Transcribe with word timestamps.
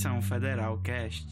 Missão 0.00 0.22
Federal 0.22 0.78
Cast. 0.78 1.26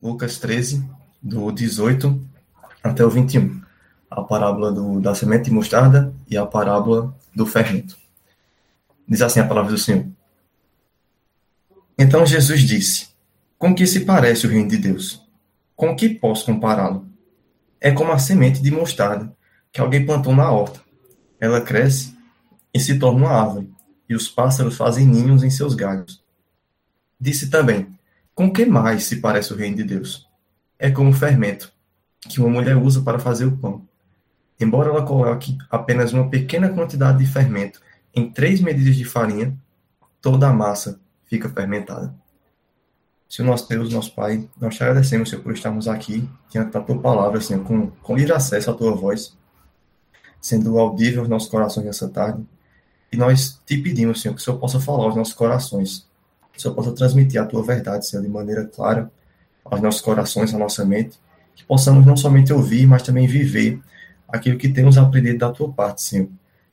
Lucas 0.00 0.38
13, 0.38 0.82
do 1.22 1.52
18 1.52 2.26
até 2.82 3.04
o 3.04 3.10
21. 3.10 3.60
A 4.10 4.22
parábola 4.22 4.72
do, 4.72 4.98
da 4.98 5.14
semente 5.14 5.44
de 5.44 5.50
mostarda 5.50 6.14
e 6.26 6.38
a 6.38 6.46
parábola 6.46 7.14
do 7.34 7.44
fermento. 7.44 7.98
Diz 9.06 9.20
assim 9.20 9.40
a 9.40 9.46
palavra 9.46 9.72
do 9.72 9.76
Senhor. 9.76 10.06
Então 11.98 12.24
Jesus 12.24 12.62
disse: 12.62 13.08
Com 13.58 13.74
que 13.74 13.86
se 13.86 14.06
parece 14.06 14.46
o 14.46 14.50
reino 14.50 14.70
de 14.70 14.78
Deus? 14.78 15.22
Com 15.76 15.94
que 15.94 16.08
posso 16.08 16.46
compará-lo? 16.46 17.06
É 17.78 17.92
como 17.92 18.10
a 18.10 18.18
semente 18.18 18.62
de 18.62 18.70
mostarda 18.70 19.36
que 19.70 19.82
alguém 19.82 20.06
plantou 20.06 20.34
na 20.34 20.50
horta. 20.50 20.80
Ela 21.38 21.60
cresce 21.60 22.16
e 22.72 22.80
se 22.80 22.98
torna 22.98 23.26
uma 23.26 23.38
árvore, 23.38 23.70
e 24.08 24.14
os 24.14 24.30
pássaros 24.30 24.78
fazem 24.78 25.04
ninhos 25.04 25.44
em 25.44 25.50
seus 25.50 25.74
galhos. 25.74 26.24
Disse 27.18 27.50
também: 27.50 27.98
Com 28.34 28.52
que 28.52 28.64
mais 28.64 29.04
se 29.04 29.16
parece 29.16 29.52
o 29.52 29.56
reino 29.56 29.76
de 29.76 29.84
Deus? 29.84 30.28
É 30.78 30.90
como 30.90 31.10
o 31.10 31.14
fermento, 31.14 31.72
que 32.20 32.40
uma 32.40 32.50
mulher 32.50 32.76
usa 32.76 33.02
para 33.02 33.18
fazer 33.18 33.46
o 33.46 33.56
pão. 33.56 33.86
Embora 34.58 34.90
ela 34.90 35.04
coloque 35.04 35.56
apenas 35.70 36.12
uma 36.12 36.28
pequena 36.28 36.68
quantidade 36.68 37.18
de 37.18 37.30
fermento 37.30 37.80
em 38.14 38.30
três 38.30 38.60
medidas 38.60 38.96
de 38.96 39.04
farinha, 39.04 39.56
toda 40.20 40.48
a 40.48 40.52
massa 40.52 40.98
fica 41.26 41.48
fermentada. 41.48 42.14
Senhor 43.28 43.48
nosso 43.48 43.68
Deus, 43.68 43.92
nosso 43.92 44.14
Pai, 44.14 44.48
nós 44.58 44.74
te 44.74 44.82
agradecemos, 44.82 45.28
Senhor, 45.28 45.42
por 45.42 45.52
estarmos 45.52 45.88
aqui 45.88 46.28
diante 46.48 46.72
da 46.72 46.80
tua 46.80 46.98
palavra, 46.98 47.40
Senhor, 47.40 47.64
com, 47.64 47.90
com 47.90 48.16
livre 48.16 48.32
acesso 48.32 48.70
à 48.70 48.74
tua 48.74 48.94
voz, 48.94 49.36
sendo 50.40 50.78
audível 50.78 51.20
aos 51.20 51.28
nossos 51.28 51.48
corações 51.48 51.84
nessa 51.84 52.08
tarde. 52.08 52.46
E 53.12 53.16
nós 53.16 53.60
te 53.66 53.76
pedimos, 53.78 54.22
Senhor, 54.22 54.34
que 54.34 54.40
o 54.40 54.44
Senhor 54.44 54.58
possa 54.58 54.78
falar 54.78 55.04
aos 55.04 55.16
nossos 55.16 55.34
corações, 55.34 56.05
que 56.56 56.60
o 56.60 56.62
Senhor 56.62 56.74
possa 56.74 56.92
transmitir 56.92 57.40
a 57.40 57.44
tua 57.44 57.62
verdade, 57.62 58.06
Senhor, 58.06 58.22
de 58.22 58.28
maneira 58.28 58.64
clara 58.64 59.10
aos 59.62 59.80
nossos 59.80 60.00
corações, 60.00 60.54
à 60.54 60.58
nossa 60.58 60.84
mente, 60.84 61.20
que 61.54 61.64
possamos 61.64 62.06
não 62.06 62.16
somente 62.16 62.52
ouvir, 62.52 62.86
mas 62.86 63.02
também 63.02 63.26
viver 63.26 63.80
aquilo 64.26 64.56
que 64.56 64.68
temos 64.68 64.96
aprendido 64.96 65.38
da 65.38 65.50
tua 65.50 65.70
parte, 65.70 66.02
Senhor. 66.02 66.28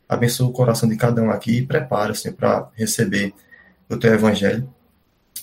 Abençoa 0.07 0.47
o 0.47 0.53
coração 0.53 0.87
de 0.87 0.95
cada 0.95 1.21
um 1.21 1.29
aqui 1.29 1.57
e 1.59 1.65
prepara, 1.65 2.15
Senhor, 2.15 2.35
para 2.35 2.69
receber 2.75 3.33
o 3.89 3.97
teu 3.97 4.13
evangelho 4.13 4.69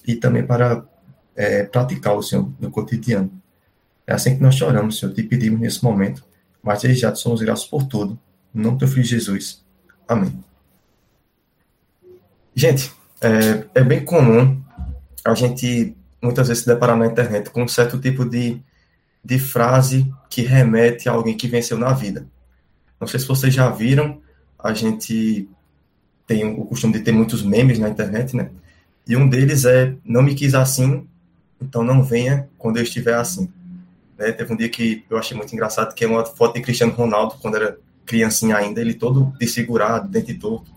e 0.07 0.17
também 0.17 0.45
para 0.45 0.85
é, 1.37 1.65
praticá-lo, 1.65 2.23
Senhor, 2.23 2.51
no 2.59 2.71
cotidiano. 2.71 3.31
É 4.07 4.15
assim 4.15 4.37
que 4.37 4.43
nós 4.43 4.57
te 4.57 4.65
oramos, 4.65 4.99
Senhor, 4.99 5.15
te 5.15 5.23
pedimos 5.23 5.61
nesse 5.61 5.85
momento, 5.85 6.25
mas 6.63 6.83
desde 6.83 7.03
já 7.03 7.13
te 7.13 7.19
somos 7.19 7.43
graças 7.43 7.67
por 7.67 7.85
tudo. 7.85 8.19
Em 8.55 8.61
nome 8.61 8.77
do 8.77 8.81
teu 8.81 8.89
filho 8.89 9.05
Jesus. 9.05 9.63
Amém. 10.09 10.43
Gente, 12.55 12.93
é, 13.21 13.65
é 13.75 13.85
bem 13.85 14.05
comum 14.05 14.61
a 15.25 15.35
gente 15.35 15.97
muitas 16.23 16.49
vezes 16.49 16.65
se 16.65 16.69
deparar 16.69 16.97
na 16.97 17.07
internet 17.07 17.51
com 17.51 17.63
um 17.63 17.69
certo 17.69 17.99
tipo 17.99 18.25
de, 18.25 18.61
de 19.25 19.39
frase 19.39 20.13
que 20.29 20.43
remete 20.43 21.09
a 21.09 21.13
alguém 21.13 21.37
que 21.37 21.49
venceu 21.49 21.79
na 21.79 21.93
vida. 21.93 22.27
Não 22.99 23.07
sei 23.07 23.21
se 23.21 23.27
vocês 23.27 23.53
já 23.53 23.69
viram, 23.71 24.21
a 24.59 24.73
gente 24.75 25.49
tem 26.27 26.45
o 26.45 26.65
costume 26.65 26.93
de 26.95 27.01
ter 27.01 27.13
muitos 27.13 27.43
memes 27.43 27.79
na 27.79 27.89
internet, 27.89 28.37
né? 28.37 28.51
E 29.07 29.17
um 29.17 29.29
deles 29.29 29.65
é: 29.65 29.95
Não 30.05 30.23
me 30.23 30.35
quis 30.35 30.55
assim, 30.55 31.07
então 31.61 31.83
não 31.83 32.03
venha 32.03 32.49
quando 32.59 32.77
eu 32.77 32.83
estiver 32.83 33.15
assim. 33.15 33.51
Né? 34.19 34.33
Teve 34.33 34.53
um 34.53 34.57
dia 34.57 34.69
que 34.69 35.05
eu 35.09 35.19
achei 35.19 35.37
muito 35.37 35.53
engraçado, 35.53 35.95
que 35.95 36.05
é 36.05 36.09
uma 36.09 36.25
foto 36.25 36.55
de 36.55 36.63
Cristiano 36.63 36.93
Ronaldo, 36.93 37.37
quando 37.41 37.57
era 37.57 37.79
criancinha 38.05 38.57
ainda, 38.57 38.81
ele 38.81 38.95
todo 38.95 39.33
desfigurado, 39.39 40.09
dente 40.09 40.35
torto. 40.35 40.71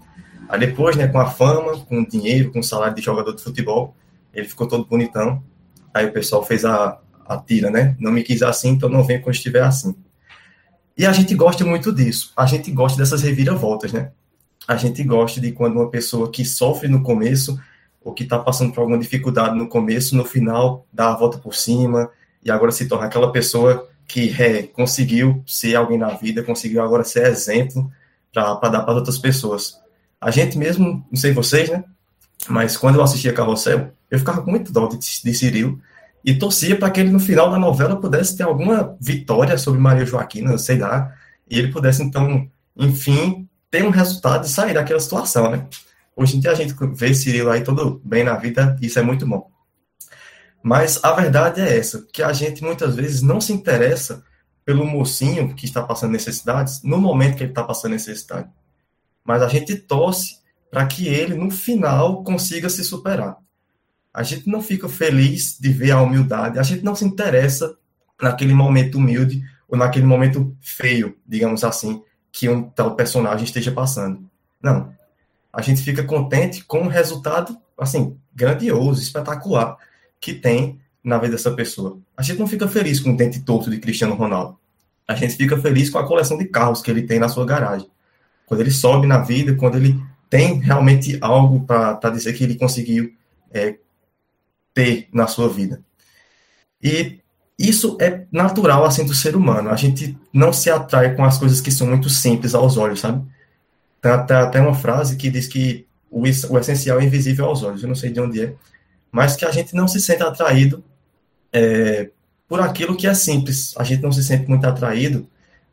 Aí 0.53 0.59
depois, 0.59 0.95
né, 0.95 1.07
com 1.07 1.19
a 1.19 1.25
fama, 1.25 1.79
com 1.79 2.01
o 2.01 2.07
dinheiro, 2.07 2.51
com 2.51 2.59
o 2.59 2.63
salário 2.63 2.93
de 2.93 3.01
jogador 3.01 3.33
de 3.33 3.41
futebol, 3.41 3.95
ele 4.31 4.47
ficou 4.47 4.67
todo 4.67 4.85
bonitão. 4.85 5.43
Aí 5.91 6.05
o 6.05 6.13
pessoal 6.13 6.45
fez 6.45 6.63
a, 6.63 6.99
a 7.25 7.37
tira, 7.39 7.71
né? 7.71 7.95
Não 7.99 8.11
me 8.11 8.21
quis 8.21 8.43
assim, 8.43 8.69
então 8.69 8.87
não 8.87 9.03
venha 9.03 9.19
quando 9.19 9.33
estiver 9.33 9.63
assim. 9.63 9.95
E 10.95 11.07
a 11.07 11.11
gente 11.11 11.33
gosta 11.33 11.65
muito 11.65 11.91
disso. 11.91 12.31
A 12.37 12.45
gente 12.45 12.69
gosta 12.69 12.99
dessas 12.99 13.23
reviravoltas, 13.23 13.91
né? 13.91 14.11
A 14.67 14.75
gente 14.75 15.03
gosta 15.03 15.41
de 15.41 15.51
quando 15.51 15.77
uma 15.77 15.89
pessoa 15.89 16.29
que 16.29 16.45
sofre 16.45 16.87
no 16.87 17.01
começo, 17.01 17.59
ou 17.99 18.13
que 18.13 18.21
está 18.21 18.37
passando 18.37 18.71
por 18.71 18.81
alguma 18.81 18.99
dificuldade 18.99 19.57
no 19.57 19.67
começo, 19.67 20.15
no 20.15 20.23
final 20.23 20.85
dá 20.93 21.13
a 21.13 21.17
volta 21.17 21.39
por 21.39 21.55
cima 21.55 22.11
e 22.45 22.51
agora 22.51 22.71
se 22.71 22.87
torna 22.87 23.07
aquela 23.07 23.31
pessoa 23.31 23.89
que 24.07 24.39
é, 24.39 24.61
conseguiu 24.61 25.41
ser 25.47 25.73
alguém 25.73 25.97
na 25.97 26.09
vida, 26.09 26.43
conseguiu 26.43 26.83
agora 26.83 27.03
ser 27.03 27.25
exemplo 27.25 27.91
para 28.31 28.69
dar 28.69 28.83
para 28.83 28.93
outras 28.93 29.17
pessoas. 29.17 29.81
A 30.23 30.31
gente 30.31 30.57
mesmo, 30.57 31.05
não 31.11 31.19
sei 31.19 31.33
vocês, 31.33 31.69
né? 31.69 31.83
Mas 32.47 32.77
quando 32.77 32.95
eu 32.95 33.03
assistia 33.03 33.33
Carrossel, 33.33 33.91
eu 34.09 34.19
ficava 34.19 34.41
com 34.41 34.51
muito 34.51 34.71
dó 34.71 34.87
de, 34.87 34.97
de 34.97 35.33
Cirilo 35.33 35.79
e 36.23 36.33
torcia 36.33 36.77
para 36.77 36.89
que 36.89 36.99
ele 37.01 37.09
no 37.09 37.19
final 37.19 37.49
da 37.51 37.59
novela 37.59 37.99
pudesse 37.99 38.37
ter 38.37 38.43
alguma 38.43 38.95
vitória 38.99 39.57
sobre 39.57 39.79
Maria 39.79 40.05
Joaquina, 40.05 40.57
sei 40.57 40.77
lá, 40.77 41.13
e 41.49 41.59
ele 41.59 41.71
pudesse 41.71 42.01
então, 42.01 42.49
enfim, 42.77 43.47
ter 43.69 43.83
um 43.85 43.89
resultado 43.89 44.45
e 44.45 44.49
sair 44.49 44.73
daquela 44.73 44.99
situação, 44.99 45.51
né? 45.51 45.67
Hoje 46.15 46.37
em 46.37 46.39
dia 46.39 46.51
a 46.51 46.55
gente 46.55 46.73
vê 46.93 47.13
Cirilo 47.13 47.49
aí 47.49 47.61
todo 47.61 48.01
bem 48.03 48.23
na 48.23 48.35
vida, 48.35 48.77
isso 48.81 48.99
é 48.99 49.01
muito 49.01 49.27
bom. 49.27 49.51
Mas 50.61 51.03
a 51.03 51.11
verdade 51.11 51.59
é 51.59 51.77
essa, 51.77 52.07
que 52.13 52.23
a 52.23 52.31
gente 52.31 52.63
muitas 52.63 52.95
vezes 52.95 53.21
não 53.21 53.41
se 53.41 53.51
interessa 53.51 54.23
pelo 54.63 54.85
mocinho 54.85 55.53
que 55.53 55.65
está 55.65 55.83
passando 55.83 56.11
necessidades 56.11 56.81
no 56.83 56.97
momento 56.97 57.35
que 57.35 57.43
ele 57.43 57.51
está 57.51 57.63
passando 57.63 57.91
necessidade. 57.91 58.47
Mas 59.23 59.41
a 59.41 59.47
gente 59.47 59.75
torce 59.75 60.37
para 60.69 60.85
que 60.85 61.07
ele, 61.07 61.35
no 61.35 61.51
final, 61.51 62.23
consiga 62.23 62.69
se 62.69 62.83
superar. 62.83 63.37
A 64.13 64.23
gente 64.23 64.47
não 64.47 64.61
fica 64.61 64.89
feliz 64.89 65.57
de 65.59 65.69
ver 65.69 65.91
a 65.91 66.01
humildade, 66.01 66.59
a 66.59 66.63
gente 66.63 66.83
não 66.83 66.95
se 66.95 67.05
interessa 67.05 67.75
naquele 68.21 68.53
momento 68.53 68.97
humilde 68.97 69.43
ou 69.67 69.77
naquele 69.77 70.05
momento 70.05 70.55
feio, 70.61 71.17
digamos 71.27 71.63
assim, 71.63 72.01
que 72.31 72.47
um 72.49 72.63
tal 72.63 72.95
personagem 72.95 73.45
esteja 73.45 73.71
passando. 73.71 74.23
Não. 74.61 74.93
A 75.51 75.61
gente 75.61 75.81
fica 75.81 76.03
contente 76.03 76.63
com 76.63 76.81
o 76.81 76.87
resultado, 76.87 77.57
assim, 77.77 78.17
grandioso, 78.33 79.01
espetacular 79.01 79.77
que 80.19 80.33
tem 80.33 80.79
na 81.03 81.17
vida 81.17 81.33
dessa 81.33 81.51
pessoa. 81.51 81.99
A 82.15 82.21
gente 82.23 82.39
não 82.39 82.47
fica 82.47 82.67
feliz 82.67 82.99
com 82.99 83.11
o 83.11 83.17
dente 83.17 83.41
torto 83.41 83.69
de 83.69 83.79
Cristiano 83.79 84.15
Ronaldo. 84.15 84.57
A 85.07 85.15
gente 85.15 85.35
fica 85.35 85.57
feliz 85.57 85.89
com 85.89 85.99
a 85.99 86.07
coleção 86.07 86.37
de 86.37 86.45
carros 86.45 86.81
que 86.81 86.89
ele 86.89 87.03
tem 87.03 87.19
na 87.19 87.27
sua 87.27 87.45
garagem. 87.45 87.89
Quando 88.45 88.61
ele 88.61 88.71
sobe 88.71 89.07
na 89.07 89.19
vida, 89.19 89.55
quando 89.55 89.77
ele 89.77 89.99
tem 90.29 90.59
realmente 90.59 91.17
algo 91.21 91.61
para 91.65 92.09
dizer 92.09 92.33
que 92.33 92.43
ele 92.43 92.55
conseguiu 92.55 93.13
é, 93.51 93.75
ter 94.73 95.07
na 95.13 95.27
sua 95.27 95.47
vida. 95.47 95.81
E 96.81 97.19
isso 97.57 97.97
é 98.01 98.25
natural 98.31 98.83
assim 98.83 99.05
do 99.05 99.13
ser 99.13 99.35
humano. 99.35 99.69
A 99.69 99.75
gente 99.75 100.17
não 100.33 100.51
se 100.51 100.69
atrai 100.69 101.15
com 101.15 101.23
as 101.23 101.37
coisas 101.37 101.61
que 101.61 101.71
são 101.71 101.87
muito 101.87 102.09
simples 102.09 102.55
aos 102.55 102.77
olhos, 102.77 102.99
sabe? 102.99 103.23
Tem 104.01 104.11
até, 104.11 104.59
uma 104.59 104.73
frase 104.73 105.15
que 105.15 105.29
diz 105.29 105.47
que 105.47 105.85
o, 106.11 106.23
o 106.23 106.57
essencial 106.57 106.99
é 106.99 107.05
invisível 107.05 107.45
aos 107.45 107.63
olhos. 107.63 107.81
Eu 107.81 107.87
não 107.87 107.95
sei 107.95 108.11
de 108.11 108.19
onde 108.19 108.43
é, 108.43 108.53
mas 109.11 109.35
que 109.35 109.45
a 109.45 109.51
gente 109.51 109.75
não 109.75 109.87
se 109.87 110.01
sente 110.01 110.23
atraído 110.23 110.83
é, 111.53 112.09
por 112.47 112.59
aquilo 112.59 112.97
que 112.97 113.07
é 113.07 113.13
simples. 113.13 113.73
A 113.77 113.83
gente 113.83 114.01
não 114.01 114.11
se 114.11 114.23
sente 114.23 114.49
muito 114.49 114.65
atraído 114.65 115.27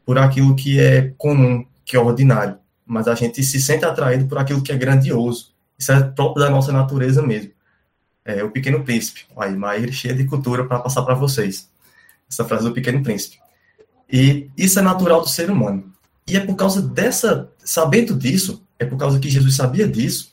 por 0.05 0.19
aquilo 0.19 0.55
que 0.55 0.79
é 0.79 1.13
comum, 1.17 1.67
que 1.85 1.97
é 1.97 2.01
ordinário, 2.01 2.59
mas 2.91 3.07
a 3.07 3.15
gente 3.15 3.41
se 3.45 3.61
sente 3.61 3.85
atraído 3.85 4.27
por 4.27 4.37
aquilo 4.37 4.61
que 4.61 4.73
é 4.73 4.77
grandioso. 4.77 5.53
Isso 5.79 5.93
é 5.93 6.03
próprio 6.03 6.45
da 6.45 6.51
nossa 6.51 6.73
natureza 6.73 7.23
mesmo. 7.23 7.53
É 8.25 8.43
o 8.43 8.51
Pequeno 8.51 8.83
Príncipe. 8.83 9.27
Aí, 9.37 9.55
Maíra 9.55 9.93
cheia 9.93 10.13
de 10.13 10.25
cultura 10.25 10.67
para 10.67 10.81
passar 10.81 11.03
para 11.03 11.15
vocês. 11.15 11.71
Essa 12.29 12.45
frase 12.45 12.65
do 12.65 12.73
Pequeno 12.73 13.01
Príncipe. 13.01 13.39
E 14.13 14.51
isso 14.57 14.77
é 14.81 14.83
natural 14.83 15.21
do 15.21 15.29
ser 15.29 15.53
humano. 15.53 15.93
E 16.27 16.37
é 16.37 16.41
por 16.41 16.57
causa 16.57 16.83
dessa, 16.83 17.49
sabendo 17.65 18.13
disso, 18.19 18.61
é 18.77 18.85
por 18.85 18.99
causa 18.99 19.21
que 19.21 19.31
Jesus 19.31 19.55
sabia 19.55 19.87
disso, 19.87 20.29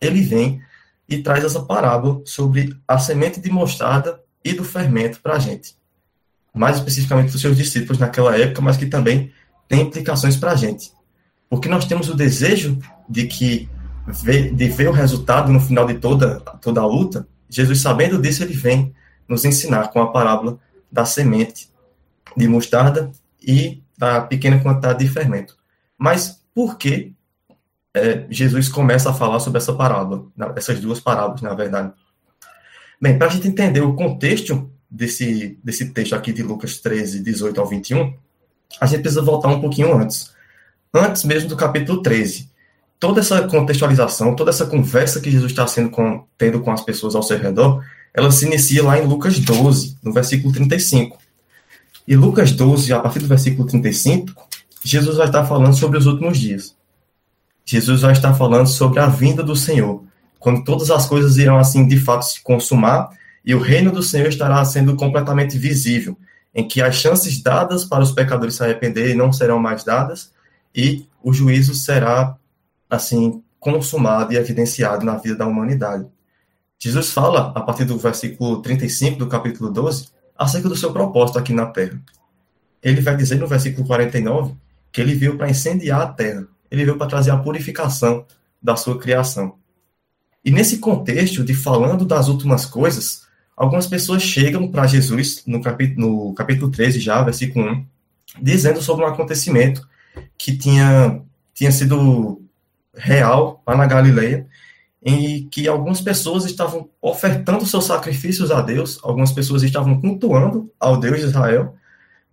ele 0.00 0.22
vem 0.22 0.62
e 1.06 1.22
traz 1.22 1.44
essa 1.44 1.60
parábola 1.60 2.22
sobre 2.24 2.74
a 2.88 2.98
semente 2.98 3.38
de 3.38 3.50
mostarda 3.50 4.18
e 4.42 4.54
do 4.54 4.64
fermento 4.64 5.20
para 5.20 5.34
a 5.34 5.38
gente. 5.38 5.76
Mais 6.54 6.78
especificamente 6.78 7.28
para 7.28 7.36
os 7.36 7.42
seus 7.42 7.56
discípulos 7.56 7.98
naquela 7.98 8.34
época, 8.34 8.62
mas 8.62 8.78
que 8.78 8.86
também 8.86 9.30
tem 9.68 9.82
implicações 9.82 10.34
para 10.34 10.52
a 10.52 10.56
gente. 10.56 10.96
Porque 11.48 11.68
nós 11.68 11.86
temos 11.86 12.08
o 12.08 12.14
desejo 12.14 12.78
de 13.08 13.26
que 13.26 13.68
de 14.54 14.68
ver 14.68 14.88
o 14.88 14.92
resultado 14.92 15.52
no 15.52 15.60
final 15.60 15.86
de 15.86 15.94
toda, 15.94 16.40
toda 16.62 16.80
a 16.80 16.86
luta. 16.86 17.28
Jesus, 17.48 17.80
sabendo 17.80 18.20
disso, 18.20 18.42
ele 18.42 18.54
vem 18.54 18.94
nos 19.28 19.44
ensinar 19.44 19.88
com 19.88 20.00
a 20.00 20.10
parábola 20.10 20.58
da 20.90 21.04
semente 21.04 21.68
de 22.36 22.48
mostarda 22.48 23.10
e 23.42 23.82
da 23.96 24.20
pequena 24.20 24.60
quantidade 24.60 25.04
de 25.04 25.10
fermento. 25.10 25.56
Mas 25.98 26.40
por 26.54 26.78
que 26.78 27.12
é, 27.92 28.26
Jesus 28.30 28.68
começa 28.68 29.10
a 29.10 29.14
falar 29.14 29.40
sobre 29.40 29.58
essa 29.58 29.72
parábola, 29.72 30.26
essas 30.56 30.80
duas 30.80 31.00
parábolas, 31.00 31.42
na 31.42 31.54
verdade. 31.54 31.92
Bem, 33.00 33.18
para 33.18 33.26
a 33.26 33.30
gente 33.30 33.48
entender 33.48 33.80
o 33.80 33.94
contexto 33.94 34.70
desse, 34.90 35.58
desse 35.62 35.90
texto 35.90 36.14
aqui 36.14 36.32
de 36.32 36.42
Lucas 36.42 36.78
13, 36.78 37.22
18 37.22 37.60
ao 37.60 37.66
21, 37.66 38.14
a 38.80 38.86
gente 38.86 39.00
precisa 39.00 39.22
voltar 39.22 39.48
um 39.48 39.60
pouquinho 39.60 39.96
antes. 39.96 40.32
Antes 40.92 41.24
mesmo 41.24 41.48
do 41.48 41.56
capítulo 41.56 42.02
13, 42.02 42.48
toda 42.98 43.20
essa 43.20 43.46
contextualização, 43.46 44.34
toda 44.34 44.50
essa 44.50 44.66
conversa 44.66 45.20
que 45.20 45.30
Jesus 45.30 45.52
está 45.52 45.66
tendo 46.38 46.60
com 46.60 46.72
as 46.72 46.80
pessoas 46.82 47.14
ao 47.14 47.22
seu 47.22 47.38
redor, 47.38 47.84
ela 48.14 48.30
se 48.30 48.46
inicia 48.46 48.82
lá 48.82 48.98
em 48.98 49.06
Lucas 49.06 49.38
12, 49.38 49.98
no 50.02 50.12
versículo 50.12 50.52
35. 50.52 51.18
E 52.06 52.16
Lucas 52.16 52.52
12, 52.52 52.92
a 52.92 53.00
partir 53.00 53.18
do 53.18 53.26
versículo 53.26 53.68
35, 53.68 54.48
Jesus 54.82 55.16
vai 55.16 55.26
estar 55.26 55.44
falando 55.44 55.76
sobre 55.76 55.98
os 55.98 56.06
últimos 56.06 56.38
dias. 56.38 56.74
Jesus 57.66 58.00
vai 58.00 58.12
estar 58.12 58.32
falando 58.32 58.66
sobre 58.66 58.98
a 58.98 59.06
vinda 59.06 59.42
do 59.42 59.54
Senhor, 59.54 60.02
quando 60.38 60.64
todas 60.64 60.90
as 60.90 61.04
coisas 61.04 61.36
irão 61.36 61.58
assim 61.58 61.86
de 61.86 61.98
fato 61.98 62.22
se 62.22 62.42
consumar 62.42 63.10
e 63.44 63.54
o 63.54 63.60
reino 63.60 63.92
do 63.92 64.02
Senhor 64.02 64.28
estará 64.28 64.64
sendo 64.64 64.96
completamente 64.96 65.58
visível, 65.58 66.16
em 66.54 66.66
que 66.66 66.80
as 66.80 66.96
chances 66.96 67.42
dadas 67.42 67.84
para 67.84 68.02
os 68.02 68.10
pecadores 68.10 68.54
se 68.54 68.64
arrependerem 68.64 69.14
não 69.14 69.30
serão 69.30 69.58
mais 69.58 69.84
dadas 69.84 70.30
e 70.74 71.06
o 71.22 71.32
juízo 71.32 71.74
será 71.74 72.36
assim 72.88 73.42
consumado 73.58 74.32
e 74.32 74.36
evidenciado 74.36 75.04
na 75.04 75.16
vida 75.16 75.36
da 75.36 75.46
humanidade. 75.46 76.06
Jesus 76.78 77.10
fala, 77.10 77.52
a 77.54 77.60
partir 77.60 77.84
do 77.84 77.98
versículo 77.98 78.62
35 78.62 79.18
do 79.18 79.26
capítulo 79.26 79.70
12, 79.70 80.08
acerca 80.36 80.68
do 80.68 80.76
seu 80.76 80.92
propósito 80.92 81.38
aqui 81.38 81.52
na 81.52 81.66
terra. 81.66 82.00
Ele 82.80 83.00
vai 83.00 83.16
dizer 83.16 83.36
no 83.36 83.48
versículo 83.48 83.86
49 83.86 84.54
que 84.92 85.00
ele 85.00 85.14
veio 85.14 85.36
para 85.36 85.50
incendiar 85.50 86.00
a 86.00 86.06
terra, 86.06 86.46
ele 86.70 86.84
veio 86.84 86.96
para 86.96 87.08
trazer 87.08 87.32
a 87.32 87.36
purificação 87.36 88.24
da 88.62 88.76
sua 88.76 88.98
criação. 88.98 89.56
E 90.44 90.50
nesse 90.50 90.78
contexto 90.78 91.44
de 91.44 91.52
falando 91.52 92.04
das 92.04 92.28
últimas 92.28 92.64
coisas, 92.64 93.26
algumas 93.56 93.86
pessoas 93.86 94.22
chegam 94.22 94.70
para 94.70 94.86
Jesus, 94.86 95.42
no 95.46 95.60
capítulo, 95.60 96.28
no 96.28 96.34
capítulo 96.34 96.70
13 96.70 97.00
já, 97.00 97.22
versículo 97.22 97.68
1, 97.72 97.86
dizendo 98.40 98.80
sobre 98.80 99.04
um 99.04 99.08
acontecimento 99.08 99.86
que 100.36 100.56
tinha, 100.56 101.22
tinha 101.54 101.72
sido 101.72 102.42
real 102.94 103.62
lá 103.66 103.76
na 103.76 103.86
Galileia, 103.86 104.46
em 105.02 105.48
que 105.48 105.68
algumas 105.68 106.00
pessoas 106.00 106.44
estavam 106.44 106.88
ofertando 107.00 107.64
seus 107.64 107.84
sacrifícios 107.84 108.50
a 108.50 108.60
Deus, 108.60 108.98
algumas 109.02 109.32
pessoas 109.32 109.62
estavam 109.62 110.00
cultuando 110.00 110.70
ao 110.78 110.98
Deus 110.98 111.20
de 111.20 111.26
Israel, 111.26 111.74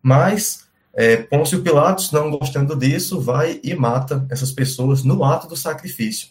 mas 0.01 0.65
é, 0.93 1.17
Pôncio 1.17 1.61
Pilatos, 1.61 2.11
não 2.11 2.31
gostando 2.31 2.75
disso, 2.75 3.19
vai 3.19 3.59
e 3.63 3.75
mata 3.75 4.25
essas 4.29 4.51
pessoas 4.51 5.03
no 5.03 5.23
ato 5.23 5.47
do 5.47 5.55
sacrifício. 5.55 6.29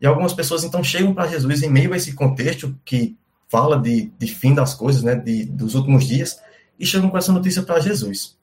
E 0.00 0.06
algumas 0.06 0.32
pessoas 0.32 0.64
então 0.64 0.82
chegam 0.82 1.14
para 1.14 1.28
Jesus 1.28 1.62
em 1.62 1.70
meio 1.70 1.92
a 1.92 1.96
esse 1.96 2.12
contexto 2.12 2.76
que 2.84 3.16
fala 3.48 3.78
de, 3.78 4.12
de 4.18 4.26
fim 4.26 4.54
das 4.54 4.74
coisas, 4.74 5.02
né, 5.02 5.14
de, 5.14 5.44
dos 5.44 5.74
últimos 5.74 6.06
dias, 6.06 6.40
e 6.78 6.84
chegam 6.84 7.08
com 7.08 7.18
essa 7.18 7.32
notícia 7.32 7.62
para 7.62 7.80
Jesus. 7.80 8.36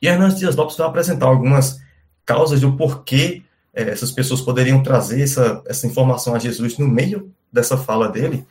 E 0.00 0.06
Hernandes 0.06 0.38
Dias 0.38 0.56
Lopes 0.56 0.76
vai 0.76 0.86
apresentar 0.86 1.26
algumas 1.26 1.80
causas 2.24 2.60
do 2.60 2.76
porquê 2.76 3.42
é, 3.74 3.82
essas 3.90 4.12
pessoas 4.12 4.40
poderiam 4.40 4.82
trazer 4.82 5.20
essa, 5.20 5.62
essa 5.66 5.86
informação 5.86 6.34
a 6.34 6.38
Jesus 6.38 6.78
no 6.78 6.86
meio 6.86 7.32
dessa 7.52 7.76
fala 7.76 8.08
dele, 8.08 8.46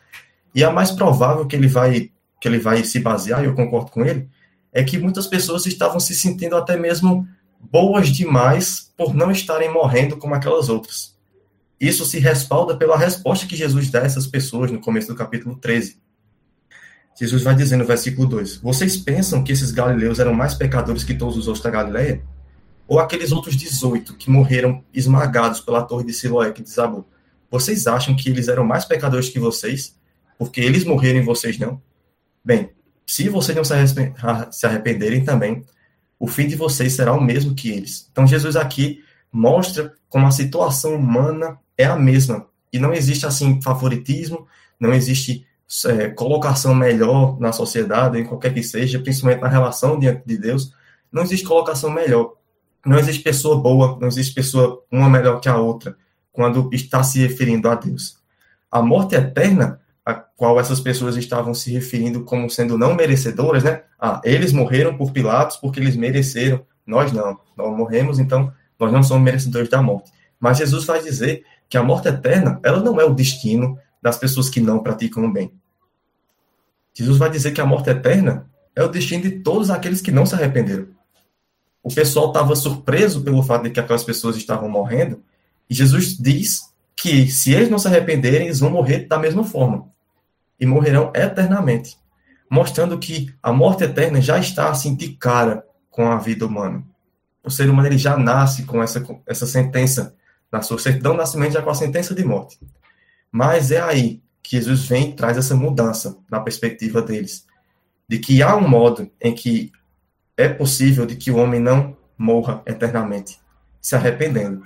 e 0.53 0.63
a 0.63 0.71
mais 0.71 0.91
provável 0.91 1.47
que 1.47 1.55
ele 1.55 1.67
vai 1.67 2.11
que 2.39 2.47
ele 2.49 2.59
vai 2.59 2.83
se 2.83 2.99
basear, 2.99 3.41
e 3.41 3.45
eu 3.45 3.55
concordo 3.55 3.89
com 3.89 4.05
ele, 4.05 4.27
é 4.73 4.83
que 4.83 4.97
muitas 4.97 5.27
pessoas 5.27 5.65
estavam 5.65 5.97
se 5.97 6.13
sentindo 6.13 6.57
até 6.57 6.75
mesmo 6.75 7.25
boas 7.57 8.09
demais 8.09 8.91
por 8.97 9.13
não 9.13 9.31
estarem 9.31 9.71
morrendo 9.71 10.17
como 10.17 10.35
aquelas 10.35 10.67
outras. 10.67 11.15
Isso 11.79 12.03
se 12.03 12.19
respalda 12.19 12.75
pela 12.75 12.97
resposta 12.97 13.47
que 13.47 13.55
Jesus 13.55 13.89
dá 13.89 14.01
a 14.01 14.05
essas 14.05 14.27
pessoas 14.27 14.69
no 14.69 14.81
começo 14.81 15.07
do 15.07 15.15
capítulo 15.15 15.55
13. 15.55 16.02
Jesus 17.19 17.43
vai 17.43 17.55
dizer 17.55 17.77
no 17.77 17.85
versículo 17.85 18.27
2: 18.27 18.57
Vocês 18.57 18.97
pensam 18.97 19.43
que 19.43 19.51
esses 19.51 19.71
galileus 19.71 20.19
eram 20.19 20.33
mais 20.33 20.53
pecadores 20.53 21.03
que 21.03 21.13
todos 21.13 21.37
os 21.37 21.47
outros 21.47 21.63
da 21.63 21.69
Galileia? 21.69 22.21
ou 22.87 22.99
aqueles 22.99 23.31
outros 23.31 23.55
18 23.55 24.15
que 24.15 24.29
morreram 24.29 24.83
esmagados 24.93 25.59
pela 25.59 25.83
torre 25.83 26.05
de 26.05 26.13
Siloé 26.13 26.51
que 26.51 26.61
desabou, 26.61 27.07
vocês 27.49 27.87
acham 27.87 28.15
que 28.15 28.29
eles 28.29 28.47
eram 28.47 28.63
mais 28.63 28.85
pecadores 28.85 29.29
que 29.29 29.39
vocês? 29.39 29.95
Porque 30.37 30.59
eles 30.59 30.83
morreram 30.83 31.19
e 31.19 31.23
vocês 31.23 31.57
não? 31.57 31.81
Bem, 32.43 32.71
se 33.05 33.29
vocês 33.29 33.55
não 33.55 33.63
se 33.63 34.65
arrependerem 34.65 35.23
também, 35.23 35.63
o 36.19 36.27
fim 36.27 36.47
de 36.47 36.55
vocês 36.55 36.93
será 36.93 37.13
o 37.13 37.21
mesmo 37.21 37.53
que 37.53 37.69
eles. 37.69 38.07
Então, 38.11 38.25
Jesus 38.25 38.55
aqui 38.55 39.03
mostra 39.31 39.93
como 40.09 40.25
a 40.25 40.31
situação 40.31 40.95
humana 40.95 41.57
é 41.77 41.85
a 41.85 41.95
mesma. 41.95 42.47
E 42.71 42.79
não 42.79 42.93
existe, 42.93 43.25
assim, 43.25 43.61
favoritismo, 43.61 44.47
não 44.79 44.93
existe 44.93 45.45
é, 45.85 46.09
colocação 46.09 46.75
melhor 46.75 47.39
na 47.39 47.51
sociedade, 47.51 48.19
em 48.19 48.25
qualquer 48.25 48.53
que 48.53 48.63
seja, 48.63 48.99
principalmente 48.99 49.41
na 49.41 49.47
relação 49.47 49.99
diante 49.99 50.23
de 50.25 50.37
Deus. 50.37 50.71
Não 51.11 51.23
existe 51.23 51.45
colocação 51.45 51.89
melhor. 51.89 52.33
Não 52.85 52.97
existe 52.97 53.23
pessoa 53.23 53.57
boa, 53.57 53.97
não 53.99 54.07
existe 54.07 54.33
pessoa 54.33 54.83
uma 54.91 55.09
melhor 55.09 55.39
que 55.39 55.47
a 55.47 55.57
outra, 55.57 55.95
quando 56.31 56.69
está 56.73 57.01
se 57.01 57.19
referindo 57.19 57.69
a 57.69 57.75
Deus. 57.75 58.17
A 58.69 58.81
morte 58.81 59.15
eterna, 59.15 59.79
a 60.05 60.13
qual 60.13 60.59
essas 60.59 60.81
pessoas 60.81 61.15
estavam 61.15 61.53
se 61.53 61.71
referindo 61.71 62.23
como 62.23 62.49
sendo 62.49 62.77
não 62.77 62.93
merecedoras, 62.93 63.63
né? 63.63 63.83
Ah, 63.97 64.21
eles 64.25 64.51
morreram 64.51 64.97
por 64.97 65.11
Pilatos 65.11 65.57
porque 65.57 65.79
eles 65.79 65.95
mereceram, 65.95 66.65
nós 66.85 67.13
não. 67.13 67.39
Nós 67.55 67.75
morremos, 67.75 68.19
então 68.19 68.51
nós 68.77 68.91
não 68.91 69.01
somos 69.01 69.23
merecedores 69.23 69.69
da 69.69 69.81
morte. 69.81 70.11
Mas 70.37 70.57
Jesus 70.57 70.83
vai 70.83 71.01
dizer 71.01 71.45
que 71.69 71.77
a 71.77 71.83
morte 71.83 72.09
eterna, 72.09 72.59
ela 72.63 72.81
não 72.81 72.99
é 72.99 73.05
o 73.05 73.13
destino 73.13 73.77
das 74.01 74.17
pessoas 74.17 74.49
que 74.49 74.59
não 74.59 74.79
praticam 74.79 75.23
o 75.23 75.31
bem. 75.31 75.53
Jesus 76.93 77.17
vai 77.17 77.29
dizer 77.29 77.51
que 77.51 77.61
a 77.61 77.65
morte 77.65 77.89
eterna 77.89 78.49
é 78.75 78.83
o 78.83 78.87
destino 78.87 79.23
de 79.23 79.31
todos 79.39 79.69
aqueles 79.69 80.01
que 80.01 80.11
não 80.11 80.25
se 80.25 80.35
arrependeram 80.35 80.87
o 81.83 81.93
pessoal 81.93 82.27
estava 82.27 82.55
surpreso 82.55 83.21
pelo 83.21 83.43
fato 83.43 83.63
de 83.63 83.69
que 83.69 83.79
aquelas 83.79 84.05
pessoas 84.05 84.37
estavam 84.37 84.69
morrendo, 84.69 85.21
e 85.69 85.75
Jesus 85.75 86.17
diz 86.17 86.73
que 86.95 87.27
se 87.27 87.51
eles 87.53 87.69
não 87.69 87.77
se 87.77 87.87
arrependerem, 87.87 88.45
eles 88.45 88.61
vão 88.61 88.69
morrer 88.69 88.99
da 88.99 89.19
mesma 89.19 89.43
forma, 89.43 89.85
e 90.57 90.65
morrerão 90.65 91.11
eternamente, 91.13 91.97
mostrando 92.49 92.97
que 92.97 93.35
a 93.43 93.51
morte 93.51 93.83
eterna 93.83 94.21
já 94.21 94.39
está 94.39 94.69
assim 94.69 94.95
de 94.95 95.09
cara 95.09 95.65
com 95.89 96.09
a 96.09 96.17
vida 96.17 96.45
humana. 96.45 96.81
O 97.43 97.51
ser 97.51 97.69
humano 97.69 97.89
ele 97.89 97.97
já 97.97 98.17
nasce 98.17 98.63
com 98.63 98.81
essa, 98.81 99.05
essa 99.27 99.45
sentença, 99.45 100.15
na 100.49 100.61
sua 100.61 100.79
certidão 100.79 101.11
de 101.11 101.17
nascimento 101.17 101.53
já 101.53 101.61
com 101.61 101.69
a 101.69 101.75
sentença 101.75 102.15
de 102.15 102.23
morte. 102.23 102.57
Mas 103.29 103.71
é 103.71 103.81
aí 103.81 104.22
que 104.43 104.57
Jesus 104.57 104.85
vem 104.85 105.09
e 105.09 105.13
traz 105.13 105.37
essa 105.37 105.55
mudança 105.55 106.17
na 106.29 106.39
perspectiva 106.39 107.01
deles, 107.01 107.47
de 108.07 108.19
que 108.19 108.43
há 108.43 108.55
um 108.55 108.67
modo 108.67 109.09
em 109.19 109.33
que 109.33 109.71
é 110.35 110.49
possível 110.49 111.05
de 111.05 111.15
que 111.15 111.31
o 111.31 111.37
homem 111.37 111.59
não 111.59 111.95
morra 112.17 112.61
eternamente, 112.65 113.39
se 113.81 113.95
arrependendo. 113.95 114.61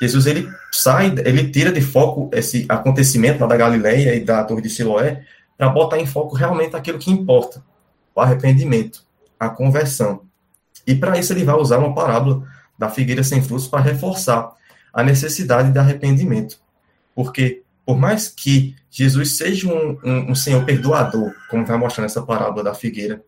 Jesus 0.00 0.26
ele 0.26 0.48
sai, 0.72 1.14
ele 1.24 1.50
tira 1.50 1.72
de 1.72 1.80
foco 1.80 2.28
esse 2.32 2.66
acontecimento 2.68 3.40
lá 3.40 3.46
da 3.46 3.56
Galileia 3.56 4.14
e 4.14 4.24
da 4.24 4.44
Torre 4.44 4.60
de 4.60 4.68
Siloé 4.68 5.24
para 5.56 5.68
botar 5.70 5.98
em 5.98 6.06
foco 6.06 6.34
realmente 6.34 6.76
aquilo 6.76 6.98
que 6.98 7.10
importa, 7.10 7.62
o 8.14 8.20
arrependimento, 8.20 9.04
a 9.38 9.48
conversão. 9.48 10.22
E 10.86 10.94
para 10.94 11.18
isso 11.18 11.32
ele 11.32 11.44
vai 11.44 11.56
usar 11.56 11.78
uma 11.78 11.94
parábola 11.94 12.46
da 12.78 12.90
figueira 12.90 13.22
sem 13.24 13.42
frutos 13.42 13.66
para 13.66 13.80
reforçar 13.80 14.52
a 14.92 15.02
necessidade 15.02 15.72
de 15.72 15.78
arrependimento. 15.78 16.58
Porque 17.14 17.62
por 17.86 17.96
mais 17.96 18.28
que 18.28 18.74
Jesus 18.90 19.36
seja 19.36 19.72
um, 19.72 19.98
um, 20.04 20.32
um 20.32 20.34
Senhor 20.34 20.64
perdoador, 20.64 21.32
como 21.48 21.64
vai 21.64 21.78
mostrar 21.78 22.02
nessa 22.02 22.20
parábola 22.20 22.64
da 22.64 22.74
figueira, 22.74 23.22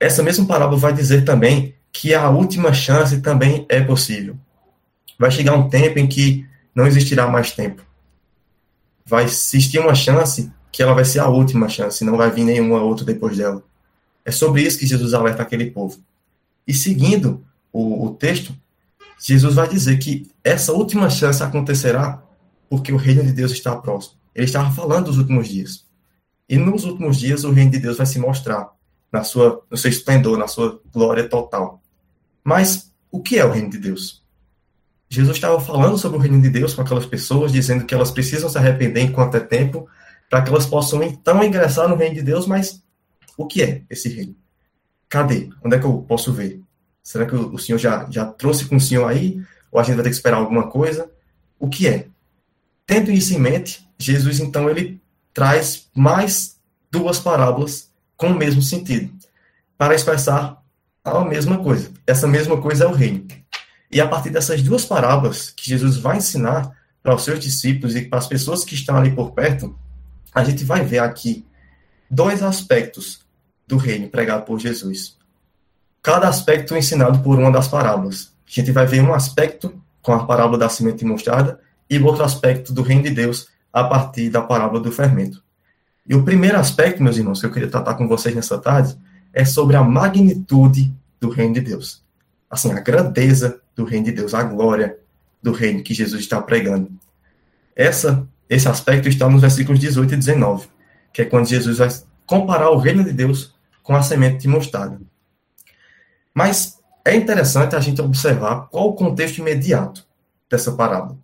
essa 0.00 0.20
mesma 0.20 0.44
parábola 0.46 0.78
vai 0.78 0.92
dizer 0.92 1.24
também 1.24 1.76
que 1.92 2.12
a 2.12 2.28
última 2.28 2.72
chance 2.74 3.20
também 3.20 3.64
é 3.68 3.80
possível. 3.80 4.36
Vai 5.16 5.30
chegar 5.30 5.54
um 5.54 5.68
tempo 5.68 5.98
em 5.98 6.08
que 6.08 6.44
não 6.74 6.86
existirá 6.86 7.28
mais 7.28 7.52
tempo. 7.52 7.82
Vai 9.06 9.24
existir 9.24 9.78
uma 9.78 9.94
chance 9.94 10.52
que 10.72 10.82
ela 10.82 10.94
vai 10.94 11.04
ser 11.04 11.20
a 11.20 11.28
última 11.28 11.68
chance, 11.68 12.04
não 12.04 12.16
vai 12.16 12.30
vir 12.30 12.44
nenhuma 12.44 12.82
outra 12.82 13.04
depois 13.04 13.36
dela. 13.36 13.62
É 14.24 14.30
sobre 14.30 14.62
isso 14.62 14.78
que 14.78 14.86
Jesus 14.86 15.14
alerta 15.14 15.42
aquele 15.42 15.70
povo. 15.70 16.00
E 16.66 16.74
seguindo 16.74 17.44
o, 17.72 18.06
o 18.06 18.10
texto, 18.14 18.54
Jesus 19.20 19.54
vai 19.54 19.68
dizer 19.68 19.98
que 19.98 20.28
essa 20.42 20.72
última 20.72 21.08
chance 21.08 21.42
acontecerá 21.42 22.22
porque 22.68 22.92
o 22.92 22.96
reino 22.96 23.22
de 23.22 23.32
Deus 23.32 23.52
está 23.52 23.76
próximo. 23.76 24.18
Ele 24.34 24.46
estava 24.46 24.70
falando 24.70 25.06
dos 25.06 25.18
últimos 25.18 25.48
dias. 25.48 25.86
E 26.48 26.56
nos 26.56 26.84
últimos 26.84 27.18
dias 27.18 27.44
o 27.44 27.50
reino 27.50 27.70
de 27.70 27.78
Deus 27.78 27.96
vai 27.96 28.06
se 28.06 28.18
mostrar 28.18 28.70
na 29.12 29.24
sua, 29.24 29.62
no 29.70 29.76
seu 29.76 29.90
esplendor, 29.90 30.38
na 30.38 30.48
sua 30.48 30.80
glória 30.92 31.28
total. 31.28 31.82
Mas 32.44 32.92
o 33.10 33.22
que 33.22 33.38
é 33.38 33.44
o 33.44 33.50
reino 33.50 33.70
de 33.70 33.78
Deus? 33.78 34.22
Jesus 35.10 35.36
estava 35.36 35.58
falando 35.60 35.96
sobre 35.96 36.18
o 36.18 36.20
reino 36.20 36.40
de 36.40 36.50
Deus 36.50 36.74
com 36.74 36.82
aquelas 36.82 37.06
pessoas, 37.06 37.52
dizendo 37.52 37.84
que 37.84 37.94
elas 37.94 38.10
precisam 38.10 38.48
se 38.48 38.58
arrepender 38.58 39.02
enquanto 39.02 39.36
é 39.36 39.40
tempo, 39.40 39.88
para 40.28 40.42
que 40.42 40.50
elas 40.50 40.66
possam 40.66 41.02
então 41.02 41.42
ingressar 41.42 41.88
no 41.88 41.96
reino 41.96 42.14
de 42.14 42.22
Deus, 42.22 42.46
mas 42.46 42.82
o 43.36 43.46
que 43.46 43.62
é 43.62 43.82
esse 43.88 44.08
reino? 44.08 44.36
Cadê? 45.08 45.48
Onde 45.64 45.76
é 45.76 45.78
que 45.78 45.86
eu 45.86 46.02
posso 46.02 46.32
ver? 46.32 46.60
Será 47.02 47.24
que 47.24 47.34
o 47.34 47.56
Senhor 47.56 47.78
já, 47.78 48.06
já 48.10 48.26
trouxe 48.26 48.66
com 48.66 48.76
o 48.76 48.80
Senhor 48.80 49.06
aí? 49.06 49.42
Ou 49.72 49.80
a 49.80 49.82
gente 49.82 49.94
vai 49.94 50.04
ter 50.04 50.10
que 50.10 50.16
esperar 50.16 50.36
alguma 50.36 50.68
coisa? 50.68 51.10
O 51.58 51.68
que 51.68 51.88
é? 51.88 52.08
Tendo 52.88 53.10
isso 53.10 53.34
em 53.34 53.38
mente, 53.38 53.86
Jesus 53.98 54.40
então 54.40 54.70
ele 54.70 54.98
traz 55.34 55.90
mais 55.94 56.58
duas 56.90 57.18
parábolas 57.20 57.90
com 58.16 58.28
o 58.28 58.34
mesmo 58.34 58.62
sentido, 58.62 59.12
para 59.76 59.94
expressar 59.94 60.64
a 61.04 61.22
mesma 61.22 61.58
coisa. 61.58 61.90
Essa 62.06 62.26
mesma 62.26 62.58
coisa 62.62 62.84
é 62.84 62.86
o 62.86 62.92
reino. 62.92 63.28
E 63.92 64.00
a 64.00 64.08
partir 64.08 64.30
dessas 64.30 64.62
duas 64.62 64.86
parábolas 64.86 65.50
que 65.50 65.68
Jesus 65.68 65.98
vai 65.98 66.16
ensinar 66.16 66.72
para 67.02 67.14
os 67.14 67.24
seus 67.24 67.38
discípulos 67.38 67.94
e 67.94 68.06
para 68.06 68.20
as 68.20 68.26
pessoas 68.26 68.64
que 68.64 68.74
estão 68.74 68.96
ali 68.96 69.14
por 69.14 69.32
perto, 69.32 69.78
a 70.34 70.42
gente 70.42 70.64
vai 70.64 70.82
ver 70.82 71.00
aqui 71.00 71.44
dois 72.10 72.42
aspectos 72.42 73.20
do 73.66 73.76
reino 73.76 74.08
pregado 74.08 74.46
por 74.46 74.58
Jesus. 74.58 75.18
Cada 76.02 76.26
aspecto 76.26 76.74
ensinado 76.74 77.18
por 77.18 77.38
uma 77.38 77.52
das 77.52 77.68
parábolas. 77.68 78.32
A 78.46 78.50
gente 78.50 78.72
vai 78.72 78.86
ver 78.86 79.02
um 79.02 79.12
aspecto 79.12 79.78
com 80.00 80.14
a 80.14 80.24
parábola 80.24 80.56
da 80.56 80.70
semente 80.70 81.04
e 81.04 81.06
mostarda 81.06 81.67
e 81.88 81.98
outro 81.98 82.24
aspecto 82.24 82.72
do 82.72 82.82
reino 82.82 83.02
de 83.02 83.10
Deus 83.10 83.48
a 83.72 83.84
partir 83.84 84.30
da 84.30 84.42
parábola 84.42 84.80
do 84.80 84.92
fermento. 84.92 85.42
E 86.06 86.14
o 86.14 86.24
primeiro 86.24 86.58
aspecto, 86.58 87.02
meus 87.02 87.16
irmãos, 87.16 87.40
que 87.40 87.46
eu 87.46 87.52
queria 87.52 87.68
tratar 87.68 87.94
com 87.94 88.08
vocês 88.08 88.34
nessa 88.34 88.58
tarde, 88.58 88.96
é 89.32 89.44
sobre 89.44 89.76
a 89.76 89.82
magnitude 89.82 90.94
do 91.20 91.28
reino 91.28 91.54
de 91.54 91.60
Deus. 91.60 92.02
Assim, 92.50 92.72
a 92.72 92.80
grandeza 92.80 93.60
do 93.76 93.84
reino 93.84 94.06
de 94.06 94.12
Deus, 94.12 94.32
a 94.32 94.42
glória 94.42 94.96
do 95.42 95.52
reino 95.52 95.82
que 95.82 95.92
Jesus 95.92 96.22
está 96.22 96.40
pregando. 96.40 96.90
Essa, 97.76 98.26
esse 98.48 98.68
aspecto 98.68 99.08
está 99.08 99.28
nos 99.28 99.42
versículos 99.42 99.78
18 99.78 100.14
e 100.14 100.16
19, 100.16 100.68
que 101.12 101.22
é 101.22 101.24
quando 101.24 101.46
Jesus 101.46 101.78
vai 101.78 101.88
comparar 102.26 102.70
o 102.70 102.78
reino 102.78 103.04
de 103.04 103.12
Deus 103.12 103.54
com 103.82 103.94
a 103.94 104.02
semente 104.02 104.38
de 104.38 104.48
mostarda. 104.48 105.00
Mas 106.34 106.78
é 107.04 107.14
interessante 107.14 107.76
a 107.76 107.80
gente 107.80 108.00
observar 108.00 108.68
qual 108.70 108.88
o 108.88 108.94
contexto 108.94 109.38
imediato 109.38 110.06
dessa 110.50 110.72
parábola. 110.72 111.18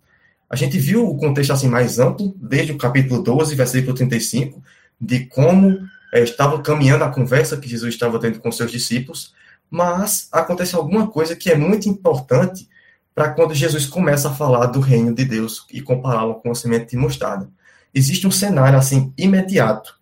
A 0.55 0.57
gente 0.57 0.79
viu 0.79 1.05
o 1.05 1.17
contexto 1.17 1.51
assim 1.51 1.67
mais 1.67 1.99
amplo, 1.99 2.33
desde 2.37 2.71
o 2.71 2.77
capítulo 2.77 3.21
12, 3.21 3.53
versículo 3.55 3.93
35, 3.93 4.63
de 5.01 5.25
como 5.25 5.85
é, 6.13 6.21
estava 6.21 6.61
caminhando 6.61 7.03
a 7.03 7.11
conversa 7.11 7.57
que 7.57 7.67
Jesus 7.67 7.93
estava 7.93 8.17
tendo 8.21 8.39
com 8.39 8.49
seus 8.53 8.71
discípulos, 8.71 9.33
mas 9.69 10.29
acontece 10.31 10.73
alguma 10.73 11.07
coisa 11.07 11.35
que 11.35 11.51
é 11.51 11.57
muito 11.57 11.89
importante 11.89 12.69
para 13.13 13.31
quando 13.31 13.53
Jesus 13.53 13.85
começa 13.85 14.29
a 14.29 14.33
falar 14.33 14.67
do 14.67 14.79
reino 14.79 15.13
de 15.13 15.25
Deus 15.25 15.67
e 15.73 15.81
compará-lo 15.81 16.35
com 16.35 16.51
a 16.51 16.55
semente 16.55 16.91
de 16.91 16.95
mostarda. 16.95 17.49
Existe 17.93 18.25
um 18.25 18.31
cenário 18.31 18.79
assim 18.79 19.13
imediato 19.17 19.99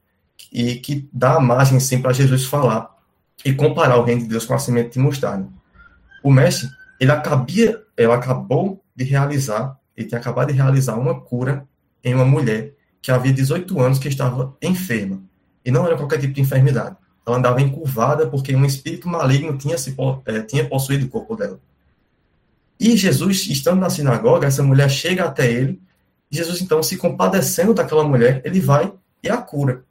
e 0.51 0.75
que 0.75 1.09
dá 1.11 1.39
margem 1.39 1.79
sim 1.79 1.99
para 1.99 2.13
Jesus 2.13 2.45
falar 2.45 2.95
e 3.43 3.55
comparar 3.55 3.97
o 3.97 4.03
reino 4.03 4.21
de 4.21 4.27
Deus 4.27 4.45
com 4.45 4.53
a 4.53 4.59
semente 4.59 4.91
de 4.91 4.99
mostarda. 4.99 5.49
O 6.23 6.31
mestre, 6.31 6.69
ele 6.99 7.11
acabia, 7.11 7.81
ele 7.97 8.11
acabou 8.11 8.83
de 8.95 9.03
realizar 9.03 9.81
ele 9.95 10.07
tinha 10.07 10.19
acabado 10.19 10.51
de 10.51 10.53
realizar 10.53 10.95
uma 10.95 11.19
cura 11.19 11.67
em 12.03 12.13
uma 12.13 12.25
mulher 12.25 12.73
que 13.01 13.11
havia 13.11 13.33
18 13.33 13.79
anos 13.79 13.99
que 13.99 14.07
estava 14.07 14.55
enferma. 14.61 15.21
E 15.63 15.71
não 15.71 15.85
era 15.85 15.95
qualquer 15.95 16.19
tipo 16.19 16.33
de 16.33 16.41
enfermidade. 16.41 16.95
Ela 17.25 17.37
andava 17.37 17.61
encurvada 17.61 18.27
porque 18.27 18.55
um 18.55 18.65
espírito 18.65 19.07
maligno 19.07 19.57
tinha, 19.57 19.77
se, 19.77 19.95
é, 20.25 20.41
tinha 20.41 20.67
possuído 20.67 21.05
o 21.05 21.09
corpo 21.09 21.35
dela. 21.35 21.59
E 22.79 22.97
Jesus, 22.97 23.47
estando 23.47 23.79
na 23.79 23.89
sinagoga, 23.89 24.47
essa 24.47 24.63
mulher 24.63 24.89
chega 24.89 25.23
até 25.23 25.49
ele. 25.49 25.81
Jesus, 26.29 26.61
então, 26.61 26.81
se 26.83 26.97
compadecendo 26.97 27.73
daquela 27.73 28.03
mulher, 28.03 28.41
ele 28.43 28.59
vai 28.59 28.91
e 29.21 29.29
a 29.29 29.37
cura. 29.37 29.83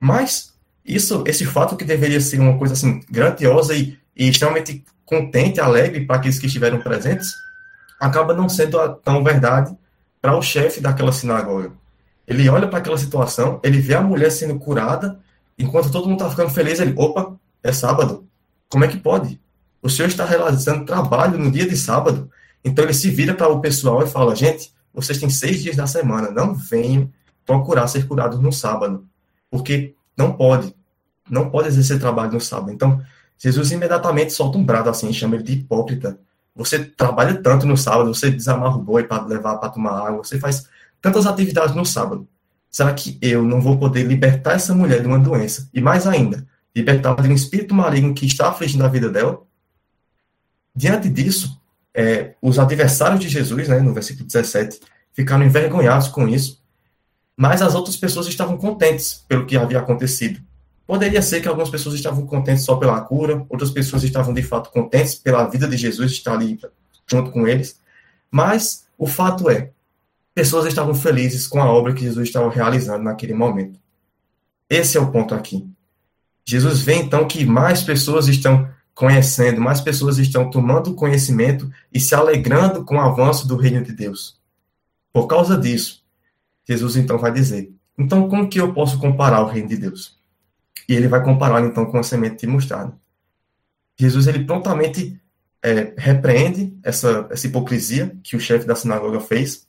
Mas 0.00 0.52
isso, 0.84 1.22
esse 1.26 1.44
fato 1.44 1.76
que 1.76 1.84
deveria 1.84 2.20
ser 2.20 2.40
uma 2.40 2.58
coisa 2.58 2.74
assim 2.74 3.00
grandiosa 3.08 3.74
e, 3.74 3.96
e 4.16 4.28
extremamente 4.28 4.84
contente, 5.04 5.60
alegre 5.60 6.04
para 6.04 6.16
aqueles 6.16 6.38
que 6.38 6.46
estiveram 6.46 6.80
presentes, 6.80 7.32
acaba 8.02 8.34
não 8.34 8.48
sendo 8.48 8.76
tão 8.96 9.22
verdade 9.22 9.76
para 10.20 10.36
o 10.36 10.42
chefe 10.42 10.80
daquela 10.80 11.12
sinagoga. 11.12 11.70
Ele 12.26 12.48
olha 12.48 12.66
para 12.66 12.80
aquela 12.80 12.98
situação, 12.98 13.60
ele 13.62 13.78
vê 13.78 13.94
a 13.94 14.00
mulher 14.00 14.30
sendo 14.30 14.58
curada, 14.58 15.20
enquanto 15.56 15.92
todo 15.92 16.08
mundo 16.08 16.18
está 16.18 16.28
ficando 16.28 16.50
feliz, 16.50 16.80
ele, 16.80 16.94
opa, 16.96 17.36
é 17.62 17.70
sábado. 17.70 18.26
Como 18.68 18.84
é 18.84 18.88
que 18.88 18.96
pode? 18.96 19.40
O 19.80 19.88
senhor 19.88 20.08
está 20.08 20.24
realizando 20.24 20.84
trabalho 20.84 21.38
no 21.38 21.48
dia 21.48 21.64
de 21.64 21.76
sábado. 21.76 22.28
Então 22.64 22.84
ele 22.84 22.92
se 22.92 23.08
vira 23.08 23.34
para 23.34 23.48
o 23.48 23.60
pessoal 23.60 24.02
e 24.02 24.08
fala: 24.08 24.34
gente, 24.34 24.72
vocês 24.92 25.18
têm 25.18 25.30
seis 25.30 25.62
dias 25.62 25.76
da 25.76 25.86
semana, 25.86 26.28
não 26.28 26.54
venham 26.54 27.08
procurar 27.46 27.86
ser 27.86 28.08
curados 28.08 28.40
no 28.40 28.52
sábado, 28.52 29.06
porque 29.48 29.94
não 30.16 30.32
pode, 30.32 30.74
não 31.30 31.50
pode 31.50 31.68
exercer 31.68 32.00
trabalho 32.00 32.32
no 32.32 32.40
sábado. 32.40 32.72
Então 32.72 33.00
Jesus 33.38 33.70
imediatamente 33.70 34.32
solta 34.32 34.58
um 34.58 34.64
brado 34.64 34.90
assim, 34.90 35.12
chama 35.12 35.36
ele 35.36 35.44
de 35.44 35.52
hipócrita. 35.52 36.18
Você 36.54 36.84
trabalha 36.84 37.40
tanto 37.42 37.66
no 37.66 37.76
sábado, 37.76 38.14
você 38.14 38.30
desamarra 38.30 38.76
o 38.76 38.82
boi 38.82 39.04
para 39.04 39.24
levar 39.24 39.56
para 39.56 39.70
tomar 39.70 40.06
água, 40.06 40.22
você 40.22 40.38
faz 40.38 40.68
tantas 41.00 41.26
atividades 41.26 41.74
no 41.74 41.84
sábado. 41.84 42.28
Será 42.70 42.92
que 42.92 43.18
eu 43.20 43.42
não 43.42 43.60
vou 43.60 43.78
poder 43.78 44.04
libertar 44.04 44.54
essa 44.54 44.74
mulher 44.74 45.00
de 45.00 45.06
uma 45.06 45.18
doença? 45.18 45.68
E 45.72 45.80
mais 45.80 46.06
ainda, 46.06 46.46
libertar 46.74 47.14
de 47.20 47.28
um 47.28 47.34
espírito 47.34 47.74
maligno 47.74 48.14
que 48.14 48.26
está 48.26 48.48
afligindo 48.48 48.84
a 48.84 48.88
vida 48.88 49.10
dela? 49.10 49.42
Diante 50.74 51.08
disso, 51.08 51.60
é, 51.94 52.34
os 52.40 52.58
adversários 52.58 53.20
de 53.20 53.28
Jesus, 53.28 53.68
né, 53.68 53.80
no 53.80 53.92
versículo 53.92 54.26
17, 54.26 54.80
ficaram 55.12 55.44
envergonhados 55.44 56.08
com 56.08 56.26
isso, 56.26 56.62
mas 57.36 57.60
as 57.60 57.74
outras 57.74 57.96
pessoas 57.96 58.26
estavam 58.26 58.56
contentes 58.56 59.24
pelo 59.28 59.46
que 59.46 59.56
havia 59.56 59.78
acontecido. 59.78 60.40
Poderia 60.86 61.22
ser 61.22 61.40
que 61.40 61.48
algumas 61.48 61.70
pessoas 61.70 61.94
estavam 61.94 62.26
contentes 62.26 62.64
só 62.64 62.76
pela 62.76 63.00
cura, 63.00 63.46
outras 63.48 63.70
pessoas 63.70 64.02
estavam 64.02 64.34
de 64.34 64.42
fato 64.42 64.70
contentes 64.70 65.14
pela 65.14 65.46
vida 65.46 65.68
de 65.68 65.76
Jesus 65.76 66.12
estar 66.12 66.34
ali 66.34 66.58
junto 67.06 67.30
com 67.30 67.46
eles. 67.46 67.80
Mas 68.30 68.86
o 68.98 69.06
fato 69.06 69.48
é, 69.48 69.70
pessoas 70.34 70.66
estavam 70.66 70.94
felizes 70.94 71.46
com 71.46 71.60
a 71.60 71.70
obra 71.70 71.94
que 71.94 72.02
Jesus 72.02 72.28
estava 72.28 72.50
realizando 72.50 73.04
naquele 73.04 73.34
momento. 73.34 73.78
Esse 74.68 74.96
é 74.96 75.00
o 75.00 75.10
ponto 75.10 75.34
aqui. 75.34 75.68
Jesus 76.44 76.80
vê 76.80 76.94
então 76.94 77.26
que 77.26 77.44
mais 77.44 77.82
pessoas 77.82 78.26
estão 78.26 78.68
conhecendo, 78.94 79.60
mais 79.60 79.80
pessoas 79.80 80.18
estão 80.18 80.50
tomando 80.50 80.94
conhecimento 80.94 81.70
e 81.92 82.00
se 82.00 82.14
alegrando 82.14 82.84
com 82.84 82.96
o 82.96 83.00
avanço 83.00 83.46
do 83.46 83.56
reino 83.56 83.82
de 83.82 83.92
Deus. 83.92 84.40
Por 85.12 85.26
causa 85.26 85.56
disso, 85.56 86.02
Jesus 86.68 86.96
então 86.96 87.18
vai 87.18 87.32
dizer: 87.32 87.72
então 87.98 88.28
como 88.28 88.48
que 88.48 88.60
eu 88.60 88.72
posso 88.72 88.98
comparar 88.98 89.42
o 89.42 89.48
reino 89.48 89.68
de 89.68 89.76
Deus? 89.76 90.16
E 90.92 90.94
ele 90.94 91.08
vai 91.08 91.24
comparar 91.24 91.64
então 91.64 91.86
com 91.86 91.98
a 91.98 92.02
semente 92.02 92.42
de 92.42 92.46
mostarda. 92.46 92.92
Jesus 93.96 94.26
ele 94.26 94.44
prontamente 94.44 95.18
é, 95.62 95.94
repreende 95.96 96.78
essa, 96.82 97.26
essa 97.30 97.46
hipocrisia 97.46 98.14
que 98.22 98.36
o 98.36 98.40
chefe 98.40 98.66
da 98.66 98.76
sinagoga 98.76 99.18
fez, 99.18 99.66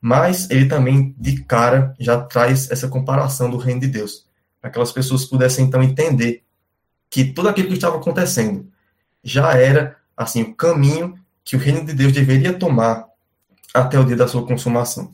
mas 0.00 0.48
ele 0.48 0.64
também 0.64 1.14
de 1.18 1.44
cara 1.44 1.94
já 2.00 2.22
traz 2.22 2.70
essa 2.70 2.88
comparação 2.88 3.50
do 3.50 3.58
reino 3.58 3.82
de 3.82 3.86
Deus, 3.86 4.26
para 4.62 4.70
que 4.70 4.72
aquelas 4.72 4.92
pessoas 4.92 5.26
pudessem 5.26 5.66
então 5.66 5.82
entender 5.82 6.42
que 7.10 7.22
tudo 7.22 7.50
aquilo 7.50 7.68
que 7.68 7.74
estava 7.74 7.98
acontecendo 7.98 8.66
já 9.22 9.52
era 9.52 9.98
assim 10.16 10.40
o 10.40 10.54
caminho 10.54 11.18
que 11.44 11.54
o 11.54 11.58
reino 11.58 11.84
de 11.84 11.92
Deus 11.92 12.14
deveria 12.14 12.54
tomar 12.54 13.06
até 13.74 14.00
o 14.00 14.06
dia 14.06 14.16
da 14.16 14.26
sua 14.26 14.46
consumação. 14.46 15.12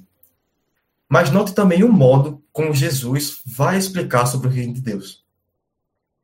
Mas 1.08 1.32
note 1.32 1.52
também 1.52 1.82
o 1.82 1.92
modo 1.92 2.40
como 2.52 2.72
Jesus 2.72 3.40
vai 3.44 3.76
explicar 3.76 4.24
sobre 4.24 4.46
o 4.46 4.50
reino 4.52 4.74
de 4.74 4.80
Deus. 4.80 5.26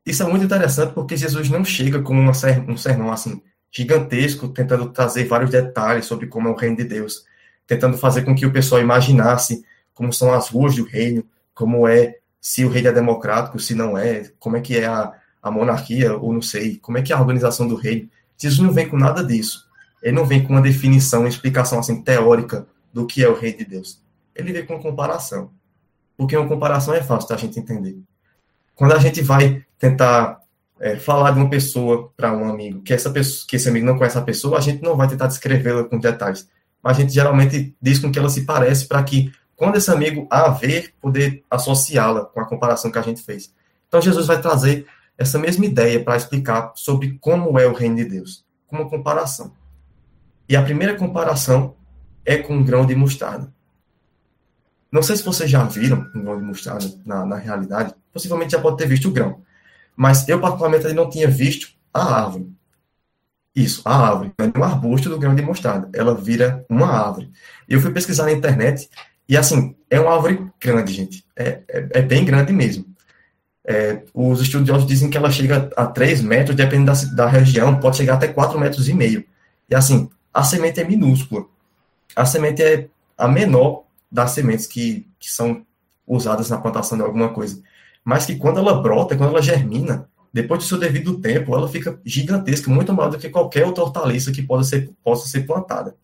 Isso 0.05 0.21
é 0.21 0.25
muito 0.27 0.45
interessante 0.45 0.93
porque 0.93 1.17
Jesus 1.17 1.49
não 1.49 1.65
chega 1.65 2.01
com 2.01 2.13
uma, 2.13 2.31
um 2.67 2.77
sermão 2.77 3.11
assim 3.11 3.41
gigantesco, 3.71 4.47
tentando 4.47 4.89
trazer 4.89 5.25
vários 5.25 5.49
detalhes 5.49 6.05
sobre 6.05 6.27
como 6.27 6.47
é 6.47 6.51
o 6.51 6.55
reino 6.55 6.77
de 6.77 6.85
Deus, 6.85 7.25
tentando 7.67 7.97
fazer 7.97 8.21
com 8.23 8.33
que 8.33 8.45
o 8.45 8.53
pessoal 8.53 8.79
imaginasse 8.79 9.65
como 9.93 10.13
são 10.13 10.33
as 10.33 10.49
ruas 10.49 10.75
do 10.75 10.83
reino, 10.83 11.25
como 11.53 11.87
é 11.87 12.19
se 12.39 12.63
o 12.63 12.69
reino 12.69 12.89
é 12.89 12.91
democrático, 12.93 13.59
se 13.59 13.73
não 13.73 13.97
é, 13.97 14.31
como 14.39 14.55
é 14.55 14.61
que 14.61 14.77
é 14.77 14.85
a, 14.85 15.11
a 15.41 15.49
monarquia, 15.49 16.15
ou 16.15 16.31
não 16.31 16.41
sei, 16.41 16.77
como 16.77 16.97
é 16.97 17.01
que 17.01 17.11
é 17.11 17.15
a 17.15 17.19
organização 17.19 17.67
do 17.67 17.75
reino. 17.75 18.07
Jesus 18.37 18.61
não 18.61 18.71
vem 18.71 18.87
com 18.87 18.97
nada 18.97 19.23
disso. 19.23 19.65
Ele 20.01 20.15
não 20.15 20.25
vem 20.25 20.43
com 20.43 20.53
uma 20.53 20.61
definição, 20.61 21.21
uma 21.21 21.29
explicação 21.29 21.79
assim 21.79 22.01
teórica 22.01 22.67
do 22.93 23.07
que 23.07 23.23
é 23.23 23.27
o 23.27 23.33
reino 23.33 23.57
de 23.57 23.65
Deus. 23.65 24.01
Ele 24.35 24.53
vem 24.53 24.65
com 24.65 24.75
uma 24.75 24.81
comparação. 24.81 25.49
Porque 26.15 26.37
uma 26.37 26.47
comparação 26.47 26.93
é 26.93 27.01
fácil 27.01 27.27
da 27.27 27.37
gente 27.37 27.59
entender. 27.59 27.97
Quando 28.75 28.93
a 28.93 28.99
gente 28.99 29.21
vai 29.21 29.63
tentar 29.79 30.41
é, 30.79 30.97
falar 30.97 31.31
de 31.31 31.39
uma 31.39 31.49
pessoa 31.49 32.11
para 32.15 32.33
um 32.33 32.49
amigo, 32.49 32.81
que 32.81 32.93
essa 32.93 33.09
pessoa, 33.09 33.47
que 33.47 33.55
esse 33.55 33.69
amigo 33.69 33.85
não 33.85 33.97
conhece 33.97 34.17
a 34.17 34.21
pessoa, 34.21 34.57
a 34.57 34.61
gente 34.61 34.83
não 34.83 34.95
vai 34.95 35.07
tentar 35.07 35.27
descrevê-la 35.27 35.85
com 35.85 35.97
detalhes. 35.97 36.47
Mas 36.83 36.97
a 36.97 37.01
gente 37.01 37.13
geralmente 37.13 37.75
diz 37.81 37.99
com 37.99 38.11
que 38.11 38.19
ela 38.19 38.29
se 38.29 38.45
parece 38.45 38.85
para 38.87 39.01
que, 39.03 39.31
quando 39.55 39.77
esse 39.77 39.89
amigo 39.89 40.27
a 40.29 40.49
ver, 40.49 40.93
poder 41.01 41.43
associá-la 41.49 42.25
com 42.25 42.39
a 42.39 42.45
comparação 42.45 42.91
que 42.91 42.99
a 42.99 43.01
gente 43.01 43.21
fez. 43.21 43.53
Então, 43.87 44.01
Jesus 44.01 44.27
vai 44.27 44.41
trazer 44.41 44.85
essa 45.17 45.39
mesma 45.39 45.65
ideia 45.65 46.03
para 46.03 46.17
explicar 46.17 46.73
sobre 46.75 47.17
como 47.19 47.57
é 47.57 47.65
o 47.65 47.73
reino 47.73 47.95
de 47.95 48.05
Deus, 48.05 48.45
com 48.67 48.75
uma 48.75 48.89
comparação. 48.89 49.53
E 50.47 50.55
a 50.55 50.61
primeira 50.61 50.95
comparação 50.95 51.75
é 52.25 52.37
com 52.37 52.55
um 52.57 52.63
grão 52.63 52.85
de 52.85 52.95
mostarda. 52.95 53.51
Não 54.91 55.01
sei 55.01 55.15
se 55.15 55.23
vocês 55.23 55.49
já 55.49 55.63
viram 55.63 56.09
um 56.13 56.21
grão 56.21 56.37
de 56.37 56.43
mostarda 56.43 56.85
na, 57.05 57.25
na 57.25 57.37
realidade, 57.37 57.93
possivelmente 58.15 58.53
já 58.53 58.61
pode 58.61 58.77
ter 58.77 58.87
visto 58.87 59.09
o 59.09 59.11
grão. 59.11 59.41
Mas 59.93 60.27
eu, 60.29 60.39
particularmente, 60.39 60.93
não 60.93 61.09
tinha 61.09 61.27
visto 61.27 61.67
a 61.93 62.21
árvore. 62.21 62.49
Isso, 63.53 63.81
a 63.83 63.93
árvore. 63.93 64.31
Não 64.39 64.45
é 64.45 64.57
um 64.57 64.63
arbusto 64.63 65.09
do 65.09 65.19
grão 65.19 65.35
de 65.35 65.41
mostarda. 65.41 65.89
Ela 65.93 66.15
vira 66.15 66.65
uma 66.69 66.87
árvore. 66.87 67.29
Eu 67.67 67.81
fui 67.81 67.91
pesquisar 67.91 68.23
na 68.23 68.31
internet 68.31 68.89
e, 69.27 69.35
assim, 69.35 69.75
é 69.89 69.99
uma 69.99 70.13
árvore 70.13 70.49
grande, 70.61 70.93
gente. 70.93 71.25
É, 71.35 71.59
é, 71.67 71.87
é 71.91 72.01
bem 72.01 72.23
grande 72.23 72.53
mesmo. 72.53 72.85
É, 73.67 74.01
os 74.13 74.41
estudiosos 74.41 74.87
dizem 74.87 75.09
que 75.09 75.17
ela 75.17 75.29
chega 75.29 75.69
a 75.75 75.85
3 75.85 76.21
metros, 76.21 76.55
dependendo 76.55 76.93
da, 76.93 77.25
da 77.25 77.27
região, 77.27 77.79
pode 77.81 77.97
chegar 77.97 78.13
até 78.13 78.29
4 78.29 78.57
metros 78.57 78.87
e 78.87 78.93
meio. 78.93 79.25
E, 79.69 79.75
assim, 79.75 80.09
a 80.33 80.41
semente 80.41 80.79
é 80.79 80.85
minúscula. 80.85 81.45
A 82.15 82.25
semente 82.25 82.63
é 82.63 82.87
a 83.17 83.27
menor 83.27 83.83
das 84.09 84.31
sementes 84.31 84.67
que, 84.67 85.05
que 85.19 85.29
são 85.29 85.65
usadas 86.07 86.49
na 86.49 86.57
plantação 86.57 86.97
de 86.97 87.03
alguma 87.03 87.29
coisa. 87.29 87.61
Mas 88.05 88.27
que 88.27 88.35
quando 88.35 88.59
ela 88.59 88.79
brota, 88.81 89.17
quando 89.17 89.31
ela 89.31 89.41
germina, 89.41 90.07
depois 90.31 90.59
do 90.59 90.67
seu 90.67 90.77
devido 90.77 91.19
tempo, 91.19 91.55
ela 91.55 91.67
fica 91.67 91.99
gigantesca, 92.05 92.69
muito 92.69 92.93
maior 92.93 93.09
do 93.09 93.17
que 93.17 93.29
qualquer 93.29 93.65
outra 93.65 93.83
hortaliça 93.83 94.31
que 94.31 94.43
possa 94.43 94.69
ser, 94.69 94.91
possa 95.03 95.27
ser 95.27 95.47
plantada. 95.47 95.95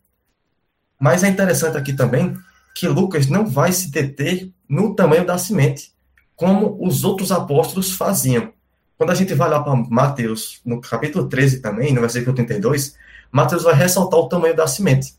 Mas 0.99 1.23
é 1.23 1.27
interessante 1.27 1.77
aqui 1.77 1.93
também 1.93 2.35
que 2.73 2.87
Lucas 2.87 3.27
não 3.27 3.45
vai 3.45 3.71
se 3.71 3.91
deter 3.91 4.51
no 4.67 4.95
tamanho 4.95 5.25
da 5.25 5.37
semente, 5.37 5.93
como 6.35 6.77
os 6.83 7.03
outros 7.03 7.31
apóstolos 7.31 7.91
faziam. 7.91 8.51
Quando 8.97 9.11
a 9.11 9.15
gente 9.15 9.33
vai 9.33 9.49
lá 9.49 9.61
para 9.61 9.75
Mateus, 9.75 10.61
no 10.65 10.79
capítulo 10.79 11.27
13 11.27 11.59
também, 11.59 11.93
no 11.93 12.01
versículo 12.01 12.35
32, 12.35 12.95
Mateus 13.31 13.63
vai 13.63 13.73
ressaltar 13.73 14.19
o 14.19 14.29
tamanho 14.29 14.55
da 14.55 14.65
semente. 14.65 15.15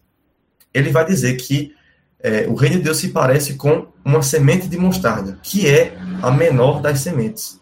Ele 0.73 0.91
vai 0.91 1.05
dizer 1.05 1.37
que 1.37 1.75
é, 2.23 2.47
o 2.47 2.55
reino 2.55 2.77
de 2.77 2.83
Deus 2.83 2.99
se 2.99 3.09
parece 3.09 3.55
com 3.55 3.89
uma 4.05 4.23
semente 4.23 4.69
de 4.69 4.79
mostarda, 4.79 5.39
que 5.43 5.69
é 5.69 5.97
a 6.23 6.31
menor 6.31 6.81
das 6.81 7.01
sementes. 7.01 7.61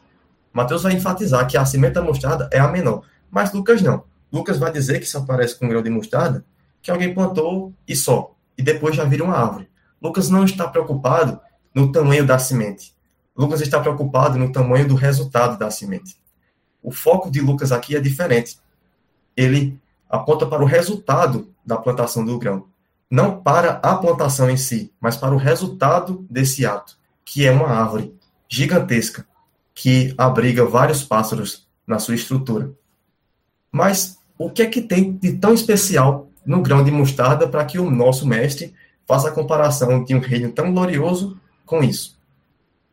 Mateus 0.53 0.83
vai 0.83 0.93
enfatizar 0.93 1.47
que 1.47 1.57
a 1.57 1.65
semente 1.65 1.95
da 1.95 2.03
mostarda 2.03 2.49
é 2.53 2.59
a 2.59 2.69
menor, 2.69 3.03
mas 3.31 3.53
Lucas 3.53 3.81
não. 3.81 4.05
Lucas 4.31 4.59
vai 4.59 4.71
dizer 4.71 5.01
que 5.01 5.07
se 5.07 5.19
parece 5.27 5.59
com 5.59 5.65
um 5.65 5.69
grão 5.69 5.83
de 5.83 5.89
mostarda, 5.89 6.45
que 6.83 6.91
alguém 6.91 7.15
plantou 7.15 7.73
e 7.89 7.97
só, 7.97 8.35
e 8.57 8.63
depois 8.63 8.95
já 8.95 9.05
vira 9.05 9.25
uma 9.25 9.37
árvore. 9.37 9.69
Lucas 10.01 10.29
não 10.29 10.45
está 10.45 10.69
preocupado 10.69 11.41
no 11.75 11.91
tamanho 11.91 12.27
da 12.27 12.39
semente. 12.39 12.95
Lucas 13.37 13.61
está 13.61 13.81
preocupado 13.81 14.39
no 14.39 14.53
tamanho 14.53 14.87
do 14.87 14.95
resultado 14.95 15.59
da 15.59 15.71
semente. 15.71 16.17
O 16.83 16.91
foco 16.91 17.31
de 17.31 17.41
Lucas 17.41 17.73
aqui 17.73 17.97
é 17.97 18.01
diferente. 18.01 18.59
Ele 19.37 19.79
aponta 20.09 20.47
para 20.47 20.63
o 20.63 20.67
resultado 20.67 21.49
da 21.65 21.77
plantação 21.77 22.25
do 22.25 22.39
grão 22.39 22.70
não 23.11 23.43
para 23.43 23.81
a 23.83 23.97
plantação 23.97 24.49
em 24.49 24.57
si, 24.57 24.93
mas 25.01 25.17
para 25.17 25.35
o 25.35 25.39
resultado 25.39 26.25
desse 26.31 26.65
ato, 26.65 26.97
que 27.25 27.45
é 27.45 27.51
uma 27.51 27.69
árvore 27.69 28.15
gigantesca 28.49 29.27
que 29.75 30.15
abriga 30.17 30.65
vários 30.65 31.03
pássaros 31.03 31.67
na 31.87 31.99
sua 31.99 32.15
estrutura. 32.15 32.71
Mas 33.73 34.19
o 34.39 34.51
que 34.51 34.63
é 34.63 34.67
que 34.67 34.81
tem 34.81 35.13
de 35.13 35.35
tão 35.35 35.53
especial 35.53 36.29
no 36.45 36.63
grão 36.63 36.85
de 36.85 36.91
mostarda 36.91 37.49
para 37.49 37.65
que 37.65 37.79
o 37.79 37.91
nosso 37.91 38.27
mestre 38.27 38.75
faça 39.07 39.29
a 39.29 39.33
comparação 39.33 40.05
de 40.05 40.15
um 40.15 40.21
reino 40.21 40.53
tão 40.53 40.73
glorioso 40.73 41.39
com 41.67 41.83
isso? 41.83 42.19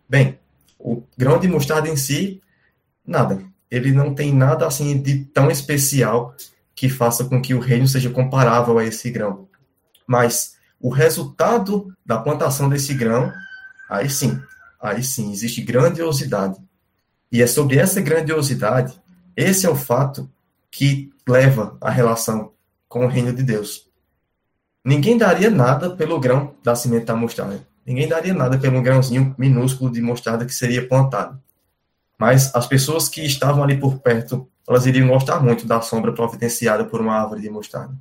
Bem, 0.10 0.40
o 0.80 1.04
grão 1.18 1.40
de 1.40 1.48
mostarda 1.48 1.90
em 1.90 1.98
si, 1.98 2.42
nada. 3.06 3.44
Ele 3.70 3.92
não 3.92 4.14
tem 4.14 4.34
nada 4.34 4.66
assim 4.66 5.02
de 5.02 5.26
tão 5.26 5.52
especial 5.52 6.36
que 6.74 6.88
faça 6.88 7.26
com 7.26 7.42
que 7.42 7.54
o 7.54 7.60
reino 7.60 7.88
seja 7.88 8.10
comparável 8.10 8.78
a 8.78 8.86
esse 8.86 9.10
grão. 9.10 9.47
Mas 10.08 10.56
o 10.80 10.90
resultado 10.90 11.94
da 12.06 12.18
plantação 12.18 12.70
desse 12.70 12.94
grão, 12.94 13.32
aí 13.90 14.10
sim, 14.10 14.42
aí 14.82 15.04
sim, 15.04 15.32
existe 15.32 15.62
grandiosidade. 15.62 16.58
E 17.32 17.42
é 17.42 17.48
sobre 17.48 17.78
essa 17.78 18.00
grandiosidade, 18.00 19.00
esse 19.36 19.66
é 19.66 19.70
o 19.70 19.76
fato 19.76 20.30
que 20.72 21.12
leva 21.28 21.78
a 21.82 21.90
relação 21.90 22.52
com 22.88 23.06
o 23.06 23.10
reino 23.10 23.34
de 23.34 23.44
Deus. 23.44 23.88
Ninguém 24.84 25.18
daria 25.18 25.50
nada 25.50 25.90
pelo 25.90 26.20
grão 26.20 26.56
da 26.64 26.74
semente 26.74 27.06
da 27.06 27.16
mostarda. 27.16 27.68
Ninguém 27.86 28.08
daria 28.08 28.34
nada 28.34 28.58
pelo 28.58 28.82
grãozinho 28.82 29.36
minúsculo 29.38 29.92
de 29.92 30.02
mostarda 30.02 30.46
que 30.46 30.54
seria 30.54 30.88
plantado. 30.88 31.42
Mas 32.18 32.54
as 32.56 32.66
pessoas 32.66 33.08
que 33.10 33.26
estavam 33.26 33.64
ali 33.64 33.78
por 33.78 34.00
perto, 34.00 34.48
elas 34.68 34.86
iriam 34.86 35.08
gostar 35.10 35.42
muito 35.42 35.68
da 35.68 35.82
sombra 35.82 36.14
providenciada 36.14 36.86
por 36.86 37.02
uma 37.02 37.16
árvore 37.16 37.42
de 37.42 37.50
mostarda. 37.50 37.94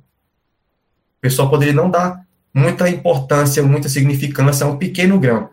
O 1.17 1.21
pessoal 1.21 1.49
poderia 1.49 1.73
não 1.73 1.89
dar 1.89 2.25
muita 2.53 2.89
importância, 2.89 3.63
muita 3.63 3.89
significância 3.89 4.65
a 4.65 4.69
um 4.69 4.77
pequeno 4.77 5.19
grão, 5.19 5.49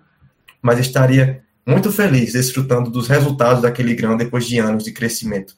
mas 0.62 0.79
estaria 0.79 1.42
muito 1.66 1.90
feliz 1.90 2.33
desfrutando 2.33 2.90
dos 2.90 3.09
resultados 3.09 3.62
daquele 3.62 3.94
grão 3.94 4.16
depois 4.16 4.46
de 4.46 4.59
anos 4.59 4.85
de 4.85 4.92
crescimento. 4.92 5.57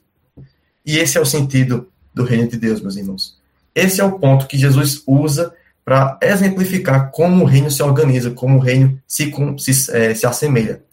E 0.85 0.97
esse 0.97 1.17
é 1.17 1.21
o 1.21 1.25
sentido 1.25 1.89
do 2.13 2.23
reino 2.23 2.47
de 2.47 2.57
Deus, 2.57 2.81
meus 2.81 2.95
irmãos. 2.95 3.37
Esse 3.75 4.01
é 4.01 4.03
o 4.03 4.17
ponto 4.17 4.47
que 4.47 4.57
Jesus 4.57 5.03
usa 5.05 5.53
para 5.83 6.17
exemplificar 6.21 7.11
como 7.11 7.43
o 7.43 7.47
reino 7.47 7.69
se 7.69 7.83
organiza, 7.83 8.31
como 8.31 8.57
o 8.57 8.59
reino 8.59 9.01
se, 9.07 9.31
se, 9.57 9.95
é, 9.95 10.13
se 10.13 10.25
assemelha 10.25 10.83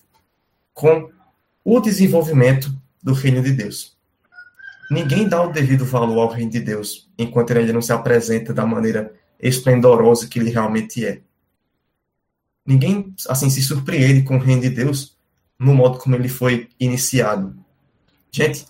com 0.73 1.09
o 1.65 1.81
desenvolvimento 1.81 2.73
do 3.03 3.13
reino 3.13 3.43
de 3.43 3.53
Deus. 3.53 3.97
Ninguém 4.91 5.29
dá 5.29 5.43
o 5.43 5.53
devido 5.53 5.85
valor 5.85 6.21
ao 6.21 6.29
reino 6.29 6.51
de 6.51 6.61
Deus 6.61 7.11
enquanto 7.19 7.51
ele 7.51 7.61
ainda 7.61 7.73
não 7.73 7.83
se 7.83 7.93
apresenta 7.93 8.53
da 8.53 8.67
maneira 8.67 9.13
esplendorosa 9.41 10.29
que 10.29 10.39
ele 10.39 10.51
realmente 10.51 11.05
é. 11.05 11.21
Ninguém 12.67 13.15
assim 13.29 13.51
se 13.51 13.63
surpreende 13.63 14.23
com 14.23 14.37
o 14.37 14.41
reino 14.41 14.63
de 14.63 14.71
Deus 14.71 15.17
no 15.59 15.75
modo 15.75 15.99
como 15.99 16.15
ele 16.15 16.29
foi 16.29 16.69
iniciado. 16.79 17.55
Gente, 18.31 18.67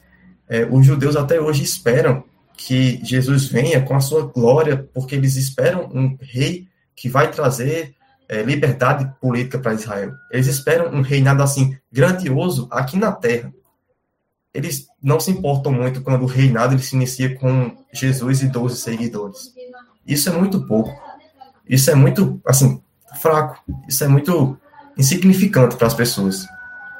é, 0.48 0.64
os 0.64 0.84
judeus 0.84 1.16
até 1.16 1.40
hoje 1.40 1.62
esperam 1.62 2.24
que 2.56 3.00
Jesus 3.04 3.46
venha 3.46 3.82
com 3.82 3.96
a 3.96 4.00
sua 4.00 4.26
glória, 4.26 4.88
porque 4.92 5.14
eles 5.14 5.36
esperam 5.36 5.90
um 5.92 6.16
rei 6.20 6.68
que 6.94 7.08
vai 7.08 7.30
trazer 7.30 7.94
é, 8.28 8.42
liberdade 8.42 9.10
política 9.20 9.58
para 9.58 9.74
Israel. 9.74 10.12
Eles 10.30 10.46
esperam 10.46 10.92
um 10.92 11.00
reinado 11.00 11.42
assim 11.42 11.76
grandioso 11.90 12.68
aqui 12.70 12.96
na 12.96 13.10
terra 13.10 13.52
eles 14.54 14.86
não 15.02 15.18
se 15.18 15.32
importam 15.32 15.72
muito 15.72 16.00
quando 16.00 16.22
o 16.22 16.26
reinado 16.26 16.74
ele 16.74 16.82
se 16.82 16.94
inicia 16.94 17.36
com 17.36 17.76
Jesus 17.92 18.40
e 18.40 18.48
12 18.48 18.76
seguidores. 18.76 19.52
Isso 20.06 20.28
é 20.28 20.32
muito 20.32 20.64
pouco. 20.64 20.94
Isso 21.68 21.90
é 21.90 21.94
muito, 21.96 22.40
assim, 22.46 22.80
fraco. 23.20 23.60
Isso 23.88 24.04
é 24.04 24.08
muito 24.08 24.56
insignificante 24.96 25.74
para 25.74 25.88
as 25.88 25.94
pessoas. 25.94 26.46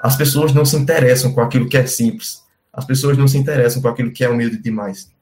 As 0.02 0.16
pessoas 0.16 0.52
não 0.52 0.64
se 0.64 0.76
interessam 0.76 1.32
com 1.32 1.40
aquilo 1.40 1.68
que 1.68 1.76
é 1.76 1.86
simples. 1.86 2.42
As 2.72 2.84
pessoas 2.84 3.16
não 3.16 3.28
se 3.28 3.38
interessam 3.38 3.80
com 3.80 3.88
aquilo 3.88 4.10
que 4.10 4.24
é 4.24 4.28
humilde 4.28 4.58
demais. 4.58 5.12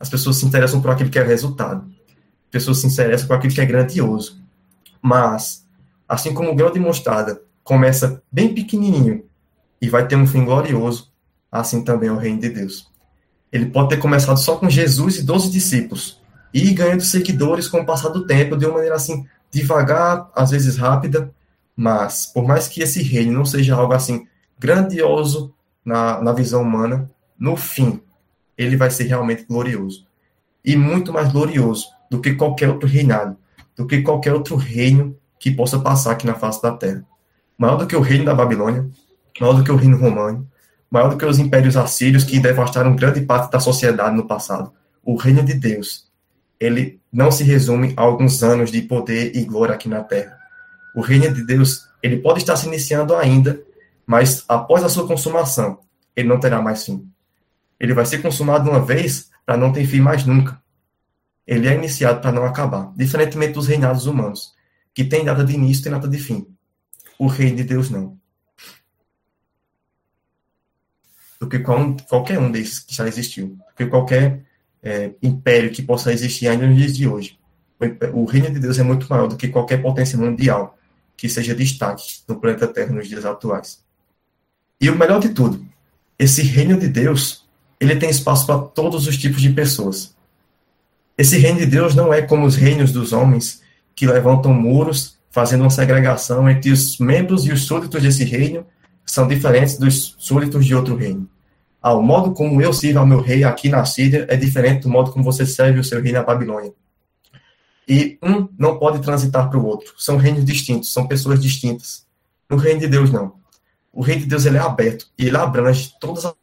As 0.00 0.08
pessoas 0.08 0.36
se 0.36 0.46
interessam 0.46 0.80
por 0.80 0.90
aquilo 0.90 1.10
que 1.10 1.18
é 1.18 1.22
resultado. 1.22 1.84
As 2.46 2.50
pessoas 2.50 2.78
se 2.78 2.86
interessam 2.86 3.28
com 3.28 3.34
aquilo 3.34 3.52
que 3.52 3.60
é 3.60 3.66
grandioso. 3.66 4.42
Mas, 5.00 5.66
assim 6.08 6.32
como 6.32 6.50
o 6.50 6.54
grão 6.54 6.72
de 6.72 6.80
mostarda 6.80 7.42
começa 7.62 8.22
bem 8.32 8.54
pequenininho 8.54 9.24
e 9.80 9.90
vai 9.90 10.08
ter 10.08 10.16
um 10.16 10.26
fim 10.26 10.44
glorioso, 10.44 11.11
assim 11.52 11.84
também 11.84 12.08
é 12.08 12.12
o 12.12 12.16
reino 12.16 12.40
de 12.40 12.48
Deus. 12.48 12.90
Ele 13.52 13.66
pode 13.66 13.90
ter 13.90 13.98
começado 13.98 14.38
só 14.38 14.56
com 14.56 14.70
Jesus 14.70 15.18
e 15.18 15.22
12 15.22 15.50
discípulos, 15.50 16.20
e 16.54 16.70
ir 16.70 16.74
ganhando 16.74 17.02
seguidores 17.02 17.68
com 17.68 17.80
o 17.80 17.86
passar 17.86 18.08
do 18.08 18.26
tempo, 18.26 18.56
de 18.56 18.64
uma 18.64 18.74
maneira 18.74 18.96
assim, 18.96 19.26
devagar, 19.50 20.30
às 20.34 20.50
vezes 20.50 20.78
rápida, 20.78 21.30
mas 21.76 22.26
por 22.26 22.46
mais 22.46 22.68
que 22.68 22.82
esse 22.82 23.02
reino 23.02 23.32
não 23.32 23.44
seja 23.44 23.74
algo 23.74 23.92
assim 23.92 24.26
grandioso 24.58 25.54
na, 25.84 26.22
na 26.22 26.32
visão 26.32 26.62
humana, 26.62 27.10
no 27.38 27.56
fim, 27.56 28.00
ele 28.56 28.76
vai 28.76 28.90
ser 28.90 29.04
realmente 29.04 29.44
glorioso. 29.44 30.06
E 30.64 30.76
muito 30.76 31.12
mais 31.12 31.32
glorioso 31.32 31.88
do 32.10 32.20
que 32.20 32.34
qualquer 32.34 32.68
outro 32.68 32.88
reinado, 32.88 33.36
do 33.76 33.86
que 33.86 34.02
qualquer 34.02 34.32
outro 34.32 34.56
reino 34.56 35.16
que 35.38 35.50
possa 35.50 35.78
passar 35.78 36.12
aqui 36.12 36.26
na 36.26 36.34
face 36.34 36.62
da 36.62 36.72
terra. 36.72 37.04
Maior 37.58 37.76
do 37.76 37.86
que 37.86 37.96
o 37.96 38.00
reino 38.00 38.24
da 38.24 38.34
Babilônia, 38.34 38.88
maior 39.40 39.54
do 39.54 39.64
que 39.64 39.72
o 39.72 39.76
reino 39.76 39.96
romano, 39.96 40.48
maior 40.92 41.08
do 41.08 41.16
que 41.16 41.24
os 41.24 41.38
impérios 41.38 41.74
assírios 41.74 42.22
que 42.22 42.38
devastaram 42.38 42.94
grande 42.94 43.22
parte 43.22 43.50
da 43.50 43.58
sociedade 43.58 44.14
no 44.14 44.26
passado. 44.26 44.70
O 45.02 45.16
reino 45.16 45.42
de 45.42 45.54
Deus, 45.54 46.12
ele 46.60 47.00
não 47.10 47.32
se 47.32 47.42
resume 47.42 47.94
a 47.96 48.02
alguns 48.02 48.42
anos 48.42 48.70
de 48.70 48.82
poder 48.82 49.34
e 49.34 49.42
glória 49.42 49.74
aqui 49.74 49.88
na 49.88 50.04
terra. 50.04 50.36
O 50.94 51.00
reino 51.00 51.32
de 51.32 51.46
Deus, 51.46 51.88
ele 52.02 52.18
pode 52.18 52.40
estar 52.40 52.56
se 52.56 52.66
iniciando 52.66 53.16
ainda, 53.16 53.58
mas 54.06 54.44
após 54.46 54.84
a 54.84 54.88
sua 54.90 55.06
consumação, 55.06 55.78
ele 56.14 56.28
não 56.28 56.38
terá 56.38 56.60
mais 56.60 56.84
fim. 56.84 57.08
Ele 57.80 57.94
vai 57.94 58.04
ser 58.04 58.20
consumado 58.20 58.68
uma 58.68 58.84
vez 58.84 59.30
para 59.46 59.56
não 59.56 59.72
ter 59.72 59.86
fim 59.86 60.00
mais 60.00 60.26
nunca. 60.26 60.60
Ele 61.46 61.66
é 61.66 61.74
iniciado 61.74 62.20
para 62.20 62.32
não 62.32 62.44
acabar, 62.44 62.92
diferentemente 62.94 63.54
dos 63.54 63.66
reinados 63.66 64.04
humanos, 64.04 64.52
que 64.94 65.04
tem 65.04 65.24
data 65.24 65.42
de 65.42 65.54
início 65.54 65.88
e 65.88 65.90
data 65.90 66.06
de 66.06 66.18
fim. 66.18 66.46
O 67.18 67.26
reino 67.26 67.56
de 67.56 67.64
Deus 67.64 67.88
não. 67.88 68.20
Do 71.42 71.48
que 71.48 71.58
qualquer 71.58 72.38
um 72.38 72.52
desses 72.52 72.78
que 72.78 72.94
já 72.94 73.08
existiu, 73.08 73.48
do 73.48 73.74
que 73.76 73.86
qualquer 73.86 74.42
é, 74.80 75.10
império 75.20 75.72
que 75.72 75.82
possa 75.82 76.12
existir 76.12 76.46
ainda 76.46 76.68
nos 76.68 76.76
dias 76.76 76.96
de 76.96 77.08
hoje. 77.08 77.36
O, 78.14 78.24
reino 78.24 78.48
de 78.48 78.60
Deus 78.60 78.78
é 78.78 78.84
muito 78.84 79.08
maior 79.10 79.26
do 79.26 79.36
que 79.36 79.48
qualquer 79.48 79.82
potência 79.82 80.16
mundial 80.16 80.78
que 81.16 81.28
seja 81.28 81.52
destaque 81.52 82.20
no 82.28 82.36
planeta 82.36 82.68
Terra 82.68 82.92
nos 82.92 83.08
dias 83.08 83.24
atuais. 83.24 83.80
E 84.80 84.88
o 84.88 84.96
melhor 84.96 85.18
de 85.18 85.30
tudo, 85.30 85.66
esse 86.16 86.42
reino 86.42 86.78
de 86.78 86.86
Deus, 86.86 87.44
ele 87.80 87.96
tem 87.96 88.08
espaço 88.08 88.46
para 88.46 88.60
todos 88.60 89.08
os 89.08 89.18
tipos 89.18 89.42
de 89.42 89.50
pessoas. 89.50 90.14
Esse 91.18 91.38
reino 91.38 91.58
de 91.58 91.66
Deus 91.66 91.92
não 91.92 92.14
é 92.14 92.22
como 92.22 92.46
os 92.46 92.54
reinos 92.54 92.92
dos 92.92 93.12
homens 93.12 93.62
que 93.96 94.06
levantam 94.06 94.54
muros, 94.54 95.18
fazendo 95.28 95.62
uma 95.62 95.70
segregação 95.70 96.48
entre 96.48 96.70
os 96.70 97.00
membros 97.00 97.44
e 97.46 97.52
os 97.52 97.64
súditos 97.64 98.00
desse 98.00 98.22
reino, 98.22 98.64
são 99.04 99.26
diferentes 99.26 99.76
dos 99.76 100.14
súditos 100.18 100.64
de 100.64 100.72
outro 100.72 100.94
reino. 100.94 101.28
Ah, 101.82 101.94
o 101.94 102.02
modo 102.02 102.32
como 102.32 102.62
eu 102.62 102.72
sirvo 102.72 103.00
ao 103.00 103.06
meu 103.06 103.20
rei 103.20 103.42
aqui 103.42 103.68
na 103.68 103.84
Síria 103.84 104.24
é 104.30 104.36
diferente 104.36 104.82
do 104.82 104.88
modo 104.88 105.10
como 105.10 105.24
você 105.24 105.44
serve 105.44 105.80
o 105.80 105.84
seu 105.84 106.00
rei 106.00 106.12
na 106.12 106.22
Babilônia. 106.22 106.72
E 107.88 108.18
um 108.22 108.48
não 108.56 108.78
pode 108.78 109.02
transitar 109.02 109.50
para 109.50 109.58
o 109.58 109.66
outro. 109.66 109.92
São 109.98 110.16
reinos 110.16 110.44
distintos, 110.44 110.92
são 110.92 111.08
pessoas 111.08 111.42
distintas. 111.42 112.06
No 112.48 112.56
reino 112.56 112.80
de 112.80 112.86
Deus, 112.86 113.10
não. 113.10 113.34
O 113.92 114.00
reino 114.00 114.22
de 114.22 114.28
Deus 114.28 114.46
ele 114.46 114.56
é 114.56 114.60
aberto 114.60 115.08
e 115.18 115.26
ele 115.26 115.36
abrange 115.36 115.92
todas 116.00 116.24
as 116.24 116.34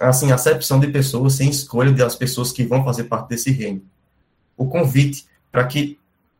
assim, 0.00 0.32
acepção 0.32 0.80
de 0.80 0.88
pessoas 0.88 1.34
sem 1.34 1.48
escolha 1.48 1.92
das 1.92 2.16
pessoas 2.16 2.50
que 2.50 2.64
vão 2.64 2.84
fazer 2.84 3.04
parte 3.04 3.28
desse 3.28 3.50
reino. 3.50 3.82
O 4.56 4.66
convite 4.66 5.26
para 5.50 5.66
que 5.66 5.98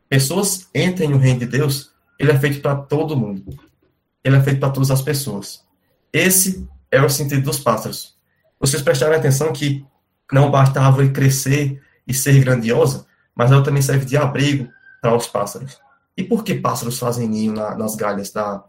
pessoas 0.09 0.67
entrem 0.75 1.09
no 1.09 1.17
reino 1.17 1.39
de 1.39 1.45
Deus, 1.45 1.91
ele 2.19 2.31
é 2.31 2.39
feito 2.39 2.61
para 2.61 2.75
todo 2.75 3.17
mundo. 3.17 3.57
Ele 4.23 4.35
é 4.35 4.41
feito 4.41 4.59
para 4.59 4.69
todas 4.69 4.91
as 4.91 5.01
pessoas. 5.01 5.63
Esse 6.11 6.67
é 6.93 7.01
o 7.03 7.09
sentido 7.09 7.41
dos 7.41 7.59
pássaros. 7.59 8.15
Vocês 8.59 8.81
prestaram 8.81 9.15
atenção 9.15 9.51
que 9.51 9.83
não 10.31 10.51
basta 10.51 10.79
a 10.79 10.85
árvore 10.85 11.11
crescer 11.11 11.81
e 12.07 12.13
ser 12.13 12.39
grandiosa, 12.43 13.07
mas 13.35 13.51
ela 13.51 13.63
também 13.63 13.81
serve 13.81 14.05
de 14.05 14.15
abrigo 14.15 14.69
para 15.01 15.15
os 15.15 15.25
pássaros. 15.27 15.79
E 16.15 16.23
por 16.23 16.43
que 16.43 16.53
pássaros 16.53 16.99
fazem 16.99 17.27
ninho 17.27 17.51
na, 17.51 17.75
nas 17.75 17.95
galhas 17.95 18.31
da, 18.31 18.63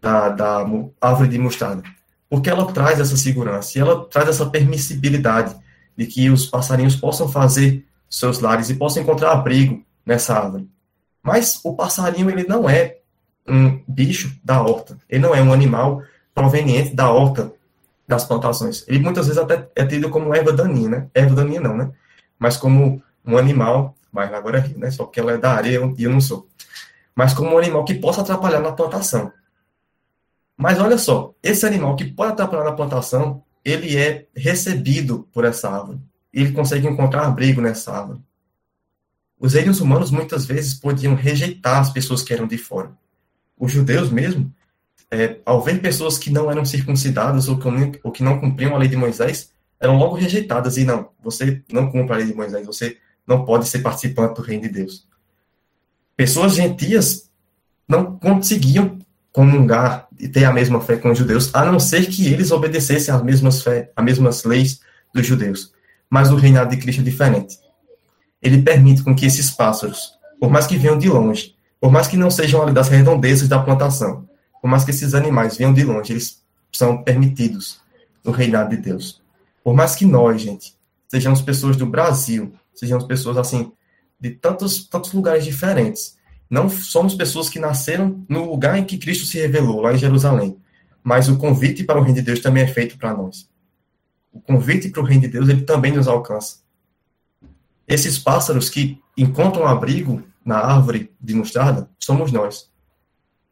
da, 0.00 0.28
da 0.28 0.66
árvore 1.00 1.28
de 1.28 1.38
mostarda? 1.38 1.82
Porque 2.30 2.48
ela 2.48 2.72
traz 2.72 3.00
essa 3.00 3.16
segurança 3.16 3.76
e 3.76 3.80
ela 3.80 4.06
traz 4.06 4.28
essa 4.28 4.46
permissibilidade 4.48 5.56
de 5.98 6.06
que 6.06 6.30
os 6.30 6.46
passarinhos 6.46 6.94
possam 6.94 7.28
fazer 7.28 7.84
seus 8.08 8.38
lares 8.38 8.70
e 8.70 8.74
possam 8.74 9.02
encontrar 9.02 9.32
abrigo 9.32 9.84
nessa 10.06 10.38
árvore. 10.38 10.70
Mas 11.20 11.60
o 11.64 11.74
passarinho, 11.74 12.30
ele 12.30 12.44
não 12.44 12.70
é 12.70 12.98
um 13.48 13.82
bicho 13.88 14.32
da 14.44 14.62
horta, 14.62 14.96
ele 15.08 15.20
não 15.20 15.34
é 15.34 15.42
um 15.42 15.52
animal 15.52 16.02
proveniente 16.34 16.94
da 16.94 17.10
horta 17.10 17.52
das 18.06 18.24
plantações. 18.24 18.84
Ele 18.88 18.98
muitas 18.98 19.26
vezes 19.26 19.40
até 19.40 19.68
é 19.74 19.86
tido 19.86 20.10
como 20.10 20.34
erva 20.34 20.52
daninha, 20.52 20.88
né? 20.88 21.06
Erva 21.14 21.34
daninha 21.34 21.60
não, 21.60 21.76
né? 21.76 21.90
Mas 22.38 22.56
como 22.56 23.02
um 23.24 23.38
animal, 23.38 23.94
mas 24.10 24.32
agora 24.32 24.58
é 24.58 24.78
né? 24.78 24.90
Só 24.90 25.04
porque 25.04 25.20
ela 25.20 25.32
é 25.32 25.38
da 25.38 25.52
área 25.52 25.70
e 25.70 26.02
eu 26.02 26.10
não 26.10 26.20
sou. 26.20 26.48
Mas 27.14 27.34
como 27.34 27.54
um 27.54 27.58
animal 27.58 27.84
que 27.84 27.94
possa 27.94 28.22
atrapalhar 28.22 28.60
na 28.60 28.72
plantação. 28.72 29.32
Mas 30.56 30.78
olha 30.78 30.98
só, 30.98 31.34
esse 31.42 31.66
animal 31.66 31.96
que 31.96 32.04
pode 32.04 32.32
atrapalhar 32.32 32.64
na 32.64 32.72
plantação, 32.72 33.42
ele 33.64 33.96
é 33.96 34.26
recebido 34.34 35.28
por 35.32 35.44
essa 35.44 35.70
árvore. 35.70 36.00
Ele 36.32 36.52
consegue 36.52 36.86
encontrar 36.86 37.26
abrigo 37.26 37.60
nessa 37.60 37.92
árvore. 37.92 38.20
Os 39.38 39.54
reinos 39.54 39.80
humanos 39.80 40.10
muitas 40.10 40.44
vezes 40.44 40.74
podiam 40.74 41.14
rejeitar 41.14 41.80
as 41.80 41.90
pessoas 41.90 42.22
que 42.22 42.32
eram 42.32 42.46
de 42.46 42.56
fora. 42.56 42.92
Os 43.58 43.72
judeus 43.72 44.10
mesmo, 44.10 44.52
é, 45.12 45.36
ao 45.44 45.60
ver 45.62 45.82
pessoas 45.82 46.16
que 46.16 46.30
não 46.30 46.50
eram 46.50 46.64
circuncidadas 46.64 47.46
ou 47.46 47.58
que, 47.58 47.68
ou 48.02 48.10
que 48.10 48.22
não 48.22 48.40
cumpriam 48.40 48.74
a 48.74 48.78
lei 48.78 48.88
de 48.88 48.96
Moisés, 48.96 49.50
eram 49.78 49.98
logo 49.98 50.16
rejeitadas 50.16 50.78
e 50.78 50.84
não, 50.84 51.10
você 51.22 51.62
não 51.70 51.90
cumpre 51.90 52.14
a 52.14 52.16
lei 52.16 52.26
de 52.26 52.34
Moisés, 52.34 52.64
você 52.64 52.96
não 53.26 53.44
pode 53.44 53.68
ser 53.68 53.80
participante 53.80 54.36
do 54.36 54.42
reino 54.42 54.62
de 54.62 54.70
Deus. 54.70 55.06
Pessoas 56.16 56.54
gentias 56.54 57.30
não 57.86 58.18
conseguiam 58.18 58.98
comungar 59.30 60.08
e 60.18 60.28
ter 60.28 60.44
a 60.44 60.52
mesma 60.52 60.80
fé 60.80 60.96
com 60.96 61.10
os 61.10 61.18
judeus, 61.18 61.54
a 61.54 61.62
não 61.66 61.78
ser 61.78 62.06
que 62.06 62.32
eles 62.32 62.50
obedecessem 62.50 63.12
às 63.12 63.22
mesmas, 63.22 63.62
fé, 63.62 63.92
às 63.94 64.04
mesmas 64.04 64.44
leis 64.44 64.80
dos 65.14 65.26
judeus. 65.26 65.74
Mas 66.08 66.30
o 66.30 66.36
reinado 66.36 66.70
de 66.70 66.78
Cristo 66.78 67.02
é 67.02 67.04
diferente. 67.04 67.58
Ele 68.40 68.62
permite 68.62 69.02
com 69.02 69.14
que 69.14 69.26
esses 69.26 69.50
pássaros, 69.50 70.14
por 70.40 70.50
mais 70.50 70.66
que 70.66 70.78
venham 70.78 70.96
de 70.96 71.08
longe, 71.10 71.54
por 71.78 71.92
mais 71.92 72.08
que 72.08 72.16
não 72.16 72.30
sejam 72.30 72.62
ali 72.62 72.72
das 72.72 72.88
redondezas 72.88 73.46
da 73.48 73.58
plantação, 73.58 74.26
por 74.62 74.68
mais 74.68 74.84
que 74.84 74.92
esses 74.92 75.12
animais 75.12 75.56
venham 75.56 75.74
de 75.74 75.82
longe, 75.82 76.12
eles 76.12 76.40
são 76.70 77.02
permitidos 77.02 77.80
no 78.24 78.30
reinado 78.30 78.70
de 78.70 78.76
Deus. 78.76 79.20
Por 79.64 79.74
mais 79.74 79.96
que 79.96 80.06
nós, 80.06 80.40
gente, 80.40 80.76
sejamos 81.08 81.42
pessoas 81.42 81.76
do 81.76 81.84
Brasil, 81.84 82.54
sejamos 82.72 83.04
pessoas 83.04 83.36
assim 83.36 83.72
de 84.20 84.30
tantos 84.30 84.88
tantos 84.88 85.12
lugares 85.12 85.44
diferentes, 85.44 86.16
não 86.48 86.68
somos 86.68 87.16
pessoas 87.16 87.48
que 87.48 87.58
nasceram 87.58 88.24
no 88.28 88.48
lugar 88.48 88.78
em 88.78 88.84
que 88.84 88.98
Cristo 88.98 89.26
se 89.26 89.36
revelou, 89.36 89.80
lá 89.80 89.94
em 89.94 89.98
Jerusalém. 89.98 90.56
Mas 91.02 91.28
o 91.28 91.36
convite 91.36 91.82
para 91.82 91.98
o 91.98 92.02
reino 92.02 92.20
de 92.20 92.22
Deus 92.22 92.38
também 92.38 92.62
é 92.62 92.68
feito 92.68 92.96
para 92.96 93.14
nós. 93.14 93.50
O 94.32 94.40
convite 94.40 94.90
para 94.90 95.02
o 95.02 95.04
reino 95.04 95.22
de 95.22 95.28
Deus, 95.28 95.48
ele 95.48 95.62
também 95.62 95.90
nos 95.90 96.06
alcança. 96.06 96.58
Esses 97.88 98.16
pássaros 98.16 98.70
que 98.70 99.02
encontram 99.18 99.66
abrigo 99.66 100.22
na 100.44 100.58
árvore 100.58 101.10
de 101.20 101.34
mostarda, 101.34 101.90
somos 101.98 102.30
nós. 102.30 102.71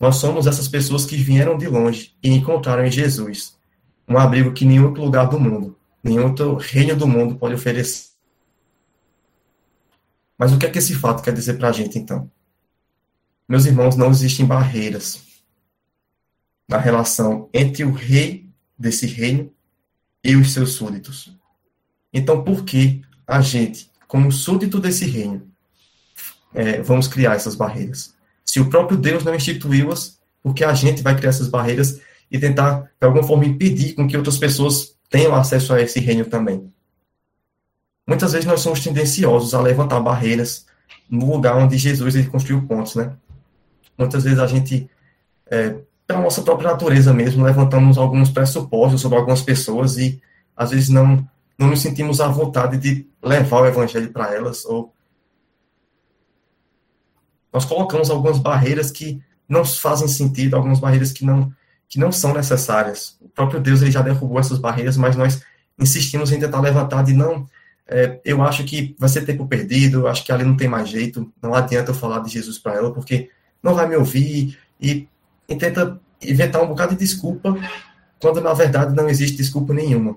Nós 0.00 0.16
somos 0.16 0.46
essas 0.46 0.66
pessoas 0.66 1.04
que 1.04 1.14
vieram 1.16 1.58
de 1.58 1.68
longe 1.68 2.16
e 2.22 2.30
encontraram 2.30 2.86
em 2.86 2.90
Jesus 2.90 3.58
um 4.08 4.16
abrigo 4.16 4.52
que 4.52 4.64
nenhum 4.64 4.86
outro 4.86 5.04
lugar 5.04 5.28
do 5.28 5.38
mundo, 5.38 5.78
nenhum 6.02 6.24
outro 6.24 6.56
reino 6.56 6.96
do 6.96 7.06
mundo 7.06 7.36
pode 7.36 7.54
oferecer. 7.54 8.08
Mas 10.38 10.52
o 10.52 10.58
que 10.58 10.64
é 10.64 10.70
que 10.70 10.78
esse 10.78 10.94
fato 10.94 11.22
quer 11.22 11.34
dizer 11.34 11.58
para 11.58 11.68
a 11.68 11.72
gente, 11.72 11.98
então? 11.98 12.30
Meus 13.46 13.66
irmãos, 13.66 13.94
não 13.94 14.10
existem 14.10 14.46
barreiras 14.46 15.20
na 16.66 16.78
relação 16.78 17.50
entre 17.52 17.84
o 17.84 17.92
rei 17.92 18.48
desse 18.78 19.06
reino 19.06 19.52
e 20.24 20.34
os 20.34 20.52
seus 20.52 20.72
súditos. 20.72 21.36
Então, 22.10 22.42
por 22.42 22.64
que 22.64 23.02
a 23.26 23.42
gente, 23.42 23.90
como 24.08 24.32
súdito 24.32 24.80
desse 24.80 25.04
reino, 25.04 25.46
é, 26.54 26.80
vamos 26.80 27.06
criar 27.06 27.34
essas 27.34 27.54
barreiras? 27.54 28.14
Se 28.50 28.58
o 28.58 28.68
próprio 28.68 28.98
Deus 28.98 29.22
não 29.22 29.32
instituiu-as, 29.32 30.18
porque 30.42 30.64
a 30.64 30.74
gente 30.74 31.04
vai 31.04 31.14
criar 31.14 31.30
essas 31.30 31.46
barreiras 31.46 32.00
e 32.28 32.36
tentar, 32.36 32.90
de 33.00 33.06
alguma 33.06 33.22
forma, 33.22 33.44
impedir 33.44 33.92
com 33.92 34.08
que 34.08 34.16
outras 34.16 34.38
pessoas 34.38 34.96
tenham 35.08 35.36
acesso 35.36 35.72
a 35.72 35.80
esse 35.80 36.00
reino 36.00 36.24
também. 36.24 36.68
Muitas 38.04 38.32
vezes 38.32 38.48
nós 38.48 38.60
somos 38.60 38.80
tendenciosos 38.80 39.54
a 39.54 39.60
levantar 39.60 40.00
barreiras 40.00 40.66
no 41.08 41.32
lugar 41.32 41.56
onde 41.58 41.78
Jesus 41.78 42.16
ele 42.16 42.26
construiu 42.26 42.66
pontos, 42.66 42.96
né? 42.96 43.12
Muitas 43.96 44.24
vezes 44.24 44.40
a 44.40 44.48
gente, 44.48 44.90
é, 45.48 45.76
pela 46.04 46.20
nossa 46.20 46.42
própria 46.42 46.72
natureza 46.72 47.14
mesmo, 47.14 47.44
levantamos 47.44 47.98
alguns 47.98 48.30
pressupostos 48.30 49.00
sobre 49.00 49.16
algumas 49.16 49.42
pessoas 49.42 49.96
e 49.96 50.20
às 50.56 50.70
vezes 50.70 50.88
não 50.88 51.24
não 51.56 51.68
nos 51.68 51.82
sentimos 51.82 52.20
à 52.20 52.26
vontade 52.26 52.78
de 52.78 53.06
levar 53.22 53.60
o 53.60 53.66
evangelho 53.66 54.10
para 54.10 54.34
elas 54.34 54.64
ou 54.64 54.92
nós 57.52 57.64
colocamos 57.64 58.10
algumas 58.10 58.38
barreiras 58.38 58.90
que 58.90 59.20
não 59.48 59.64
fazem 59.64 60.06
sentido, 60.06 60.54
algumas 60.54 60.78
barreiras 60.78 61.12
que 61.12 61.24
não, 61.24 61.52
que 61.88 61.98
não 61.98 62.12
são 62.12 62.32
necessárias. 62.32 63.16
O 63.20 63.28
próprio 63.28 63.60
Deus 63.60 63.82
ele 63.82 63.90
já 63.90 64.02
derrubou 64.02 64.38
essas 64.38 64.58
barreiras, 64.58 64.96
mas 64.96 65.16
nós 65.16 65.42
insistimos 65.78 66.30
em 66.30 66.38
tentar 66.38 66.60
levantar 66.60 67.02
de 67.02 67.12
não. 67.12 67.46
É, 67.86 68.20
eu 68.24 68.42
acho 68.42 68.62
que 68.64 68.94
vai 68.98 69.08
ser 69.08 69.24
tempo 69.24 69.46
perdido, 69.46 70.06
acho 70.06 70.24
que 70.24 70.30
ali 70.30 70.44
não 70.44 70.56
tem 70.56 70.68
mais 70.68 70.88
jeito, 70.88 71.32
não 71.42 71.52
adianta 71.54 71.90
eu 71.90 71.94
falar 71.94 72.20
de 72.20 72.30
Jesus 72.30 72.58
para 72.58 72.74
ela, 72.74 72.92
porque 72.92 73.28
não 73.60 73.74
vai 73.74 73.88
me 73.88 73.96
ouvir, 73.96 74.56
e, 74.80 75.08
e 75.48 75.56
tenta 75.56 76.00
inventar 76.22 76.62
um 76.62 76.68
bocado 76.68 76.94
de 76.94 77.00
desculpa, 77.00 77.56
quando 78.20 78.40
na 78.40 78.52
verdade 78.52 78.94
não 78.94 79.08
existe 79.08 79.36
desculpa 79.36 79.74
nenhuma. 79.74 80.16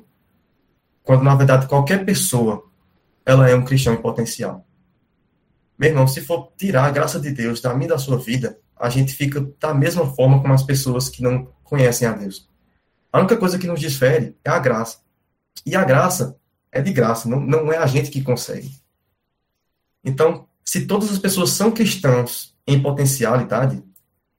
Quando 1.03 1.23
na 1.23 1.35
verdade 1.35 1.67
qualquer 1.67 2.05
pessoa 2.05 2.63
ela 3.25 3.49
é 3.49 3.55
um 3.55 3.65
cristão 3.65 3.93
em 3.93 4.01
potencial. 4.01 4.65
Meu 5.83 5.91
irmão, 5.91 6.07
se 6.07 6.21
for 6.21 6.49
tirar 6.57 6.85
a 6.85 6.91
graça 6.91 7.19
de 7.19 7.29
Deus 7.29 7.59
da 7.59 7.73
minha 7.73 7.89
da 7.89 7.97
sua 7.97 8.17
vida, 8.17 8.57
a 8.73 8.89
gente 8.89 9.13
fica 9.13 9.45
da 9.59 9.73
mesma 9.73 10.09
forma 10.15 10.41
como 10.41 10.53
as 10.53 10.63
pessoas 10.63 11.09
que 11.09 11.21
não 11.21 11.51
conhecem 11.61 12.07
a 12.07 12.13
Deus. 12.13 12.49
A 13.11 13.19
única 13.19 13.35
coisa 13.35 13.59
que 13.59 13.67
nos 13.67 13.81
difere 13.81 14.33
é 14.45 14.49
a 14.49 14.59
graça. 14.59 14.99
E 15.65 15.75
a 15.75 15.83
graça 15.83 16.37
é 16.71 16.81
de 16.81 16.93
graça, 16.93 17.27
não, 17.27 17.41
não 17.41 17.69
é 17.69 17.75
a 17.75 17.85
gente 17.85 18.09
que 18.09 18.23
consegue. 18.23 18.71
Então, 20.05 20.47
se 20.63 20.85
todas 20.85 21.11
as 21.11 21.19
pessoas 21.19 21.49
são 21.49 21.69
cristãos 21.69 22.55
em 22.65 22.81
potencialidade, 22.81 23.83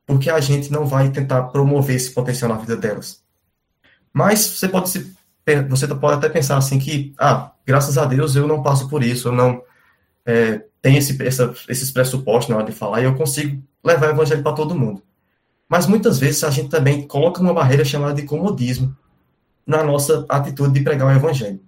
por 0.06 0.18
que 0.18 0.30
a 0.30 0.40
gente 0.40 0.72
não 0.72 0.86
vai 0.86 1.10
tentar 1.10 1.42
promover 1.48 1.96
esse 1.96 2.10
potencial 2.10 2.48
na 2.48 2.56
vida 2.56 2.74
delas? 2.74 3.22
Mas 4.10 4.46
você 4.46 4.66
pode 4.66 4.88
se, 4.88 5.14
você 5.68 5.86
pode 5.88 6.16
até 6.16 6.30
pensar 6.30 6.56
assim 6.56 6.78
que, 6.78 7.12
ah, 7.18 7.52
graças 7.66 7.98
a 7.98 8.06
Deus 8.06 8.34
eu 8.34 8.48
não 8.48 8.62
passo 8.62 8.88
por 8.88 9.02
isso, 9.02 9.28
eu 9.28 9.32
não 9.32 9.62
é, 10.24 10.64
tem 10.84 10.98
esse, 10.98 11.16
essa, 11.26 11.54
esses 11.66 11.90
pressupostos 11.90 12.50
na 12.50 12.56
hora 12.56 12.66
de 12.66 12.72
falar 12.72 13.00
e 13.00 13.04
eu 13.04 13.14
consigo 13.14 13.58
levar 13.82 14.08
o 14.08 14.10
evangelho 14.10 14.42
para 14.42 14.52
todo 14.52 14.74
mundo. 14.74 15.02
Mas 15.66 15.86
muitas 15.86 16.18
vezes 16.18 16.44
a 16.44 16.50
gente 16.50 16.68
também 16.68 17.08
coloca 17.08 17.40
uma 17.40 17.54
barreira 17.54 17.82
chamada 17.86 18.12
de 18.12 18.24
comodismo 18.24 18.94
na 19.66 19.82
nossa 19.82 20.26
atitude 20.28 20.74
de 20.74 20.84
pregar 20.84 21.08
o 21.08 21.10
evangelho. 21.10 21.58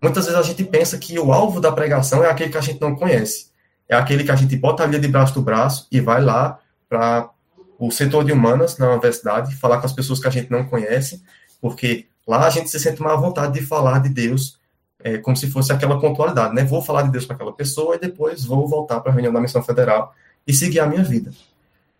Muitas 0.00 0.26
vezes 0.26 0.38
a 0.38 0.42
gente 0.44 0.62
pensa 0.62 0.96
que 0.98 1.18
o 1.18 1.32
alvo 1.32 1.60
da 1.60 1.72
pregação 1.72 2.22
é 2.22 2.30
aquele 2.30 2.50
que 2.50 2.58
a 2.58 2.60
gente 2.60 2.80
não 2.80 2.94
conhece. 2.94 3.50
É 3.88 3.96
aquele 3.96 4.22
que 4.22 4.30
a 4.30 4.36
gente 4.36 4.54
bota 4.54 4.84
ali 4.84 5.00
de 5.00 5.08
braço 5.08 5.34
do 5.34 5.42
braço 5.42 5.88
e 5.90 6.00
vai 6.00 6.22
lá 6.22 6.60
para 6.88 7.28
o 7.76 7.90
setor 7.90 8.24
de 8.24 8.30
humanas 8.30 8.78
na 8.78 8.88
universidade, 8.88 9.56
falar 9.56 9.80
com 9.80 9.86
as 9.86 9.92
pessoas 9.92 10.20
que 10.20 10.28
a 10.28 10.30
gente 10.30 10.48
não 10.48 10.64
conhece, 10.64 11.24
porque 11.60 12.06
lá 12.24 12.46
a 12.46 12.50
gente 12.50 12.70
se 12.70 12.78
sente 12.78 13.02
mais 13.02 13.18
à 13.18 13.20
vontade 13.20 13.54
de 13.54 13.66
falar 13.66 13.98
de 13.98 14.10
Deus 14.10 14.60
é, 15.02 15.18
como 15.18 15.36
se 15.36 15.50
fosse 15.50 15.72
aquela 15.72 16.00
pontualidade, 16.00 16.54
né? 16.54 16.64
Vou 16.64 16.82
falar 16.82 17.02
de 17.02 17.10
Deus 17.10 17.24
para 17.24 17.36
aquela 17.36 17.52
pessoa 17.52 17.96
e 17.96 17.98
depois 17.98 18.44
vou 18.44 18.66
voltar 18.68 19.00
para 19.00 19.10
a 19.10 19.14
reunião 19.14 19.32
da 19.32 19.40
missão 19.40 19.62
federal 19.62 20.14
e 20.46 20.52
seguir 20.52 20.80
a 20.80 20.86
minha 20.86 21.02
vida. 21.02 21.30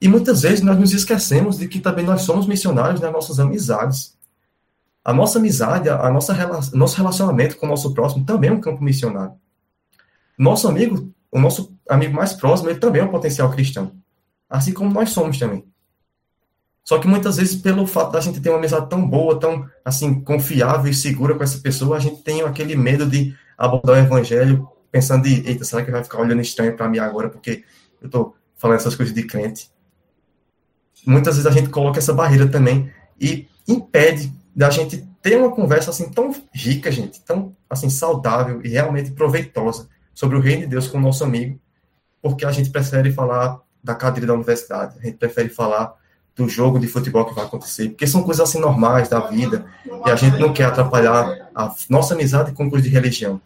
E 0.01 0.09
muitas 0.09 0.43
vezes 0.43 0.63
nós 0.63 0.79
nos 0.79 0.93
esquecemos 0.93 1.59
de 1.59 1.69
que 1.69 1.81
também 1.81 2.05
nós 2.05 2.23
somos 2.23 2.47
missionários 2.47 3.01
nas 3.01 3.13
nossas 3.13 3.39
amizades. 3.39 4.17
A 5.05 5.13
nossa 5.13 5.39
amizade, 5.39 5.89
a 5.89 6.11
nossa 6.11 6.35
nosso 6.75 6.97
relacionamento 6.97 7.57
com 7.57 7.67
o 7.67 7.69
nosso 7.69 7.93
próximo 7.93 8.25
também 8.25 8.51
é 8.51 8.53
um 8.53 8.61
campo 8.61 8.83
missionário. 8.83 9.35
nosso 10.39 10.69
amigo, 10.69 11.13
o 11.31 11.39
nosso 11.39 11.73
amigo 11.89 12.15
mais 12.15 12.33
próximo, 12.33 12.71
ele 12.71 12.79
também 12.79 13.01
é 13.01 13.05
um 13.05 13.11
potencial 13.11 13.51
cristão. 13.51 13.93
Assim 14.49 14.73
como 14.73 14.93
nós 14.93 15.11
somos 15.11 15.39
também. 15.39 15.65
Só 16.85 16.99
que 16.99 17.07
muitas 17.07 17.37
vezes, 17.37 17.55
pelo 17.55 17.87
fato 17.87 18.13
da 18.13 18.21
gente 18.21 18.41
ter 18.41 18.49
uma 18.49 18.59
amizade 18.59 18.89
tão 18.91 19.07
boa, 19.07 19.39
tão 19.39 19.69
assim, 19.85 20.21
confiável 20.21 20.91
e 20.91 20.95
segura 20.95 21.35
com 21.35 21.45
essa 21.45 21.59
pessoa, 21.59 21.97
a 21.97 22.01
gente 22.01 22.23
tem 22.23 22.43
aquele 22.43 22.75
medo 22.77 23.07
de 23.07 23.35
abordar 23.57 23.97
o 23.97 23.99
evangelho 23.99 24.69
pensando 24.91 25.23
de, 25.25 25.49
eita, 25.49 25.65
será 25.65 25.83
que 25.83 25.91
vai 25.91 26.05
ficar 26.05 26.21
olhando 26.21 26.43
estranho 26.43 26.77
para 26.77 26.89
mim 26.89 26.99
agora 26.99 27.31
porque 27.31 27.65
eu 28.01 28.11
tô 28.11 28.35
falando 28.57 28.77
essas 28.77 28.95
coisas 28.95 29.15
de 29.15 29.23
crente? 29.23 29.71
Muitas 31.07 31.37
vezes 31.37 31.51
a 31.51 31.55
gente 31.55 31.71
coloca 31.71 31.99
essa 31.99 32.13
barreira 32.13 32.47
também 32.49 32.93
e 33.19 33.49
impede 33.67 34.33
da 34.55 34.69
gente 34.69 35.09
ter 35.23 35.37
uma 35.37 35.51
conversa 35.51 35.91
assim 35.91 36.11
tão 36.11 36.35
rica, 36.53 36.93
gente, 36.93 37.21
tão 37.23 37.57
assim 37.71 37.89
saudável 37.89 38.61
e 38.63 38.69
realmente 38.69 39.13
proveitosa 39.13 39.89
sobre 40.13 40.37
o 40.37 40.41
reino 40.41 40.63
de 40.63 40.69
Deus 40.69 40.89
com 40.89 40.99
o 40.99 41.01
nosso 41.01 41.25
amigo, 41.25 41.59
porque 42.21 42.45
a 42.45 42.53
gente 42.53 42.71
prefere 42.71 43.11
falar 43.13 43.61
da 43.83 43.95
cadeira 43.95 44.27
da 44.27 44.35
universidade, 44.35 44.99
a 44.99 45.03
gente 45.03 45.17
prefere 45.17 45.49
falar 45.49 45.95
do 46.35 46.49
jogo 46.49 46.79
de 46.79 46.87
futebol 46.87 47.27
que 47.27 47.35
vai 47.35 47.45
acontecer, 47.45 47.91
porque 47.91 48.07
são 48.07 48.23
coisas 48.23 48.49
assim 48.49 48.59
normais 48.59 49.09
da 49.09 49.21
vida, 49.21 49.67
e 50.07 50.11
a 50.11 50.17
gente 50.17 50.39
não 50.39 50.53
quer 50.53 50.65
atrapalhar 50.65 51.51
a 51.55 51.75
nossa 51.89 52.15
amizade 52.15 52.53
com 52.53 52.71
coisa 52.71 52.85
de 52.85 52.91
religião. 52.91 53.41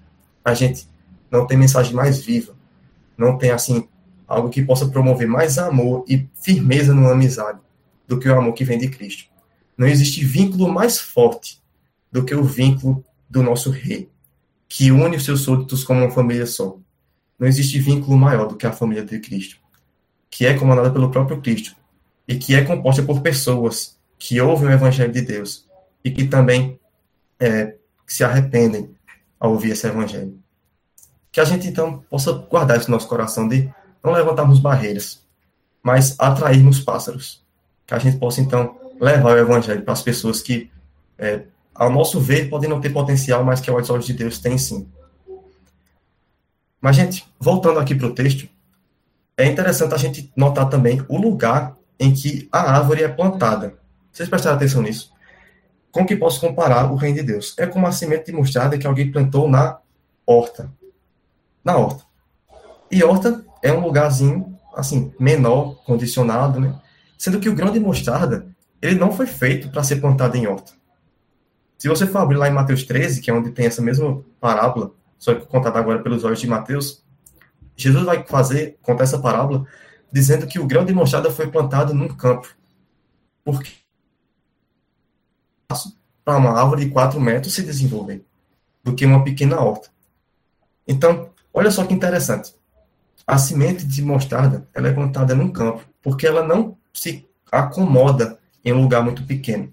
A 0.45 0.55
gente 0.55 0.89
não 1.31 1.47
tem 1.47 1.59
mensagem 1.59 1.93
mais 1.93 2.25
viva, 2.25 2.55
não 3.19 3.37
tem 3.37 3.51
assim 3.51 3.89
algo 4.27 4.51
que 4.51 4.63
possa 4.63 4.87
promover 4.87 5.27
mais 5.27 5.59
amor 5.59 6.05
e 6.09 6.29
firmeza 6.41 6.95
numa 6.95 7.13
amizade 7.13 7.59
do 8.07 8.19
que 8.19 8.29
o 8.29 8.39
amor 8.39 8.53
que 8.53 8.65
vem 8.65 8.79
de 8.79 8.89
Cristo. 8.89 9.25
Não 9.77 9.87
existe 9.87 10.25
vínculo 10.25 10.73
mais 10.73 10.99
forte 10.99 11.61
do 12.11 12.25
que 12.25 12.35
o 12.35 12.45
vínculo 12.45 13.05
do 13.29 13.43
nosso 13.43 13.71
rei, 13.71 14.09
que 14.69 14.93
une 14.93 15.17
os 15.17 15.25
seus 15.25 15.41
súditos 15.41 15.83
como 15.83 16.01
uma 16.01 16.11
família 16.11 16.47
só. 16.47 16.77
Não 17.39 17.47
existe 17.47 17.79
vínculo 17.81 18.17
maior 18.17 18.47
do 18.47 18.57
que 18.57 18.67
a 18.67 18.73
família 18.73 19.05
de 19.05 19.19
Cristo, 19.19 19.57
que 20.31 20.47
é 20.47 20.55
comandada 20.55 20.91
pelo 20.91 21.11
próprio 21.11 21.41
Cristo 21.41 21.76
e 22.27 22.37
que 22.37 22.55
é 22.55 22.65
composta 22.65 23.03
por 23.03 23.21
pessoas 23.21 23.97
que 24.19 24.41
ouvem 24.41 24.69
o 24.69 24.73
Evangelho 24.73 25.13
de 25.13 25.21
Deus 25.21 25.67
e 26.05 26.11
que 26.11 26.27
também 26.27 26.79
é, 27.39 27.75
se 28.07 28.25
arrependem 28.25 28.91
ao 29.39 29.53
ouvir 29.53 29.73
esse 29.73 29.87
Evangelho. 29.87 30.39
Que 31.31 31.41
a 31.41 31.45
gente 31.45 31.69
então 31.69 32.05
possa 32.09 32.33
guardar 32.33 32.79
isso 32.79 32.91
no 32.91 32.97
nosso 32.97 33.09
coração 33.09 33.47
de 33.47 33.71
não 34.03 34.13
levantarmos 34.13 34.59
barreiras, 34.59 35.25
mas 35.83 36.17
atrairmos 36.19 36.81
pássaros. 36.81 37.45
Que 37.87 37.95
a 37.95 37.99
gente 37.99 38.17
possa 38.19 38.41
então 38.41 38.77
levar 39.01 39.35
o 39.35 39.39
Evangelho 39.39 39.83
para 39.83 39.93
as 39.93 40.03
pessoas 40.03 40.41
que, 40.41 40.71
é, 41.19 41.43
ao 41.75 41.91
nosso 41.91 42.21
ver, 42.21 42.49
podem 42.49 42.71
não 42.71 42.81
ter 42.81 42.91
potencial, 42.91 43.45
mas 43.45 43.61
que 43.61 43.71
aos 43.71 43.91
olhos 43.91 44.07
de 44.07 44.15
Deus 44.15 44.39
têm 44.39 44.57
sim. 44.57 44.89
Mas, 46.81 46.97
gente, 46.97 47.27
voltando 47.39 47.79
aqui 47.79 47.95
para 47.95 48.07
o 48.07 48.15
texto, 48.15 48.49
é 49.37 49.45
interessante 49.47 49.95
a 49.95 49.99
gente 49.99 50.33
notar 50.37 50.69
também 50.69 51.05
o 51.09 51.19
lugar 51.19 51.77
em 51.99 52.13
que 52.13 52.49
a 52.53 52.77
árvore 52.77 53.03
é 53.03 53.09
plantada. 53.09 53.75
Vocês 54.13 54.29
prestaram 54.29 54.57
atenção 54.57 54.83
nisso? 54.83 55.13
Com 55.91 56.07
que 56.07 56.17
posso 56.17 56.41
comparar 56.41 56.91
o 56.91 56.95
reino 56.95 57.17
de 57.17 57.23
Deus? 57.23 57.55
É 57.59 57.67
como 57.67 57.87
a 57.87 57.93
semente 57.93 58.27
de 58.27 58.33
mostarda 58.33 58.79
que 58.79 58.87
alguém 58.87 59.11
plantou 59.11 59.49
na 59.49 59.79
horta. 60.27 60.71
Na 61.65 61.77
horta. 61.77 62.05
E 62.91 63.03
horta 63.03 63.45
é 63.63 63.73
um 63.73 63.81
lugarzinho, 63.81 64.59
assim, 64.75 65.13
menor, 65.19 65.83
condicionado, 65.85 66.61
né? 66.61 66.79
Sendo 67.19 67.41
que 67.41 67.49
o 67.49 67.55
grão 67.55 67.73
de 67.73 67.81
mostarda, 67.81 68.47
ele 68.81 68.97
não 68.97 69.13
foi 69.13 69.27
feito 69.27 69.71
para 69.71 69.83
ser 69.83 69.97
plantado 69.97 70.37
em 70.37 70.47
horta. 70.47 70.73
Se 71.79 71.89
você 71.89 72.07
for 72.07 72.19
abrir 72.19 72.37
lá 72.37 72.49
em 72.49 72.53
Mateus 72.53 72.85
13, 72.85 73.21
que 73.21 73.31
é 73.31 73.35
onde 73.35 73.51
tem 73.51 73.67
essa 73.67 73.83
mesma 73.83 74.23
parábola, 74.41 74.93
só 75.19 75.35
que 75.35 75.47
contada 75.47 75.79
agora 75.79 76.03
pelos 76.03 76.25
olhos 76.25 76.41
de 76.41 76.47
Mateus, 76.47 77.05
Jesus 77.77 78.05
vai 78.05 78.25
fazer, 78.27 78.79
contar 78.83 79.05
essa 79.05 79.19
parábola 79.19 79.67
dizendo 80.17 80.47
que 80.47 80.59
o 80.59 80.67
grão 80.67 80.83
de 80.83 80.95
mostarda 80.95 81.31
foi 81.31 81.47
plantado 81.49 81.93
num 81.93 82.09
campo. 82.09 82.57
Porque 83.45 83.71
para 86.25 86.39
uma 86.39 86.59
árvore 86.59 86.87
de 86.87 86.91
4 86.91 87.21
metros 87.21 87.53
se 87.53 87.63
desenvolver 87.63 88.25
do 88.83 88.95
que 88.95 89.05
uma 89.05 89.23
pequena 89.23 89.61
horta. 89.61 89.91
Então, 90.89 91.29
olha 91.53 91.71
só 91.71 91.85
que 91.85 91.93
interessante. 91.93 92.55
A 93.27 93.37
semente 93.37 93.85
de 93.85 94.01
mostarda 94.01 94.67
ela 94.73 94.89
é 94.89 94.93
plantada 94.93 95.35
num 95.35 95.53
campo 95.53 95.85
porque 96.01 96.27
ela 96.27 96.43
não 96.43 96.79
se 96.95 97.29
acomoda 97.53 98.39
em 98.65 98.73
um 98.73 98.81
lugar 98.81 99.05
muito 99.05 99.23
pequeno. 99.23 99.71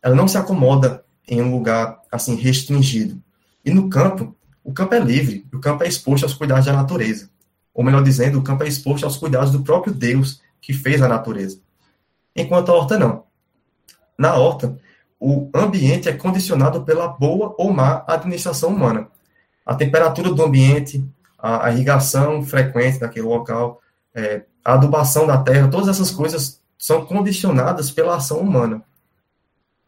Ela 0.00 0.14
não 0.14 0.28
se 0.28 0.38
acomoda 0.38 1.04
em 1.26 1.42
um 1.42 1.50
lugar 1.50 2.00
assim 2.12 2.36
restringido. 2.36 3.20
E 3.64 3.72
no 3.72 3.90
campo, 3.90 4.36
o 4.62 4.72
campo 4.72 4.94
é 4.94 5.00
livre, 5.00 5.44
o 5.52 5.58
campo 5.58 5.82
é 5.82 5.88
exposto 5.88 6.22
aos 6.22 6.34
cuidados 6.34 6.66
da 6.66 6.72
natureza. 6.72 7.28
Ou 7.76 7.84
melhor 7.84 8.02
dizendo, 8.02 8.38
o 8.38 8.42
campo 8.42 8.64
é 8.64 8.68
exposto 8.68 9.04
aos 9.04 9.18
cuidados 9.18 9.52
do 9.52 9.62
próprio 9.62 9.92
Deus 9.92 10.40
que 10.62 10.72
fez 10.72 11.02
a 11.02 11.08
natureza. 11.08 11.60
Enquanto 12.34 12.72
a 12.72 12.74
horta 12.74 12.98
não. 12.98 13.24
Na 14.18 14.34
horta, 14.34 14.78
o 15.20 15.50
ambiente 15.54 16.08
é 16.08 16.12
condicionado 16.14 16.84
pela 16.84 17.06
boa 17.06 17.54
ou 17.58 17.70
má 17.70 18.02
administração 18.08 18.70
humana. 18.70 19.08
A 19.64 19.74
temperatura 19.74 20.32
do 20.32 20.42
ambiente, 20.42 21.04
a, 21.38 21.70
irrigação 21.70 22.42
frequente 22.42 22.98
daquele 22.98 23.26
local, 23.26 23.82
é, 24.14 24.44
a 24.64 24.72
adubação 24.72 25.26
da 25.26 25.36
terra, 25.36 25.68
todas 25.68 25.88
essas 25.88 26.10
coisas 26.10 26.62
são 26.78 27.04
condicionadas 27.04 27.90
pela 27.90 28.16
ação 28.16 28.38
humana. 28.38 28.82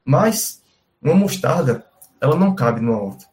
Mas 0.04 0.62
uma 1.00 1.14
mostarda, 1.14 1.86
ela 2.20 2.36
não 2.36 2.54
cabe 2.54 2.82
numa 2.82 3.00
horta. 3.00 3.24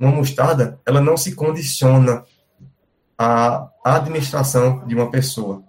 Uma 0.00 0.10
mostarda, 0.10 0.80
ela 0.86 1.02
não 1.02 1.18
se 1.18 1.34
condiciona 1.34 2.24
à 3.18 3.70
administração 3.84 4.86
de 4.86 4.94
uma 4.94 5.10
pessoa. 5.10 5.62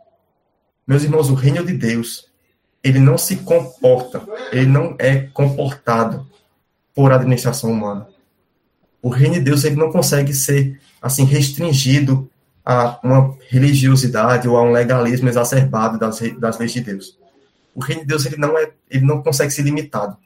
Meus 0.85 1.03
irmãos, 1.03 1.29
o 1.29 1.33
reino 1.33 1.65
de 1.65 1.73
Deus, 1.73 2.29
ele 2.83 2.99
não 2.99 3.17
se 3.17 3.37
comporta, 3.37 4.25
ele 4.51 4.67
não 4.67 4.95
é 4.97 5.21
comportado 5.27 6.27
por 6.93 7.11
administração 7.11 7.71
humana. 7.71 8.07
O 9.01 9.09
reino 9.09 9.35
de 9.35 9.41
Deus, 9.41 9.63
ele 9.63 9.75
não 9.75 9.91
consegue 9.91 10.33
ser, 10.33 10.79
assim, 11.01 11.23
restringido 11.23 12.29
a 12.65 12.99
uma 13.03 13.37
religiosidade 13.49 14.47
ou 14.47 14.57
a 14.57 14.63
um 14.63 14.71
legalismo 14.71 15.29
exacerbado 15.29 15.97
das, 15.97 16.19
das 16.37 16.57
leis 16.57 16.73
de 16.73 16.81
Deus. 16.81 17.17
O 17.73 17.79
reino 17.79 18.01
de 18.01 18.07
Deus 18.07 18.25
ele 18.25 18.37
não 18.37 18.57
é, 18.57 18.71
ele 18.89 19.05
não 19.05 19.21
consegue 19.21 19.51
ser 19.51 19.61
limitado. 19.61 20.17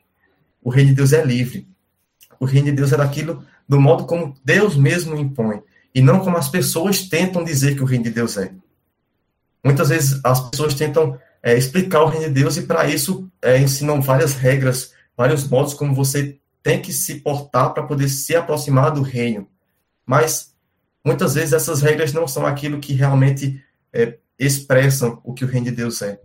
O 0.64 0.70
reino 0.70 0.90
de 0.90 0.96
Deus 0.96 1.14
é 1.14 1.24
livre. 1.24 1.68
O 2.40 2.46
reino 2.46 2.68
de 2.68 2.72
Deus 2.72 2.94
é 2.94 2.98
daquilo 2.98 3.44
do 3.68 3.80
modo 3.80 4.06
como 4.06 4.36
Deus 4.44 4.76
mesmo 4.76 5.16
impõe 5.16 5.62
e 5.94 6.02
não 6.02 6.20
como 6.20 6.38
as 6.38 6.48
pessoas 6.48 7.08
tentam 7.08 7.44
dizer 7.44 7.76
que 7.76 7.84
o 7.84 7.86
reino 7.86 8.06
de 8.06 8.12
Deus 8.12 8.38
é. 8.38 8.52
Muitas 9.64 9.90
vezes 9.90 10.20
as 10.24 10.50
pessoas 10.50 10.74
tentam 10.74 11.20
é, 11.44 11.58
explicar 11.58 12.04
o 12.04 12.08
reino 12.08 12.28
de 12.28 12.42
Deus 12.42 12.58
e 12.58 12.64
para 12.64 12.88
isso 12.88 13.30
é, 13.42 13.58
ensinam 13.58 14.02
várias 14.02 14.34
regras, 14.34 14.94
vários 15.16 15.48
modos 15.48 15.74
como 15.74 15.94
você 15.94 16.40
tem 16.64 16.82
que 16.82 16.94
se 16.94 17.16
portar 17.16 17.74
para 17.74 17.84
poder 17.84 18.08
se 18.08 18.36
aproximar 18.36 18.92
do 18.92 19.02
reino. 19.02 19.48
Mas 20.06 20.54
muitas 21.04 21.36
vezes 21.36 21.54
essas 21.54 21.82
regras 21.82 22.14
não 22.14 22.28
são 22.28 22.46
aquilo 22.46 22.80
que 22.80 22.94
realmente 22.94 23.64
é, 23.92 24.18
expressam 24.40 25.20
o 25.24 25.34
que 25.34 25.44
o 25.44 25.48
reino 25.48 25.66
de 25.66 25.72
Deus 25.72 26.02
é. 26.02 26.20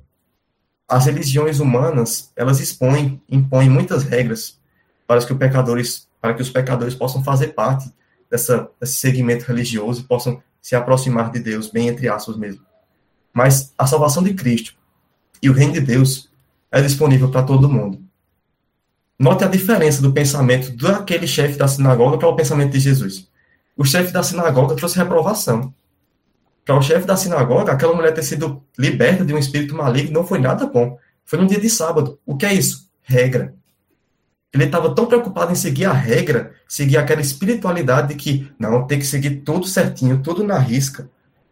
As 0.88 1.06
religiões 1.06 1.58
humanas, 1.58 2.30
elas 2.36 2.60
expõem, 2.60 3.20
impõem 3.28 3.68
muitas 3.68 4.04
regras 4.04 4.58
para 5.06 5.24
que 5.24 5.32
os 5.32 5.38
pecadores, 5.38 6.08
para 6.20 6.34
que 6.34 6.42
os 6.42 6.50
pecadores 6.50 6.94
possam 6.94 7.24
fazer 7.24 7.48
parte 7.48 7.92
dessa, 8.30 8.68
desse 8.80 8.94
segmento 8.94 9.44
religioso 9.44 10.00
e 10.00 10.04
possam 10.04 10.42
se 10.60 10.74
aproximar 10.74 11.30
de 11.30 11.38
Deus, 11.38 11.70
bem 11.70 11.88
entre 11.88 12.08
aspas 12.08 12.36
mesmo. 12.36 12.62
Mas 13.32 13.72
a 13.78 13.86
salvação 13.86 14.22
de 14.22 14.34
Cristo 14.34 14.74
e 15.42 15.48
o 15.48 15.52
reino 15.52 15.74
de 15.74 15.80
Deus 15.80 16.30
é 16.70 16.80
disponível 16.80 17.30
para 17.30 17.42
todo 17.42 17.68
mundo. 17.68 18.00
Note 19.18 19.44
a 19.44 19.48
diferença 19.48 20.02
do 20.02 20.12
pensamento 20.12 20.70
daquele 20.76 21.26
chefe 21.26 21.56
da 21.56 21.68
sinagoga 21.68 22.18
para 22.18 22.28
o 22.28 22.36
pensamento 22.36 22.72
de 22.72 22.80
Jesus 22.80 23.28
o 23.76 23.84
chefe 23.84 24.12
da 24.12 24.22
sinagoga 24.22 24.74
trouxe 24.74 24.96
reprovação. 24.96 25.72
Para 26.64 26.78
o 26.78 26.82
chefe 26.82 27.06
da 27.06 27.16
sinagoga, 27.16 27.72
aquela 27.72 27.94
mulher 27.94 28.14
ter 28.14 28.22
sido 28.22 28.64
liberta 28.76 29.24
de 29.24 29.34
um 29.34 29.38
espírito 29.38 29.74
maligno 29.76 30.12
não 30.12 30.26
foi 30.26 30.38
nada 30.38 30.66
bom. 30.66 30.98
Foi 31.24 31.38
no 31.38 31.46
dia 31.46 31.60
de 31.60 31.68
sábado. 31.68 32.18
O 32.24 32.36
que 32.36 32.46
é 32.46 32.54
isso? 32.54 32.88
Regra. 33.02 33.54
Ele 34.56 34.64
estava 34.64 34.94
tão 34.94 35.04
preocupado 35.04 35.52
em 35.52 35.54
seguir 35.54 35.84
a 35.84 35.92
regra, 35.92 36.54
seguir 36.66 36.96
aquela 36.96 37.20
espiritualidade 37.20 38.08
de 38.08 38.14
que 38.14 38.50
não, 38.58 38.86
tem 38.86 38.98
que 38.98 39.06
seguir 39.06 39.42
tudo 39.42 39.66
certinho, 39.66 40.22
tudo 40.22 40.42
na 40.42 40.58
risca, 40.58 41.10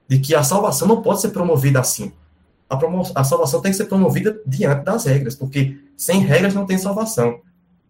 de 0.09 0.19
que 0.19 0.35
a 0.35 0.43
salvação 0.43 0.89
não 0.89 1.03
pode 1.03 1.21
ser 1.21 1.29
promovida 1.29 1.81
assim. 1.81 2.13
A, 2.69 2.79
a 3.15 3.25
salvação 3.25 3.61
tem 3.61 3.71
que 3.71 3.77
ser 3.77 3.85
promovida 3.85 4.41
diante 4.47 4.85
das 4.85 5.05
regras, 5.05 5.35
porque 5.35 5.79
sem 5.97 6.21
regras 6.21 6.55
não 6.55 6.65
tem 6.65 6.79
salvação. 6.79 7.41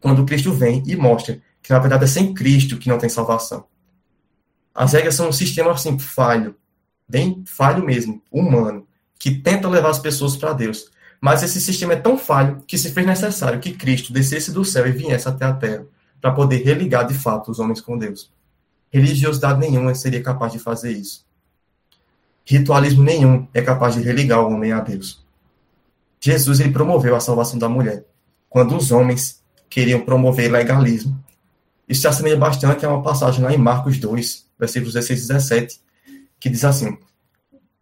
Quando 0.00 0.24
Cristo 0.24 0.53
vem 0.53 0.83
e 0.85 0.96
mostra 0.96 1.40
que 1.62 1.72
na 1.72 1.79
verdade 1.79 2.05
é 2.05 2.09
sem 2.09 2.35
Cristo 2.35 2.77
que 2.77 2.88
não 2.88 2.98
tem 2.98 3.09
salvação. 3.09 3.64
As 4.74 4.92
regras 4.92 5.14
são 5.14 5.29
um 5.29 5.33
sistema 5.33 5.70
assim 5.70 5.96
falho, 5.96 6.57
bem 7.09 7.44
falho 7.46 7.85
mesmo, 7.85 8.20
humano, 8.33 8.87
que 9.16 9.31
tenta 9.31 9.68
levar 9.68 9.90
as 9.90 10.00
pessoas 10.00 10.37
para 10.37 10.53
Deus. 10.53 10.90
Mas 11.24 11.42
esse 11.42 11.58
sistema 11.58 11.94
é 11.94 11.96
tão 11.96 12.18
falho 12.18 12.62
que 12.66 12.76
se 12.76 12.90
fez 12.90 13.06
necessário 13.06 13.58
que 13.58 13.72
Cristo 13.72 14.12
descesse 14.12 14.52
do 14.52 14.62
céu 14.62 14.87
e 14.87 14.92
viesse 14.92 15.26
até 15.26 15.46
a 15.46 15.54
terra 15.54 15.87
para 16.20 16.32
poder 16.32 16.62
religar 16.62 17.06
de 17.06 17.14
fato 17.14 17.50
os 17.50 17.58
homens 17.58 17.80
com 17.80 17.96
Deus, 17.96 18.30
religiosidade 18.90 19.58
nenhuma 19.58 19.94
seria 19.94 20.22
capaz 20.22 20.52
de 20.52 20.58
fazer 20.58 20.92
isso. 20.92 21.24
Ritualismo 22.44 23.02
nenhum 23.02 23.48
é 23.54 23.62
capaz 23.62 23.94
de 23.94 24.02
religar 24.02 24.40
o 24.40 24.52
homem 24.52 24.72
a 24.72 24.80
Deus. 24.80 25.24
Jesus 26.20 26.60
ele 26.60 26.72
promoveu 26.72 27.16
a 27.16 27.20
salvação 27.20 27.58
da 27.58 27.70
mulher, 27.70 28.04
quando 28.50 28.76
os 28.76 28.92
homens 28.92 29.42
queriam 29.70 30.04
promover 30.04 30.52
legalismo. 30.52 31.18
Isso 31.88 32.02
se 32.02 32.06
assemelha 32.06 32.37
bastante 32.37 32.84
a 32.84 32.90
uma 32.90 33.02
passagem 33.02 33.42
lá 33.42 33.50
em 33.50 33.56
Marcos 33.56 33.96
2, 33.96 34.46
versículos 34.58 34.92
16 34.92 35.20
e 35.20 35.22
17, 35.22 35.80
que 36.38 36.50
diz 36.50 36.66
assim: 36.66 36.98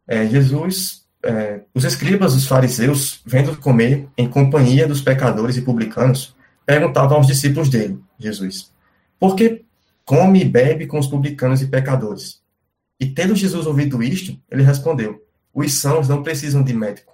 é, 0.07 0.29
Jesus, 0.29 1.02
é, 1.25 1.61
os 1.75 1.85
escribas, 1.85 2.35
os 2.35 2.47
fariseus, 2.47 3.21
vendo 3.25 3.57
comer 3.57 4.09
em 4.17 4.29
companhia 4.29 4.87
dos 4.87 5.01
pecadores 5.01 5.57
e 5.57 5.63
publicanos, 5.63 6.35
perguntavam 6.67 7.19
aos 7.19 7.27
discípulos 7.27 7.69
dele, 7.69 7.99
Jesus, 8.19 8.73
por 9.19 9.37
que 9.37 9.65
come 10.05 10.41
e 10.41 10.45
bebe 10.45 10.87
com 10.87 10.99
os 10.99 11.07
publicanos 11.07 11.63
e 11.63 11.67
pecadores? 11.67 12.41
E 12.99 13.07
tendo 13.07 13.35
Jesus 13.35 13.67
ouvido 13.67 14.03
isto, 14.03 14.39
ele 14.51 14.63
respondeu: 14.63 15.25
Os 15.55 15.75
sãos 15.75 16.09
não 16.09 16.23
precisam 16.23 16.63
de 16.63 16.73
médico, 16.73 17.13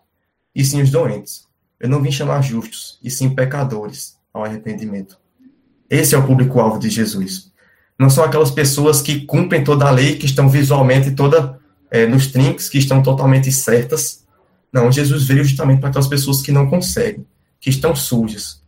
e 0.54 0.64
sim 0.64 0.82
os 0.82 0.90
doentes. 0.90 1.46
Eu 1.80 1.88
não 1.88 2.02
vim 2.02 2.10
chamar 2.10 2.42
justos, 2.42 2.98
e 3.02 3.10
sim 3.10 3.34
pecadores 3.34 4.18
ao 4.32 4.44
arrependimento. 4.44 5.18
Esse 5.88 6.14
é 6.14 6.18
o 6.18 6.26
público-alvo 6.26 6.78
de 6.78 6.90
Jesus. 6.90 7.52
Não 7.98 8.10
são 8.10 8.22
aquelas 8.22 8.50
pessoas 8.50 9.00
que 9.00 9.24
cumprem 9.24 9.64
toda 9.64 9.86
a 9.86 9.90
lei, 9.90 10.16
que 10.16 10.26
estão 10.26 10.48
visualmente 10.48 11.12
toda 11.12 11.57
é, 11.90 12.06
trinques, 12.32 12.68
que 12.68 12.78
estão 12.78 13.02
totalmente 13.02 13.50
certas. 13.52 14.24
Não, 14.72 14.90
Jesus 14.92 15.24
veio 15.24 15.44
justamente 15.44 15.80
para 15.80 15.88
aquelas 15.88 16.08
pessoas 16.08 16.42
que 16.42 16.52
não 16.52 16.68
conseguem, 16.68 17.26
que 17.60 17.70
estão 17.70 17.94
sujas. 17.94 18.62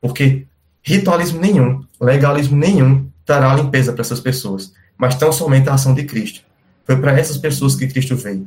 Porque 0.00 0.46
ritualismo 0.82 1.40
nenhum, 1.40 1.84
legalismo 2.00 2.56
nenhum, 2.56 3.08
trará 3.24 3.54
limpeza 3.54 3.92
para 3.92 4.02
essas 4.02 4.20
pessoas, 4.20 4.72
mas 4.96 5.16
tão 5.16 5.32
somente 5.32 5.68
a 5.68 5.74
ação 5.74 5.94
de 5.94 6.04
Cristo. 6.04 6.42
Foi 6.84 6.96
para 6.96 7.18
essas 7.18 7.36
pessoas 7.36 7.74
que 7.74 7.88
Cristo 7.88 8.14
veio. 8.16 8.46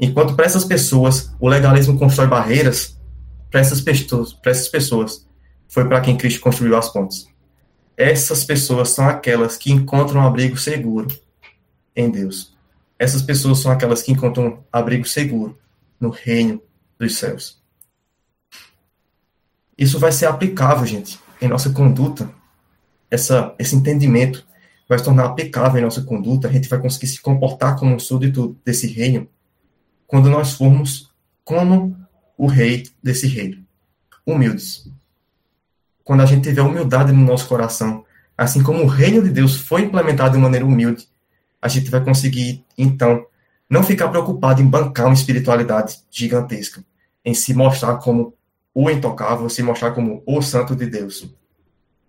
Enquanto 0.00 0.34
para 0.34 0.46
essas 0.46 0.64
pessoas 0.64 1.32
o 1.38 1.48
legalismo 1.48 1.98
constrói 1.98 2.26
barreiras, 2.26 2.98
para 3.50 3.60
essas 3.60 3.80
pessoas, 3.80 4.32
para 4.32 4.50
essas 4.50 4.68
pessoas 4.68 5.26
foi 5.68 5.86
para 5.86 6.00
quem 6.00 6.16
Cristo 6.16 6.40
construiu 6.40 6.76
as 6.76 6.88
pontes. 6.88 7.28
Essas 7.96 8.44
pessoas 8.44 8.90
são 8.90 9.08
aquelas 9.08 9.56
que 9.56 9.72
encontram 9.72 10.20
um 10.20 10.26
abrigo 10.26 10.56
seguro 10.56 11.08
em 11.94 12.10
Deus. 12.10 12.53
Essas 13.04 13.20
pessoas 13.20 13.58
são 13.58 13.70
aquelas 13.70 14.02
que 14.02 14.10
encontram 14.10 14.64
abrigo 14.72 15.06
seguro 15.06 15.58
no 16.00 16.08
reino 16.08 16.62
dos 16.98 17.18
céus. 17.18 17.62
Isso 19.76 19.98
vai 19.98 20.10
ser 20.10 20.24
aplicável, 20.24 20.86
gente, 20.86 21.20
em 21.38 21.46
nossa 21.46 21.68
conduta. 21.68 22.30
Essa, 23.10 23.54
esse 23.58 23.76
entendimento 23.76 24.46
vai 24.88 24.98
se 24.98 25.04
tornar 25.04 25.26
aplicável 25.26 25.78
em 25.78 25.84
nossa 25.84 26.00
conduta, 26.00 26.48
a 26.48 26.50
gente 26.50 26.66
vai 26.66 26.80
conseguir 26.80 27.08
se 27.08 27.20
comportar 27.20 27.76
como 27.76 27.94
um 27.94 27.98
súdito 27.98 28.56
desse 28.64 28.86
reino 28.86 29.28
quando 30.06 30.30
nós 30.30 30.54
formos 30.54 31.12
como 31.44 31.94
o 32.38 32.46
rei 32.46 32.84
desse 33.02 33.26
reino, 33.26 33.62
humildes. 34.24 34.90
Quando 36.02 36.22
a 36.22 36.26
gente 36.26 36.44
tiver 36.44 36.62
humildade 36.62 37.12
no 37.12 37.20
nosso 37.20 37.46
coração, 37.48 38.02
assim 38.34 38.62
como 38.62 38.82
o 38.82 38.86
reino 38.86 39.22
de 39.22 39.28
Deus 39.28 39.56
foi 39.56 39.82
implementado 39.82 40.36
de 40.36 40.42
maneira 40.42 40.64
humilde, 40.64 41.06
a 41.64 41.68
gente 41.68 41.90
vai 41.90 42.04
conseguir, 42.04 42.62
então, 42.76 43.24
não 43.70 43.82
ficar 43.82 44.08
preocupado 44.08 44.60
em 44.60 44.66
bancar 44.66 45.06
uma 45.06 45.14
espiritualidade 45.14 45.98
gigantesca, 46.10 46.84
em 47.24 47.32
se 47.32 47.54
mostrar 47.54 47.96
como 47.96 48.34
o 48.74 48.90
intocável, 48.90 49.48
se 49.48 49.62
mostrar 49.62 49.92
como 49.92 50.22
o 50.26 50.42
santo 50.42 50.76
de 50.76 50.84
Deus. 50.84 51.26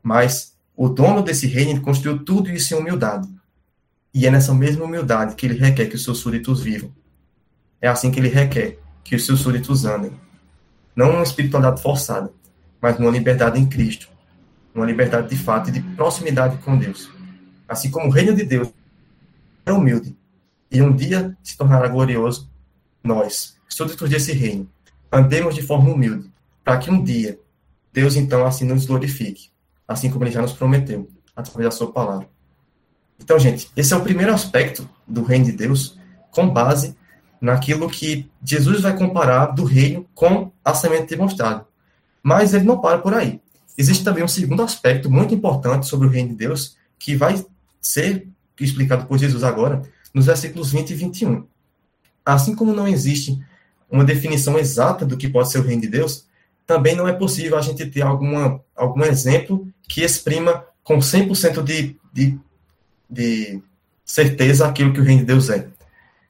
Mas 0.03 0.57
o 0.75 0.89
dono 0.89 1.21
desse 1.21 1.47
reino 1.47 1.79
construiu 1.79 2.21
tudo 2.25 2.49
isso 2.49 2.73
em 2.73 2.77
humildade. 2.77 3.29
E 4.13 4.27
é 4.27 4.29
nessa 4.29 4.53
mesma 4.53 4.83
humildade 4.83 5.35
que 5.35 5.45
ele 5.45 5.57
requer 5.57 5.85
que 5.85 5.95
os 5.95 6.03
seus 6.03 6.17
súditos 6.17 6.61
vivam. 6.61 6.91
É 7.81 7.87
assim 7.87 8.11
que 8.11 8.19
ele 8.19 8.27
requer 8.27 8.77
que 9.05 9.15
os 9.15 9.25
seus 9.25 9.39
súditos 9.39 9.85
andem. 9.85 10.11
Não 10.93 11.11
uma 11.11 11.23
espiritualidade 11.23 11.81
forçada, 11.81 12.29
mas 12.81 12.99
numa 12.99 13.09
liberdade 13.09 13.57
em 13.57 13.65
Cristo. 13.65 14.09
Uma 14.73 14.85
liberdade 14.85 15.29
de 15.29 15.37
fato 15.37 15.69
e 15.69 15.71
de 15.71 15.79
proximidade 15.95 16.57
com 16.57 16.77
Deus. 16.77 17.09
Assim 17.69 17.89
como 17.89 18.07
o 18.07 18.11
reino 18.11 18.35
de 18.35 18.43
Deus 18.43 18.67
é 19.65 19.71
humilde 19.71 20.15
e 20.71 20.81
um 20.81 20.95
dia 20.95 21.35
se 21.43 21.57
tornará 21.57 21.87
glorioso, 21.87 22.49
nós, 23.03 23.57
súditos 23.67 24.09
desse 24.09 24.33
reino, 24.33 24.69
andemos 25.11 25.55
de 25.55 25.61
forma 25.61 25.91
humilde, 25.91 26.31
para 26.63 26.77
que 26.77 26.89
um 26.89 27.03
dia 27.03 27.39
Deus 27.93 28.15
então 28.15 28.45
assim 28.45 28.65
nos 28.65 28.85
glorifique 28.85 29.55
assim 29.87 30.09
como 30.09 30.23
ele 30.23 30.31
já 30.31 30.41
nos 30.41 30.53
prometeu, 30.53 31.07
através 31.35 31.65
da 31.69 31.71
sua 31.71 31.91
palavra. 31.91 32.27
Então, 33.19 33.39
gente, 33.39 33.69
esse 33.75 33.93
é 33.93 33.97
o 33.97 34.01
primeiro 34.01 34.33
aspecto 34.33 34.89
do 35.07 35.23
reino 35.23 35.45
de 35.45 35.51
Deus, 35.51 35.97
com 36.31 36.49
base 36.49 36.95
naquilo 37.39 37.89
que 37.89 38.29
Jesus 38.43 38.81
vai 38.81 38.97
comparar 38.97 39.47
do 39.47 39.63
reino 39.63 40.07
com 40.13 40.51
a 40.63 40.73
semente 40.73 41.07
de 41.07 41.17
mostarda. 41.17 41.65
Mas 42.21 42.53
ele 42.53 42.65
não 42.65 42.81
para 42.81 42.97
por 42.97 43.13
aí. 43.13 43.39
Existe 43.77 44.03
também 44.03 44.23
um 44.23 44.27
segundo 44.27 44.63
aspecto 44.63 45.09
muito 45.09 45.33
importante 45.33 45.85
sobre 45.85 46.07
o 46.07 46.09
reino 46.09 46.29
de 46.29 46.35
Deus, 46.35 46.77
que 46.97 47.15
vai 47.15 47.45
ser 47.79 48.27
explicado 48.63 49.05
por 49.05 49.17
Jesus 49.17 49.43
agora, 49.43 49.81
nos 50.13 50.27
versículos 50.27 50.71
20 50.71 50.91
e 50.91 50.95
21. 50.95 51.45
Assim 52.25 52.55
como 52.55 52.73
não 52.73 52.87
existe 52.87 53.39
uma 53.89 54.03
definição 54.03 54.57
exata 54.57 55.05
do 55.05 55.17
que 55.17 55.29
pode 55.29 55.51
ser 55.51 55.59
o 55.59 55.63
reino 55.63 55.81
de 55.81 55.89
Deus, 55.89 56.25
também 56.65 56.95
não 56.95 57.07
é 57.07 57.13
possível 57.13 57.57
a 57.57 57.61
gente 57.61 57.85
ter 57.85 58.01
alguma, 58.01 58.61
algum 58.75 59.03
exemplo 59.03 59.67
que 59.87 60.01
exprima 60.01 60.65
com 60.83 60.97
100% 60.99 61.61
de, 61.63 61.97
de, 62.11 62.39
de 63.09 63.61
certeza 64.03 64.67
aquilo 64.67 64.93
que 64.93 64.99
o 64.99 65.03
reino 65.03 65.21
de 65.21 65.27
Deus 65.27 65.49
é. 65.49 65.67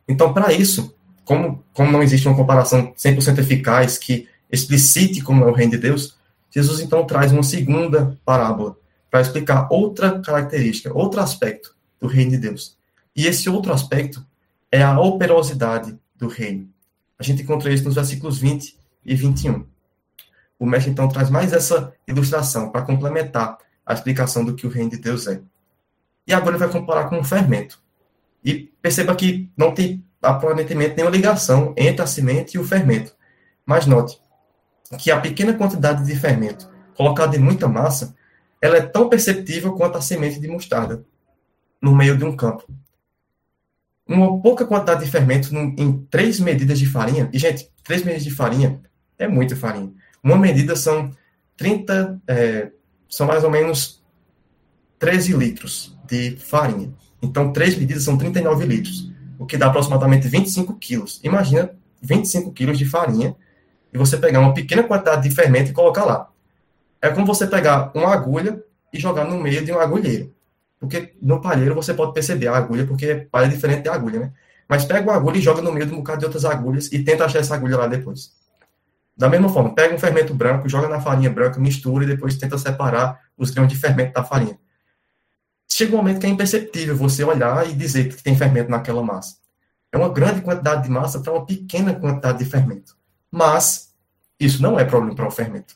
Então, 0.08 0.34
para 0.34 0.52
isso, 0.52 0.96
como, 1.24 1.64
como 1.74 1.92
não 1.92 2.04
existe 2.04 2.28
uma 2.28 2.36
comparação 2.36 2.94
100% 2.94 3.40
eficaz 3.40 3.98
que 3.98 4.28
explicite 4.52 5.22
como 5.22 5.44
é 5.44 5.48
o 5.48 5.54
reino 5.54 5.72
de 5.72 5.78
Deus, 5.78 6.18
Jesus 6.52 6.80
então 6.80 7.06
traz 7.06 7.32
uma 7.32 7.44
segunda 7.44 8.18
parábola 8.26 8.78
para 9.10 9.22
explicar 9.22 9.68
outra 9.70 10.20
característica, 10.20 10.94
outro 10.94 11.22
aspecto 11.22 11.75
do 12.00 12.08
reino 12.08 12.32
de 12.32 12.38
Deus. 12.38 12.78
E 13.16 13.28
esse 13.28 13.50
outro 13.50 13.74
aspecto 13.74 14.26
é 14.72 14.82
a 14.82 15.00
operosidade 15.00 15.98
do 16.16 16.28
reino. 16.28 16.70
A 17.18 17.24
gente 17.24 17.44
encontra 17.44 17.72
isso 17.72 17.86
nos 17.86 17.96
versículos 17.96 18.38
20 18.38 18.78
e 19.06 19.16
21 19.16 19.66
o 20.60 20.66
mestre 20.66 20.92
então 20.92 21.08
traz 21.08 21.30
mais 21.30 21.54
essa 21.54 21.94
ilustração 22.08 22.70
para 22.70 22.82
complementar 22.82 23.58
a 23.86 23.94
explicação 23.94 24.44
do 24.44 24.56
que 24.56 24.66
o 24.66 24.70
reino 24.70 24.92
de 24.92 24.98
Deus 24.98 25.28
é. 25.28 25.42
E 26.26 26.34
agora 26.34 26.56
ele 26.56 26.64
vai 26.64 26.70
comparar 26.70 27.06
com 27.10 27.20
um 27.20 27.24
fermento. 27.24 27.80
E 28.44 28.72
perceba 28.82 29.16
que 29.16 29.50
não 29.56 29.74
tem 29.74 30.04
aparentemente 30.22 30.96
nenhuma 30.96 31.16
ligação 31.16 31.74
entre 31.78 32.02
a 32.02 32.08
semente 32.08 32.56
e 32.56 32.60
o 32.60 32.64
fermento. 32.64 33.16
Mas 33.66 33.86
note 33.86 34.20
que 34.98 35.12
a 35.12 35.20
pequena 35.20 35.54
quantidade 35.54 36.06
de 36.06 36.16
fermento 36.16 36.70
colocada 36.96 37.36
em 37.36 37.40
muita 37.40 37.68
massa, 37.68 38.16
ela 38.62 38.78
é 38.78 38.82
tão 38.82 39.10
perceptível 39.10 39.74
quanto 39.74 39.98
a 39.98 40.02
semente 40.02 40.40
de 40.40 40.48
mostarda 40.48 41.04
no 41.86 41.95
meio 41.95 42.17
de 42.17 42.26
um 42.26 42.36
campo. 42.36 42.65
Uma 44.08 44.41
pouca 44.41 44.65
quantidade 44.65 45.06
de 45.06 45.12
fermento 45.12 45.56
em 45.56 46.00
três 46.10 46.39
medidas 46.39 46.80
de 46.80 46.88
farinha, 46.88 47.30
e 47.32 47.38
gente, 47.38 47.69
três 47.84 48.04
medidas 48.04 48.24
de 48.24 48.32
farinha 48.32 48.82
é 49.19 49.28
muita 49.28 49.56
farinha. 49.56 49.93
Uma 50.24 50.36
medida 50.36 50.76
são 50.76 51.12
30, 51.56 52.19
é, 52.28 52.71
são 53.08 53.28
mais 53.28 53.43
ou 53.43 53.52
menos 53.52 54.04
13 54.98 55.34
litros 55.34 55.95
de 56.08 56.38
farinha. 56.38 56.91
Então, 57.21 57.54
três 57.54 57.78
medidas 57.78 58.02
são 58.02 58.17
39 58.17 58.65
litros, 58.65 59.12
o 59.38 59.45
que 59.45 59.56
dá 59.56 59.67
aproximadamente 59.67 60.28
25 60.28 60.74
quilos. 60.78 61.21
Imagina 61.24 61.70
25 62.01 62.51
quilos 62.51 62.80
de 62.80 62.86
farinha 62.86 63.36
e 63.93 63.97
você 63.97 64.18
pegar 64.18 64.39
uma 64.39 64.55
pequena 64.55 64.82
quantidade 64.82 65.30
de 65.30 65.36
fermento 65.36 65.70
e 65.70 65.74
colocar 65.74 66.03
lá. 66.03 66.32
É 66.99 67.10
como 67.10 67.28
você 67.28 67.45
pegar 67.45 67.91
uma 67.93 68.12
agulha 68.12 68.60
e 68.91 68.99
jogar 68.99 69.26
no 69.26 69.39
meio 69.39 69.64
de 69.64 69.72
um 69.72 69.80
agulheiro. 69.80 70.35
Porque 70.80 71.15
no 71.21 71.41
palheiro 71.41 71.76
você 71.76 71.93
pode 71.93 72.13
perceber 72.13 72.47
a 72.47 72.57
agulha, 72.57 72.86
porque 72.86 73.28
palha 73.32 73.45
é 73.45 73.49
diferente 73.49 73.84
da 73.84 73.93
agulha, 73.93 74.19
né? 74.19 74.34
Mas 74.67 74.86
pega 74.86 75.09
uma 75.09 75.15
agulha 75.15 75.38
e 75.38 75.41
joga 75.41 75.61
no 75.61 75.71
meio 75.71 75.86
de 75.86 75.93
um 75.93 75.97
bocado 75.97 76.19
de 76.19 76.26
outras 76.26 76.45
agulhas 76.45 76.91
e 76.91 77.03
tenta 77.03 77.26
achar 77.26 77.39
essa 77.39 77.55
agulha 77.55 77.78
lá 77.78 77.88
depois. 77.88 78.34
Da 79.15 79.30
mesma 79.30 79.47
forma, 79.47 79.73
pega 79.73 79.95
um 79.95 79.99
fermento 79.99 80.34
branco, 80.34 80.67
joga 80.67 80.89
na 80.89 80.99
farinha 80.99 81.30
branca, 81.30 81.59
mistura 81.59 82.03
e 82.03 82.07
depois 82.07 82.36
tenta 82.36 82.57
separar 82.57 83.19
os 83.38 83.49
grãos 83.49 83.69
de 83.69 83.76
fermento 83.76 84.13
da 84.13 84.23
farinha. 84.23 84.57
Chega 85.71 85.93
um 85.93 85.97
momento 85.97 86.19
que 86.19 86.26
é 86.26 86.30
imperceptível 86.30 86.95
você 86.95 87.23
olhar 87.23 87.69
e 87.69 87.73
dizer 87.73 88.09
que 88.09 88.21
tem 88.21 88.36
fermento 88.36 88.69
naquela 88.69 89.01
massa. 89.01 89.38
É 89.91 89.97
uma 89.97 90.09
grande 90.09 90.41
quantidade 90.41 90.84
de 90.84 90.89
massa 90.89 91.21
para 91.21 91.32
uma 91.32 91.45
pequena 91.45 91.93
quantidade 91.93 92.39
de 92.39 92.45
fermento. 92.45 92.97
Mas 93.32 93.93
isso 94.39 94.61
não 94.61 94.80
é 94.80 94.84
problema 94.84 95.15
para 95.15 95.28
o 95.28 95.32
fermento. 95.32 95.76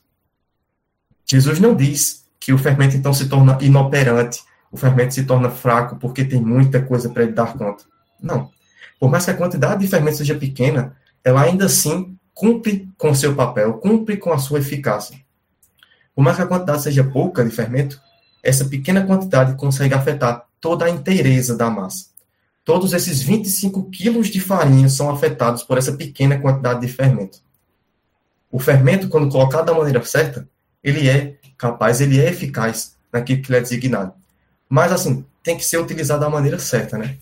Jesus 1.26 1.60
não 1.60 1.76
diz 1.76 2.28
que 2.40 2.52
o 2.52 2.58
fermento 2.58 2.98
então 2.98 3.14
se 3.14 3.30
torna 3.30 3.58
inoperante, 3.62 4.44
o 4.72 4.78
fermento 4.78 5.14
se 5.14 5.24
torna 5.24 5.50
fraco 5.50 5.96
porque 5.98 6.24
tem 6.24 6.42
muita 6.42 6.82
coisa 6.82 7.10
para 7.10 7.24
ele 7.24 7.34
dar 7.34 7.58
conta. 7.58 7.84
Não. 8.22 8.52
Por 9.00 9.10
mais 9.10 9.26
que 9.26 9.32
a 9.32 9.38
quantidade 9.38 9.82
de 9.82 9.88
fermento 9.88 10.18
seja 10.18 10.36
pequena, 10.36 10.96
ela 11.24 11.42
ainda 11.42 11.66
assim 11.66 12.18
cumpre 12.34 12.88
com 12.98 13.14
seu 13.14 13.36
papel, 13.36 13.74
cumpre 13.76 14.18
com 14.18 14.32
a 14.32 14.38
sua 14.38 14.60
eficácia. 14.60 15.18
Por 16.16 16.24
mais 16.24 16.36
que 16.36 16.44
a 16.44 16.48
quantidade 16.48 16.84
seja 16.84 17.04
pouca 17.04 17.44
de 17.44 17.52
fermento, 17.52 18.00
essa 18.44 18.66
pequena 18.66 19.06
quantidade 19.06 19.56
consegue 19.56 19.94
afetar 19.94 20.46
toda 20.60 20.86
a 20.86 20.90
inteireza 20.90 21.56
da 21.56 21.70
massa. 21.70 22.08
Todos 22.64 22.94
esses 22.94 23.22
25 23.22 23.90
quilos 23.90 24.28
de 24.28 24.40
farinha 24.40 24.90
são 24.90 25.10
afetados 25.10 25.64
por 25.64 25.78
essa 25.78 25.94
pequena 25.94 26.38
quantidade 26.40 26.82
de 26.82 26.88
fermento. 26.88 27.40
O 28.52 28.60
fermento, 28.60 29.10
quando 29.10 29.32
colocado 29.32 29.66
da 29.66 29.74
maneira 29.74 30.04
certa, 30.04 30.48
ele 30.84 31.08
é 31.10 31.38
capaz, 31.58 32.02
ele 32.02 32.20
é 32.20 32.30
eficaz 32.30 32.98
naquilo 33.12 33.42
que 33.42 33.52
ele 33.52 33.58
é 33.58 33.62
designado. 33.62 34.14
Mas, 34.70 34.92
assim, 34.92 35.26
tem 35.44 35.58
que 35.58 35.66
ser 35.66 35.78
utilizado 35.78 36.22
da 36.22 36.30
maneira 36.30 36.60
certa, 36.60 36.98
né? 36.98 37.18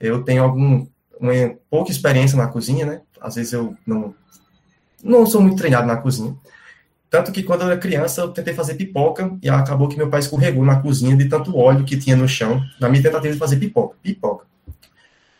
Eu 0.00 0.22
tenho 0.22 0.42
algum, 0.42 0.86
uma 1.20 1.32
pouca 1.68 1.90
experiência 1.90 2.38
na 2.38 2.48
cozinha, 2.48 2.86
né? 2.86 3.00
Às 3.20 3.34
vezes 3.34 3.52
eu 3.52 3.76
não, 3.86 4.14
não 5.02 5.26
sou 5.26 5.40
muito 5.40 5.58
treinado 5.58 5.86
na 5.86 5.96
cozinha. 5.96 6.34
Tanto 7.10 7.30
que 7.30 7.42
quando 7.42 7.62
eu 7.62 7.68
era 7.68 7.78
criança, 7.78 8.22
eu 8.22 8.28
tentei 8.28 8.52
fazer 8.52 8.74
pipoca 8.74 9.36
e 9.42 9.48
acabou 9.48 9.88
que 9.88 9.96
meu 9.96 10.10
pai 10.10 10.20
escorregou 10.20 10.64
na 10.64 10.80
cozinha 10.80 11.16
de 11.16 11.28
tanto 11.28 11.56
óleo 11.56 11.84
que 11.84 11.96
tinha 11.96 12.16
no 12.16 12.28
chão, 12.28 12.62
na 12.80 12.88
minha 12.88 13.02
tentativa 13.02 13.32
de 13.32 13.38
fazer 13.38 13.56
pipoca. 13.56 13.96
Pipoca. 14.02 14.46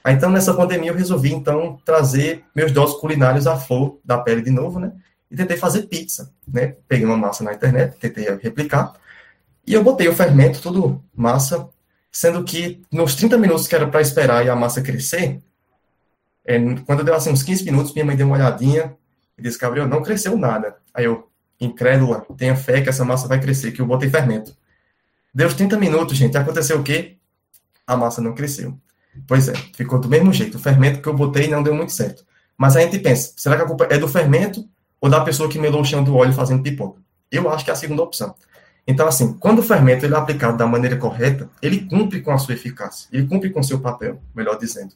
Aí, 0.04 0.14
então, 0.14 0.30
nessa 0.30 0.54
pandemia, 0.54 0.90
eu 0.90 0.94
resolvi, 0.94 1.32
então, 1.32 1.80
trazer 1.84 2.44
meus 2.54 2.70
doses 2.70 2.96
culinários 2.96 3.46
à 3.46 3.56
flor 3.56 3.98
da 4.04 4.16
pele 4.16 4.40
de 4.40 4.50
novo, 4.50 4.78
né? 4.78 4.92
E 5.28 5.36
tentei 5.36 5.56
fazer 5.56 5.82
pizza, 5.88 6.32
né? 6.46 6.76
Peguei 6.86 7.04
uma 7.04 7.16
massa 7.16 7.42
na 7.42 7.52
internet, 7.52 7.96
tentei 7.98 8.24
replicar. 8.40 8.92
E 9.66 9.74
eu 9.74 9.82
botei 9.82 10.06
o 10.08 10.14
fermento, 10.14 10.60
tudo 10.60 11.02
massa, 11.14 11.68
sendo 12.12 12.44
que 12.44 12.82
nos 12.90 13.14
30 13.14 13.36
minutos 13.36 13.66
que 13.66 13.74
era 13.74 13.86
para 13.86 14.00
esperar 14.00 14.44
e 14.44 14.48
a 14.48 14.54
massa 14.54 14.80
crescer, 14.80 15.40
é, 16.44 16.58
quando 16.86 17.02
deu 17.02 17.14
assim 17.14 17.30
uns 17.30 17.42
15 17.42 17.64
minutos, 17.64 17.92
minha 17.92 18.04
mãe 18.04 18.16
deu 18.16 18.26
uma 18.26 18.36
olhadinha 18.36 18.94
e 19.36 19.42
disse, 19.42 19.58
Gabriel, 19.58 19.88
não 19.88 20.02
cresceu 20.02 20.36
nada. 20.38 20.76
Aí 20.94 21.04
eu, 21.04 21.28
incrédula, 21.60 22.24
tenha 22.36 22.54
fé 22.54 22.80
que 22.80 22.88
essa 22.88 23.04
massa 23.04 23.26
vai 23.26 23.40
crescer, 23.40 23.72
que 23.72 23.80
eu 23.80 23.86
botei 23.86 24.08
fermento. 24.08 24.56
Deu 25.34 25.48
os 25.48 25.54
30 25.54 25.76
minutos, 25.78 26.16
gente, 26.16 26.38
aconteceu 26.38 26.78
o 26.78 26.82
quê? 26.82 27.16
A 27.86 27.96
massa 27.96 28.20
não 28.20 28.34
cresceu. 28.34 28.78
Pois 29.26 29.48
é, 29.48 29.54
ficou 29.74 29.98
do 29.98 30.08
mesmo 30.08 30.32
jeito. 30.32 30.56
O 30.56 30.60
fermento 30.60 31.00
que 31.00 31.08
eu 31.08 31.14
botei 31.14 31.48
não 31.48 31.62
deu 31.62 31.74
muito 31.74 31.92
certo. 31.92 32.24
Mas 32.56 32.76
a 32.76 32.80
gente 32.80 32.98
pensa, 32.98 33.32
será 33.36 33.56
que 33.56 33.62
a 33.62 33.66
culpa 33.66 33.86
é 33.90 33.98
do 33.98 34.08
fermento 34.08 34.66
ou 35.00 35.10
da 35.10 35.20
pessoa 35.20 35.48
que 35.48 35.58
melou 35.58 35.80
o 35.80 35.84
chão 35.84 36.02
do 36.02 36.16
óleo 36.16 36.32
fazendo 36.32 36.62
pipoca? 36.62 37.00
Eu 37.30 37.50
acho 37.50 37.64
que 37.64 37.70
é 37.70 37.74
a 37.74 37.76
segunda 37.76 38.02
opção. 38.02 38.34
Então, 38.86 39.08
assim, 39.08 39.32
quando 39.34 39.58
o 39.58 39.62
fermento 39.62 40.04
ele 40.04 40.14
é 40.14 40.16
aplicado 40.16 40.56
da 40.56 40.66
maneira 40.66 40.96
correta, 40.96 41.50
ele 41.60 41.86
cumpre 41.86 42.20
com 42.20 42.30
a 42.30 42.38
sua 42.38 42.54
eficácia, 42.54 43.08
ele 43.12 43.26
cumpre 43.26 43.50
com 43.50 43.62
seu 43.62 43.80
papel, 43.80 44.22
melhor 44.34 44.58
dizendo. 44.58 44.94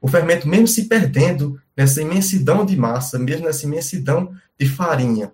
O 0.00 0.08
fermento, 0.08 0.48
mesmo 0.48 0.66
se 0.66 0.84
perdendo 0.84 1.60
nessa 1.76 2.00
imensidão 2.00 2.64
de 2.64 2.76
massa, 2.76 3.18
mesmo 3.18 3.46
nessa 3.46 3.66
imensidão 3.66 4.32
de 4.58 4.66
farinha, 4.66 5.32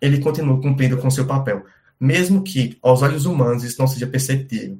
ele 0.00 0.18
continua 0.18 0.60
cumprindo 0.60 0.96
com 0.98 1.10
seu 1.10 1.26
papel. 1.26 1.64
Mesmo 1.98 2.42
que 2.42 2.78
aos 2.82 3.02
olhos 3.02 3.24
humanos 3.24 3.62
isso 3.62 3.80
não 3.80 3.86
seja 3.86 4.06
perceptível. 4.06 4.78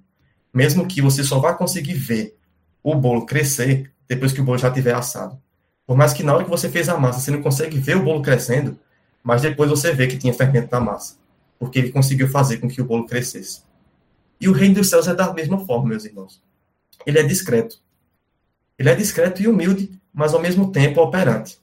Mesmo 0.52 0.86
que 0.86 1.00
você 1.00 1.22
só 1.22 1.38
vá 1.38 1.54
conseguir 1.54 1.94
ver 1.94 2.36
o 2.82 2.94
bolo 2.94 3.26
crescer 3.26 3.90
depois 4.08 4.32
que 4.32 4.40
o 4.40 4.44
bolo 4.44 4.58
já 4.58 4.70
tiver 4.70 4.94
assado. 4.94 5.38
Por 5.86 5.96
mais 5.96 6.12
que 6.12 6.22
na 6.22 6.34
hora 6.34 6.44
que 6.44 6.50
você 6.50 6.68
fez 6.68 6.88
a 6.88 6.98
massa, 6.98 7.20
você 7.20 7.30
não 7.30 7.42
consegue 7.42 7.78
ver 7.78 7.96
o 7.96 8.02
bolo 8.02 8.22
crescendo, 8.22 8.78
mas 9.22 9.42
depois 9.42 9.70
você 9.70 9.92
vê 9.92 10.06
que 10.06 10.16
tinha 10.16 10.32
fermento 10.32 10.68
na 10.70 10.80
massa, 10.80 11.16
porque 11.58 11.78
ele 11.78 11.92
conseguiu 11.92 12.28
fazer 12.28 12.58
com 12.58 12.68
que 12.68 12.80
o 12.80 12.84
bolo 12.84 13.06
crescesse. 13.06 13.62
E 14.40 14.48
o 14.48 14.52
reino 14.52 14.76
dos 14.76 14.90
céus 14.90 15.08
é 15.08 15.14
da 15.14 15.32
mesma 15.32 15.64
forma, 15.64 15.88
meus 15.88 16.04
irmãos. 16.04 16.42
Ele 17.06 17.18
é 17.18 17.22
discreto. 17.22 17.80
Ele 18.78 18.90
é 18.90 18.94
discreto 18.94 19.42
e 19.42 19.48
humilde, 19.48 19.90
mas 20.12 20.34
ao 20.34 20.40
mesmo 20.40 20.70
tempo 20.70 21.00
operante. 21.00 21.58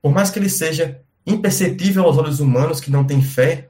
Por 0.00 0.12
mais 0.12 0.30
que 0.30 0.38
ele 0.38 0.48
seja 0.48 1.00
imperceptível 1.26 2.04
aos 2.04 2.16
olhos 2.16 2.40
humanos 2.40 2.80
que 2.80 2.90
não 2.90 3.04
têm 3.04 3.22
fé, 3.22 3.68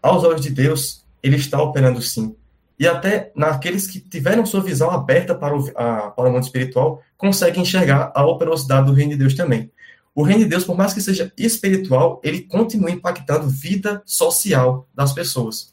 aos 0.00 0.22
olhos 0.22 0.40
de 0.40 0.50
Deus, 0.50 1.04
ele 1.22 1.36
está 1.36 1.60
operando 1.60 2.00
sim 2.00 2.36
e 2.78 2.88
até 2.88 3.30
naqueles 3.34 3.86
que 3.86 4.00
tiveram 4.00 4.44
sua 4.44 4.62
visão 4.62 4.90
aberta 4.90 5.34
para 5.34 5.56
o, 5.56 5.70
a, 5.76 6.10
para 6.10 6.28
o 6.28 6.32
mundo 6.32 6.42
espiritual, 6.42 7.02
conseguem 7.16 7.62
enxergar 7.62 8.12
a 8.14 8.26
operosidade 8.26 8.86
do 8.86 8.92
reino 8.92 9.12
de 9.12 9.18
Deus 9.18 9.34
também. 9.34 9.70
O 10.14 10.22
reino 10.22 10.44
de 10.44 10.48
Deus, 10.48 10.64
por 10.64 10.76
mais 10.76 10.94
que 10.94 11.00
seja 11.00 11.32
espiritual, 11.36 12.20
ele 12.22 12.42
continua 12.42 12.90
impactando 12.90 13.48
vida 13.48 14.02
social 14.06 14.88
das 14.94 15.12
pessoas. 15.12 15.72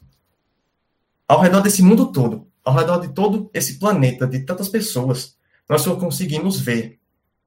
Ao 1.28 1.40
redor 1.40 1.60
desse 1.60 1.82
mundo 1.82 2.10
todo, 2.10 2.48
ao 2.64 2.74
redor 2.74 2.98
de 2.98 3.08
todo 3.08 3.48
esse 3.54 3.78
planeta, 3.78 4.26
de 4.26 4.40
tantas 4.40 4.68
pessoas, 4.68 5.36
nós 5.68 5.82
só 5.82 5.94
conseguimos 5.94 6.58
ver 6.58 6.98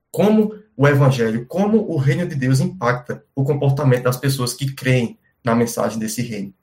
como 0.10 0.56
o 0.78 0.88
evangelho, 0.88 1.46
como 1.46 1.90
o 1.92 1.98
reino 1.98 2.26
de 2.26 2.36
Deus 2.36 2.62
impacta 2.62 3.24
o 3.36 3.44
comportamento 3.44 4.04
das 4.04 4.18
pessoas 4.18 4.54
que 4.54 4.74
creem 4.74 5.20
na 5.44 5.54
mensagem 5.54 6.00
desse 6.00 6.22
reino. 6.22 6.54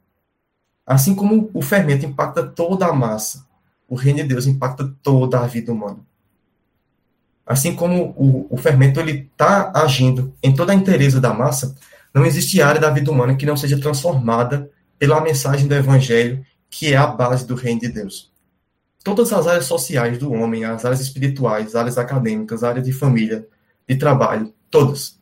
Assim 0.86 1.14
como 1.14 1.50
o 1.52 1.62
fermento 1.62 2.06
impacta 2.06 2.42
toda 2.42 2.86
a 2.86 2.92
massa, 2.92 3.46
o 3.86 3.94
reino 3.94 4.20
de 4.20 4.28
Deus 4.28 4.46
impacta 4.46 4.92
toda 5.02 5.38
a 5.38 5.46
vida 5.46 5.70
humana. 5.70 6.00
Assim 7.52 7.74
como 7.74 8.14
o, 8.16 8.46
o 8.48 8.56
fermento 8.56 8.98
ele 8.98 9.28
está 9.30 9.70
agindo 9.74 10.32
em 10.42 10.54
toda 10.54 10.72
a 10.72 10.74
inteireza 10.74 11.20
da 11.20 11.34
massa, 11.34 11.76
não 12.14 12.24
existe 12.24 12.62
área 12.62 12.80
da 12.80 12.88
vida 12.88 13.10
humana 13.10 13.36
que 13.36 13.44
não 13.44 13.58
seja 13.58 13.78
transformada 13.78 14.70
pela 14.98 15.20
mensagem 15.20 15.68
do 15.68 15.74
evangelho, 15.74 16.42
que 16.70 16.94
é 16.94 16.96
a 16.96 17.06
base 17.06 17.46
do 17.46 17.54
reino 17.54 17.80
de 17.80 17.88
Deus. 17.88 18.32
Todas 19.04 19.34
as 19.34 19.46
áreas 19.46 19.66
sociais 19.66 20.16
do 20.16 20.32
homem, 20.32 20.64
as 20.64 20.86
áreas 20.86 21.02
espirituais, 21.02 21.66
as 21.66 21.74
áreas 21.74 21.98
acadêmicas, 21.98 22.64
a 22.64 22.70
área 22.70 22.80
de 22.80 22.90
família, 22.90 23.46
de 23.86 23.96
trabalho, 23.96 24.50
todas 24.70 25.20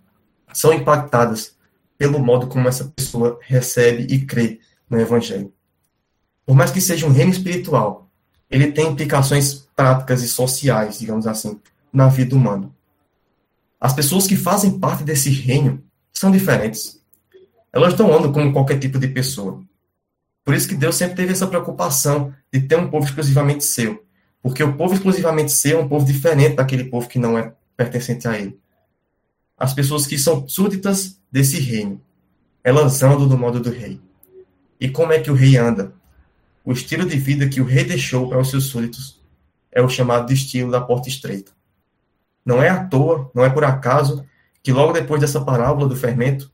são 0.53 0.72
impactadas 0.72 1.57
pelo 1.99 2.20
modo 2.20 2.47
como 2.47 2.68
essa 2.68 2.85
pessoa 2.95 3.41
recebe 3.43 4.07
e 4.09 4.24
crê 4.24 4.61
no 4.89 5.01
Evangelho. 5.01 5.53
Por 6.47 6.55
mais 6.55 6.70
que 6.70 6.81
seja 6.81 7.07
um 7.07 7.12
reino 7.12 7.33
espiritual, 7.33 8.09
ele 8.49 8.70
tem 8.70 8.87
implicações 8.87 9.66
práticas 9.74 10.22
e 10.22 10.28
sociais, 10.28 11.01
digamos 11.01 11.26
assim, 11.26 11.59
na 11.93 12.09
vida 12.09 12.34
humana. 12.34 12.70
As 13.80 13.93
pessoas 13.93 14.26
que 14.26 14.36
fazem 14.36 14.78
parte 14.78 15.03
desse 15.03 15.30
reino 15.30 15.82
são 16.12 16.30
diferentes. 16.30 17.01
Elas 17.72 17.97
não 17.97 18.12
andam 18.14 18.32
como 18.32 18.53
qualquer 18.53 18.78
tipo 18.78 18.99
de 18.99 19.09
pessoa. 19.09 19.62
Por 20.45 20.55
isso 20.55 20.68
que 20.68 20.74
Deus 20.74 20.97
sempre 20.97 21.16
teve 21.16 21.32
essa 21.32 21.47
preocupação 21.47 22.34
de 22.53 22.61
ter 22.61 22.76
um 22.76 22.91
povo 22.91 23.07
exclusivamente 23.07 23.64
seu. 23.64 24.05
Porque 24.43 24.62
o 24.62 24.76
povo 24.76 24.95
exclusivamente 24.95 25.53
seu 25.53 25.78
é 25.78 25.82
um 25.82 25.88
povo 25.88 26.05
diferente 26.05 26.57
daquele 26.57 26.84
povo 26.84 27.09
que 27.09 27.18
não 27.18 27.38
é 27.38 27.53
pertencente 27.76 28.26
a 28.26 28.38
ele. 28.38 28.59
As 29.57 29.72
pessoas 29.74 30.07
que 30.07 30.18
são 30.18 30.49
súditas 30.49 31.20
desse 31.30 31.61
reino, 31.61 32.01
elas 32.64 33.03
andam 33.03 33.28
do 33.28 33.38
modo 33.38 33.61
do 33.61 33.70
rei. 33.70 34.01
E 34.80 34.88
como 34.88 35.12
é 35.12 35.20
que 35.20 35.30
o 35.30 35.34
rei 35.34 35.57
anda? 35.57 35.93
O 36.64 36.72
estilo 36.72 37.07
de 37.07 37.16
vida 37.18 37.49
que 37.49 37.61
o 37.61 37.64
rei 37.64 37.84
deixou 37.84 38.28
para 38.28 38.41
os 38.41 38.51
seus 38.51 38.64
súditos 38.64 39.20
é 39.70 39.82
o 39.82 39.88
chamado 39.88 40.26
de 40.26 40.34
estilo 40.34 40.70
da 40.70 40.80
porta 40.80 41.09
estreita. 41.09 41.53
Não 42.45 42.62
é 42.62 42.68
à 42.68 42.84
toa, 42.84 43.30
não 43.34 43.45
é 43.45 43.51
por 43.51 43.64
acaso 43.64 44.24
que 44.62 44.72
logo 44.72 44.93
depois 44.93 45.20
dessa 45.20 45.41
parábola 45.41 45.88
do 45.88 45.97
fermento, 45.97 46.51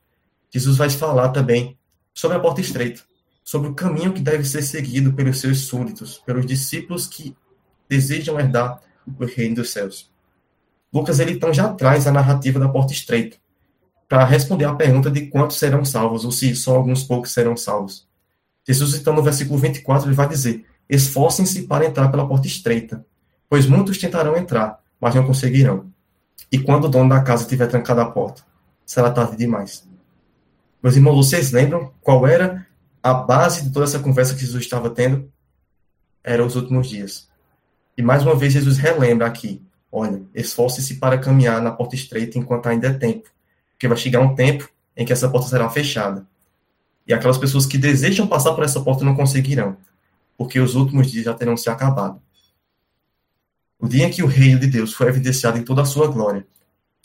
Jesus 0.51 0.77
vai 0.77 0.89
falar 0.91 1.31
também 1.31 1.77
sobre 2.15 2.37
a 2.37 2.41
porta 2.41 2.61
estreita, 2.61 3.03
sobre 3.45 3.69
o 3.69 3.75
caminho 3.75 4.13
que 4.13 4.21
deve 4.21 4.45
ser 4.45 4.63
seguido 4.63 5.13
pelos 5.13 5.41
seus 5.41 5.61
súditos, 5.61 6.19
pelos 6.19 6.47
discípulos 6.47 7.07
que 7.07 7.37
desejam 7.89 8.39
herdar 8.39 8.81
o 9.19 9.25
reino 9.25 9.57
dos 9.57 9.71
céus. 9.71 10.11
Lucas 10.93 11.21
ele 11.21 11.33
então 11.33 11.53
já 11.53 11.73
traz 11.73 12.07
a 12.07 12.13
narrativa 12.13 12.59
da 12.59 12.69
porta 12.69 12.93
estreita 12.93 13.37
para 14.09 14.25
responder 14.25 14.65
à 14.65 14.75
pergunta 14.75 15.11
de 15.11 15.27
quantos 15.27 15.59
serão 15.59 15.85
salvos 15.85 16.25
ou 16.25 16.31
se 16.31 16.55
só 16.55 16.77
alguns 16.77 17.03
poucos 17.03 17.33
serão 17.33 17.57
salvos. 17.57 18.07
Jesus, 18.67 18.95
então, 18.95 19.15
no 19.15 19.23
versículo 19.23 19.59
24, 19.59 20.09
ele 20.09 20.17
vai 20.17 20.29
dizer: 20.29 20.65
Esforcem-se 20.89 21.63
para 21.63 21.87
entrar 21.87 22.09
pela 22.09 22.27
porta 22.27 22.47
estreita, 22.47 23.05
pois 23.49 23.67
muitos 23.67 23.99
tentarão 23.99 24.37
entrar, 24.37 24.81
mas 25.01 25.15
não 25.15 25.27
conseguirão. 25.27 25.91
E 26.51 26.59
quando 26.59 26.85
o 26.85 26.89
dono 26.89 27.11
da 27.11 27.23
casa 27.23 27.47
tiver 27.47 27.67
trancado 27.67 28.01
a 28.01 28.11
porta, 28.11 28.43
será 28.85 29.11
tarde 29.11 29.37
demais. 29.37 29.87
Meus 30.83 30.97
irmãos, 30.97 31.17
vocês 31.17 31.51
lembram 31.51 31.93
qual 32.01 32.27
era 32.27 32.67
a 33.03 33.13
base 33.15 33.63
de 33.63 33.71
toda 33.71 33.85
essa 33.85 33.99
conversa 33.99 34.35
que 34.35 34.41
Jesus 34.41 34.63
estava 34.63 34.91
tendo? 34.91 35.31
Era 36.23 36.45
os 36.45 36.57
últimos 36.57 36.89
dias. 36.89 37.29
E 37.97 38.03
mais 38.03 38.23
uma 38.23 38.37
vez 38.37 38.53
Jesus 38.53 38.79
relembra 38.79 39.27
aqui: 39.27 39.63
olha, 39.91 40.23
esforce-se 40.35 40.97
para 40.97 41.19
caminhar 41.19 41.61
na 41.61 41.73
porta 41.73 41.95
estreita 41.95 42.39
enquanto 42.39 42.69
ainda 42.69 42.89
é 42.89 42.93
tempo, 42.93 43.29
porque 43.73 43.89
vai 43.89 43.97
chegar 43.97 44.21
um 44.21 44.35
tempo 44.35 44.69
em 44.97 45.05
que 45.05 45.13
essa 45.13 45.29
porta 45.29 45.49
será 45.49 45.69
fechada. 45.69 46.27
E 47.07 47.15
aquelas 47.15 47.39
pessoas 47.39 47.67
que 47.67 47.79
desejam 47.79 48.27
passar 48.27 48.53
por 48.55 48.65
essa 48.65 48.81
porta 48.81 49.05
não 49.05 49.15
conseguirão, 49.15 49.77
porque 50.37 50.61
os 50.61 50.75
últimos 50.75 51.11
dias 51.11 51.25
já 51.25 51.35
terão 51.35 51.57
se 51.57 51.71
acabado. 51.71 52.21
O 53.79 53.87
dia 53.89 54.07
em 54.07 54.11
que 54.11 54.23
o 54.23 54.27
reino 54.27 54.59
de 54.59 54.67
Deus 54.67 54.95
for 54.95 55.09
evidenciado 55.09 55.59
em 55.59 55.63
toda 55.63 55.83
a 55.83 55.85
sua 55.85 56.09
glória, 56.09 56.47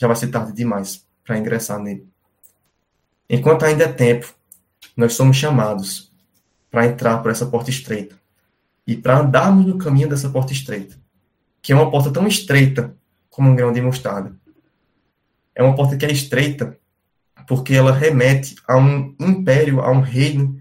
já 0.00 0.06
vai 0.06 0.16
ser 0.16 0.28
tarde 0.28 0.52
demais 0.52 1.06
para 1.24 1.38
ingressar 1.38 1.78
nele. 1.78 2.08
Enquanto 3.28 3.64
ainda 3.64 3.84
é 3.84 3.92
tempo, 3.92 4.34
nós 4.96 5.14
somos 5.14 5.36
chamados 5.36 6.12
para 6.70 6.86
entrar 6.86 7.18
por 7.18 7.30
essa 7.30 7.46
porta 7.46 7.70
estreita 7.70 8.16
e 8.86 8.96
para 8.96 9.20
andarmos 9.20 9.66
no 9.66 9.78
caminho 9.78 10.08
dessa 10.08 10.28
porta 10.28 10.52
estreita, 10.52 10.96
que 11.60 11.72
é 11.72 11.74
uma 11.74 11.90
porta 11.90 12.10
tão 12.10 12.26
estreita 12.26 12.96
como 13.30 13.50
um 13.50 13.54
grão 13.54 13.72
de 13.72 13.80
mostarda. 13.80 14.34
É 15.54 15.62
uma 15.62 15.74
porta 15.74 15.96
que 15.96 16.04
é 16.04 16.10
estreita 16.10 16.78
porque 17.46 17.74
ela 17.74 17.92
remete 17.92 18.56
a 18.66 18.76
um 18.76 19.14
império, 19.20 19.80
a 19.80 19.90
um 19.90 20.00
reino 20.00 20.60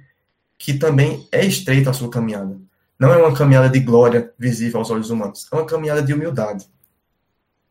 que 0.58 0.74
também 0.74 1.28
é 1.32 1.46
estreito 1.46 1.90
a 1.90 1.94
sua 1.94 2.10
caminhada. 2.10 2.60
Não 3.02 3.12
é 3.12 3.18
uma 3.18 3.36
caminhada 3.36 3.68
de 3.68 3.80
glória 3.80 4.32
visível 4.38 4.78
aos 4.78 4.92
olhos 4.92 5.10
humanos, 5.10 5.48
é 5.52 5.56
uma 5.56 5.66
caminhada 5.66 6.04
de 6.04 6.14
humildade. 6.14 6.68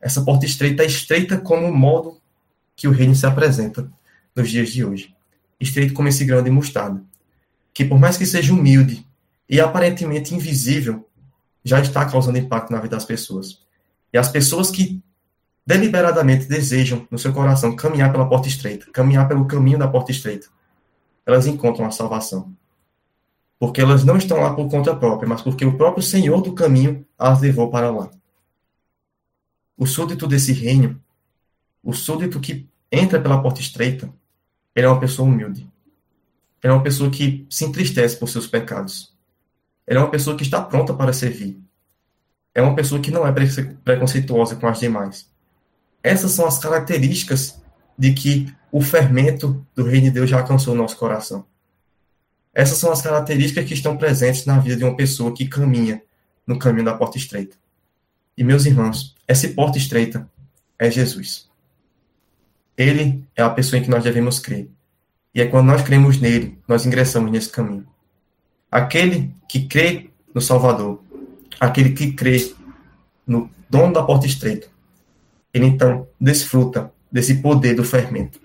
Essa 0.01 0.23
porta 0.23 0.45
estreita 0.45 0.83
é 0.83 0.87
estreita 0.87 1.39
como 1.39 1.69
o 1.69 1.73
modo 1.73 2.21
que 2.75 2.89
o 2.89 2.91
reino 2.91 3.15
se 3.15 3.25
apresenta 3.25 3.89
nos 4.35 4.51
dias 4.51 4.71
de 4.71 4.85
hoje. 4.85 5.15
Estreito 5.61 5.95
como 5.95 6.09
esse 6.09 6.25
grão 6.25 6.43
de 6.43 6.51
mostarda, 6.51 7.01
que 7.73 7.85
por 7.85 7.97
mais 7.97 8.17
que 8.17 8.27
seja 8.27 8.53
humilde 8.53 9.07
e 9.49 9.61
aparentemente 9.61 10.35
invisível, 10.35 11.09
já 11.63 11.79
está 11.79 12.05
causando 12.05 12.37
impacto 12.37 12.73
na 12.73 12.81
vida 12.81 12.97
das 12.97 13.05
pessoas. 13.05 13.61
E 14.13 14.19
as 14.19 14.29
pessoas 14.29 14.69
que 14.69 15.01
deliberadamente 15.65 16.47
desejam 16.47 17.07
no 17.09 17.21
seu 17.21 17.33
coração 17.33 17.77
caminhar 17.77 18.11
pela 18.11 18.29
porta 18.29 18.49
estreita, 18.49 18.91
caminhar 18.93 19.29
pelo 19.29 19.47
caminho 19.47 19.79
da 19.79 19.87
porta 19.87 20.11
estreita, 20.11 20.49
elas 21.25 21.47
encontram 21.47 21.87
a 21.87 21.93
salvação. 21.93 22.53
Porque 23.61 23.83
elas 23.83 24.05
não 24.05 24.17
estão 24.17 24.41
lá 24.41 24.55
por 24.55 24.71
conta 24.71 24.97
própria, 24.97 25.29
mas 25.29 25.43
porque 25.43 25.67
o 25.67 25.77
próprio 25.77 26.03
Senhor 26.03 26.41
do 26.41 26.55
caminho 26.55 27.07
as 27.19 27.43
levou 27.43 27.71
para 27.71 27.91
lá. 27.91 28.11
O 29.77 29.87
súdito 29.87 30.27
desse 30.27 30.55
reino, 30.55 30.99
o 31.83 31.93
súdito 31.93 32.41
que 32.41 32.67
entra 32.91 33.21
pela 33.21 33.43
porta 33.43 33.61
estreita, 33.61 34.11
ele 34.75 34.87
é 34.87 34.89
uma 34.89 34.99
pessoa 34.99 35.29
humilde. 35.29 35.71
Ele 36.63 36.73
é 36.73 36.75
uma 36.75 36.83
pessoa 36.83 37.11
que 37.11 37.47
se 37.51 37.67
entristece 37.67 38.17
por 38.17 38.31
seus 38.31 38.47
pecados. 38.47 39.15
Ele 39.87 39.99
é 39.99 40.03
uma 40.03 40.11
pessoa 40.11 40.35
que 40.35 40.43
está 40.43 40.63
pronta 40.63 40.95
para 40.95 41.13
servir. 41.13 41.61
É 42.55 42.63
uma 42.63 42.75
pessoa 42.75 42.99
que 42.99 43.11
não 43.11 43.27
é 43.27 43.33
preconceituosa 43.85 44.57
com 44.57 44.69
as 44.69 44.81
demais. 44.81 45.31
Essas 46.03 46.33
são 46.33 46.47
as 46.47 46.59
características 46.59 47.61
de 47.99 48.15
que 48.15 48.51
o 48.73 48.81
fermento 48.81 49.67
do 49.75 49.85
reino 49.85 50.07
de 50.07 50.13
Deus 50.13 50.31
já 50.31 50.39
alcançou 50.41 50.73
o 50.73 50.77
nosso 50.77 50.97
coração. 50.97 51.45
Essas 52.55 52.79
são 52.79 52.91
as 52.91 53.01
características 53.01 53.65
que 53.65 53.75
estão 53.75 53.97
presentes 53.97 54.45
na 54.45 54.59
vida 54.59 54.77
de 54.77 54.85
uma 54.85 54.97
pessoa 54.97 55.35
que 55.35 55.47
caminha 55.47 56.03
no 56.47 56.59
caminho 56.59 56.85
da 56.85 56.95
porta 56.95 57.17
estreita. 57.17 57.57
E, 58.37 58.43
meus 58.43 58.67
irmãos, 58.67 59.15
essa 59.27 59.49
porta 59.49 59.79
estreita 59.79 60.29
é 60.79 60.91
Jesus. 60.91 61.49
Ele 62.77 63.25
é 63.37 63.43
a 63.43 63.51
pessoa 63.51 63.79
em 63.79 63.83
que 63.83 63.91
nós 63.91 64.03
devemos 64.03 64.39
crer. 64.39 64.69
E 65.35 65.41
é 65.41 65.47
quando 65.47 65.67
nós 65.67 65.83
cremos 65.83 66.19
nele, 66.19 66.59
nós 66.67 66.85
ingressamos 66.85 67.31
nesse 67.31 67.51
caminho. 67.51 67.87
Aquele 68.71 69.35
que 69.49 69.67
crê 69.67 70.11
no 70.35 70.41
Salvador, 70.41 71.03
aquele 71.61 71.91
que 71.91 72.13
crê 72.13 72.55
no 73.27 73.51
dono 73.69 73.93
da 73.93 74.03
porta 74.03 74.27
estreita, 74.27 74.69
ele 75.53 75.67
então 75.67 76.09
desfruta 76.21 76.93
desse 77.13 77.35
poder 77.37 77.75
do 77.75 77.85
fermento 77.85 78.41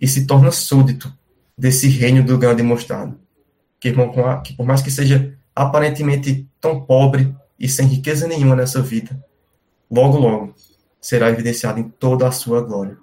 e 0.00 0.06
se 0.06 0.26
torna 0.26 0.50
súdito 0.50 1.12
desse 1.58 1.88
reino 1.88 2.22
do 2.22 2.38
grande 2.38 2.62
mostrado, 2.62 3.18
que, 3.80 3.92
que 4.44 4.52
por 4.54 4.64
mais 4.64 4.80
que 4.80 4.92
seja 4.92 5.36
aparentemente 5.54 6.48
tão 6.60 6.80
pobre 6.80 7.34
e 7.58 7.68
sem 7.68 7.86
riqueza 7.88 8.28
nenhuma 8.28 8.54
nessa 8.54 8.80
vida, 8.80 9.20
logo, 9.90 10.16
logo 10.16 10.54
será 11.00 11.28
evidenciado 11.28 11.80
em 11.80 11.88
toda 11.88 12.28
a 12.28 12.32
sua 12.32 12.60
glória. 12.60 12.96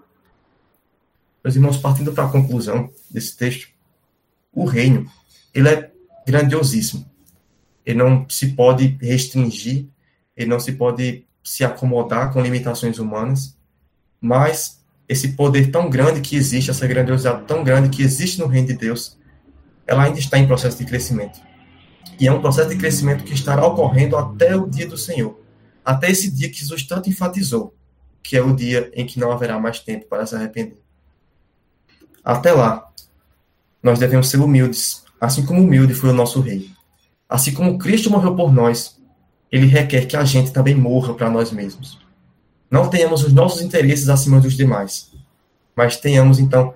Meus 1.44 1.56
irmãos, 1.56 1.78
partindo 1.78 2.14
para 2.14 2.26
a 2.26 2.32
conclusão 2.32 2.90
desse 3.12 3.36
texto, 3.36 3.68
o 4.54 4.64
reino, 4.64 5.06
ele 5.54 5.68
é 5.68 5.92
grandiosíssimo. 6.26 7.06
Ele 7.86 8.00
não 8.00 8.28
se 8.30 8.54
pode 8.54 8.98
restringir, 9.02 9.88
ele 10.36 10.50
não 10.50 10.60
se 10.60 10.72
pode 10.72 11.26
se 11.44 11.64
acomodar 11.64 12.34
com 12.34 12.42
limitações 12.42 12.98
humanas, 12.98 13.56
mas 14.20 14.84
esse 15.08 15.30
poder 15.30 15.72
tão 15.72 15.90
grande 15.90 16.22
que 16.22 16.36
existe, 16.36 16.72
essa 16.72 16.88
grandiosidade 16.88 17.44
tão 17.46 17.64
grande 17.64 17.90
que 17.90 18.02
existe 18.02 18.40
no 18.40 18.48
reino 18.48 18.68
de 18.68 18.74
Deus, 18.74 19.18
ela 19.86 20.04
ainda 20.04 20.20
está 20.20 20.38
em 20.38 20.48
processo 20.48 20.78
de 20.78 20.86
crescimento. 20.86 21.40
E 22.20 22.28
é 22.28 22.32
um 22.32 22.42
processo 22.42 22.70
de 22.70 22.78
crescimento 22.78 23.24
que 23.24 23.34
estará 23.34 23.66
ocorrendo 23.66 24.18
até 24.18 24.56
o 24.56 24.68
dia 24.68 24.88
do 24.88 24.98
Senhor. 24.98 25.40
Até 25.84 26.10
esse 26.10 26.32
dia 26.32 26.50
que 26.50 26.58
Jesus 26.58 26.84
tanto 26.84 27.10
enfatizou, 27.10 27.76
que 28.24 28.36
é 28.36 28.42
o 28.42 28.56
dia 28.56 28.92
em 28.96 29.06
que 29.06 29.20
não 29.20 29.32
haverá 29.32 29.60
mais 29.60 29.80
tempo 29.80 30.06
para 30.08 30.26
se 30.26 30.36
arrepender. 30.36 30.80
Até 32.24 32.52
lá, 32.52 32.90
nós 33.84 34.00
devemos 34.00 34.30
ser 34.30 34.40
humildes, 34.40 35.04
assim 35.22 35.46
como 35.46 35.62
humilde 35.62 35.94
foi 35.94 36.10
o 36.10 36.14
nosso 36.14 36.42
rei. 36.42 36.72
Assim 37.30 37.54
como 37.54 37.78
Cristo 37.78 38.10
morreu 38.10 38.36
por 38.36 38.52
nós, 38.52 39.00
ele 39.52 39.68
requer 39.68 40.06
que 40.06 40.18
a 40.18 40.26
gente 40.26 40.52
também 40.52 40.74
morra 40.74 41.14
para 41.14 41.30
nós 41.30 41.52
mesmos. 41.52 42.05
Não 42.76 42.90
tenhamos 42.90 43.24
os 43.24 43.32
nossos 43.32 43.62
interesses 43.62 44.10
acima 44.10 44.42
dos 44.42 44.58
demais, 44.58 45.10
mas 45.74 45.96
tenhamos, 45.96 46.40
então, 46.40 46.76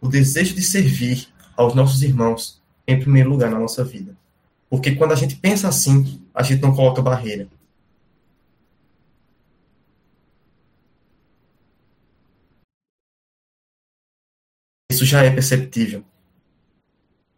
o 0.00 0.08
desejo 0.08 0.52
de 0.52 0.62
servir 0.62 1.28
aos 1.56 1.76
nossos 1.76 2.02
irmãos 2.02 2.60
em 2.88 2.98
primeiro 2.98 3.30
lugar 3.30 3.52
na 3.52 3.58
nossa 3.60 3.84
vida. 3.84 4.16
Porque 4.68 4.96
quando 4.96 5.12
a 5.12 5.14
gente 5.14 5.36
pensa 5.36 5.68
assim, 5.68 6.20
a 6.34 6.42
gente 6.42 6.60
não 6.60 6.74
coloca 6.74 7.00
barreira. 7.00 7.48
Isso 14.90 15.04
já 15.04 15.22
é 15.22 15.30
perceptível. 15.30 16.04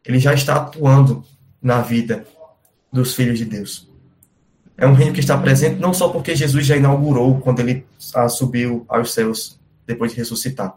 Ele 0.06 0.18
já 0.18 0.32
está 0.32 0.56
atuando 0.56 1.22
na 1.60 1.82
vida 1.82 2.26
dos 2.90 3.14
filhos 3.14 3.38
de 3.38 3.44
Deus. 3.44 3.91
É 4.82 4.86
um 4.88 4.94
reino 4.94 5.12
que 5.12 5.20
está 5.20 5.38
presente 5.38 5.78
não 5.78 5.94
só 5.94 6.08
porque 6.08 6.34
Jesus 6.34 6.66
já 6.66 6.76
inaugurou 6.76 7.38
quando 7.38 7.60
ele 7.60 7.86
subiu 8.28 8.84
aos 8.88 9.14
céus 9.14 9.56
depois 9.86 10.10
de 10.10 10.18
ressuscitar, 10.18 10.74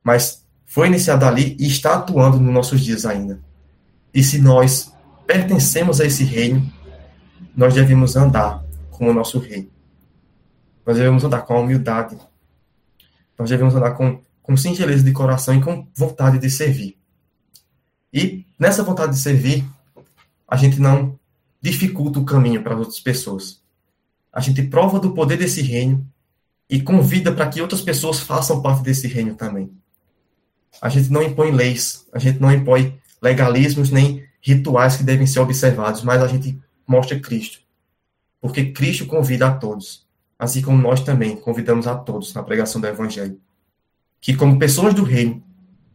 mas 0.00 0.46
foi 0.64 0.86
iniciado 0.86 1.24
ali 1.24 1.56
e 1.58 1.66
está 1.66 1.96
atuando 1.96 2.38
nos 2.38 2.54
nossos 2.54 2.80
dias 2.80 3.04
ainda. 3.04 3.40
E 4.14 4.22
se 4.22 4.38
nós 4.40 4.94
pertencemos 5.26 6.00
a 6.00 6.04
esse 6.04 6.22
reino, 6.22 6.72
nós 7.56 7.74
devemos 7.74 8.14
andar 8.14 8.64
como 8.92 9.10
o 9.10 9.12
nosso 9.12 9.40
rei. 9.40 9.68
Nós 10.86 10.96
devemos 10.96 11.24
andar 11.24 11.42
com 11.42 11.54
a 11.54 11.60
humildade. 11.60 12.16
Nós 13.36 13.50
devemos 13.50 13.74
andar 13.74 13.90
com, 13.94 14.20
com 14.40 14.56
singeleza 14.56 15.02
de 15.02 15.10
coração 15.10 15.56
e 15.56 15.60
com 15.60 15.88
vontade 15.96 16.38
de 16.38 16.48
servir. 16.48 16.96
E 18.12 18.46
nessa 18.56 18.84
vontade 18.84 19.14
de 19.14 19.18
servir, 19.18 19.64
a 20.46 20.56
gente 20.56 20.80
não 20.80 21.15
dificulta 21.60 22.18
o 22.18 22.24
caminho 22.24 22.62
para 22.62 22.74
as 22.74 22.78
outras 22.78 23.00
pessoas. 23.00 23.60
A 24.32 24.40
gente 24.40 24.62
prova 24.62 25.00
do 25.00 25.12
poder 25.12 25.36
desse 25.36 25.62
reino 25.62 26.06
e 26.68 26.80
convida 26.82 27.32
para 27.32 27.48
que 27.48 27.60
outras 27.60 27.80
pessoas 27.80 28.20
façam 28.20 28.60
parte 28.60 28.82
desse 28.82 29.06
reino 29.06 29.34
também. 29.34 29.70
A 30.80 30.88
gente 30.88 31.10
não 31.10 31.22
impõe 31.22 31.50
leis, 31.50 32.06
a 32.12 32.18
gente 32.18 32.38
não 32.38 32.52
impõe 32.52 32.98
legalismos 33.22 33.90
nem 33.90 34.24
rituais 34.40 34.96
que 34.96 35.02
devem 35.02 35.26
ser 35.26 35.40
observados, 35.40 36.02
mas 36.02 36.22
a 36.22 36.28
gente 36.28 36.58
mostra 36.86 37.18
Cristo. 37.18 37.60
Porque 38.40 38.72
Cristo 38.72 39.06
convida 39.06 39.48
a 39.48 39.54
todos, 39.54 40.06
assim 40.38 40.60
como 40.60 40.80
nós 40.80 41.00
também 41.00 41.36
convidamos 41.36 41.86
a 41.86 41.94
todos 41.94 42.34
na 42.34 42.42
pregação 42.42 42.80
do 42.80 42.86
Evangelho. 42.86 43.40
Que, 44.20 44.36
como 44.36 44.58
pessoas 44.58 44.92
do 44.92 45.02
reino, 45.02 45.42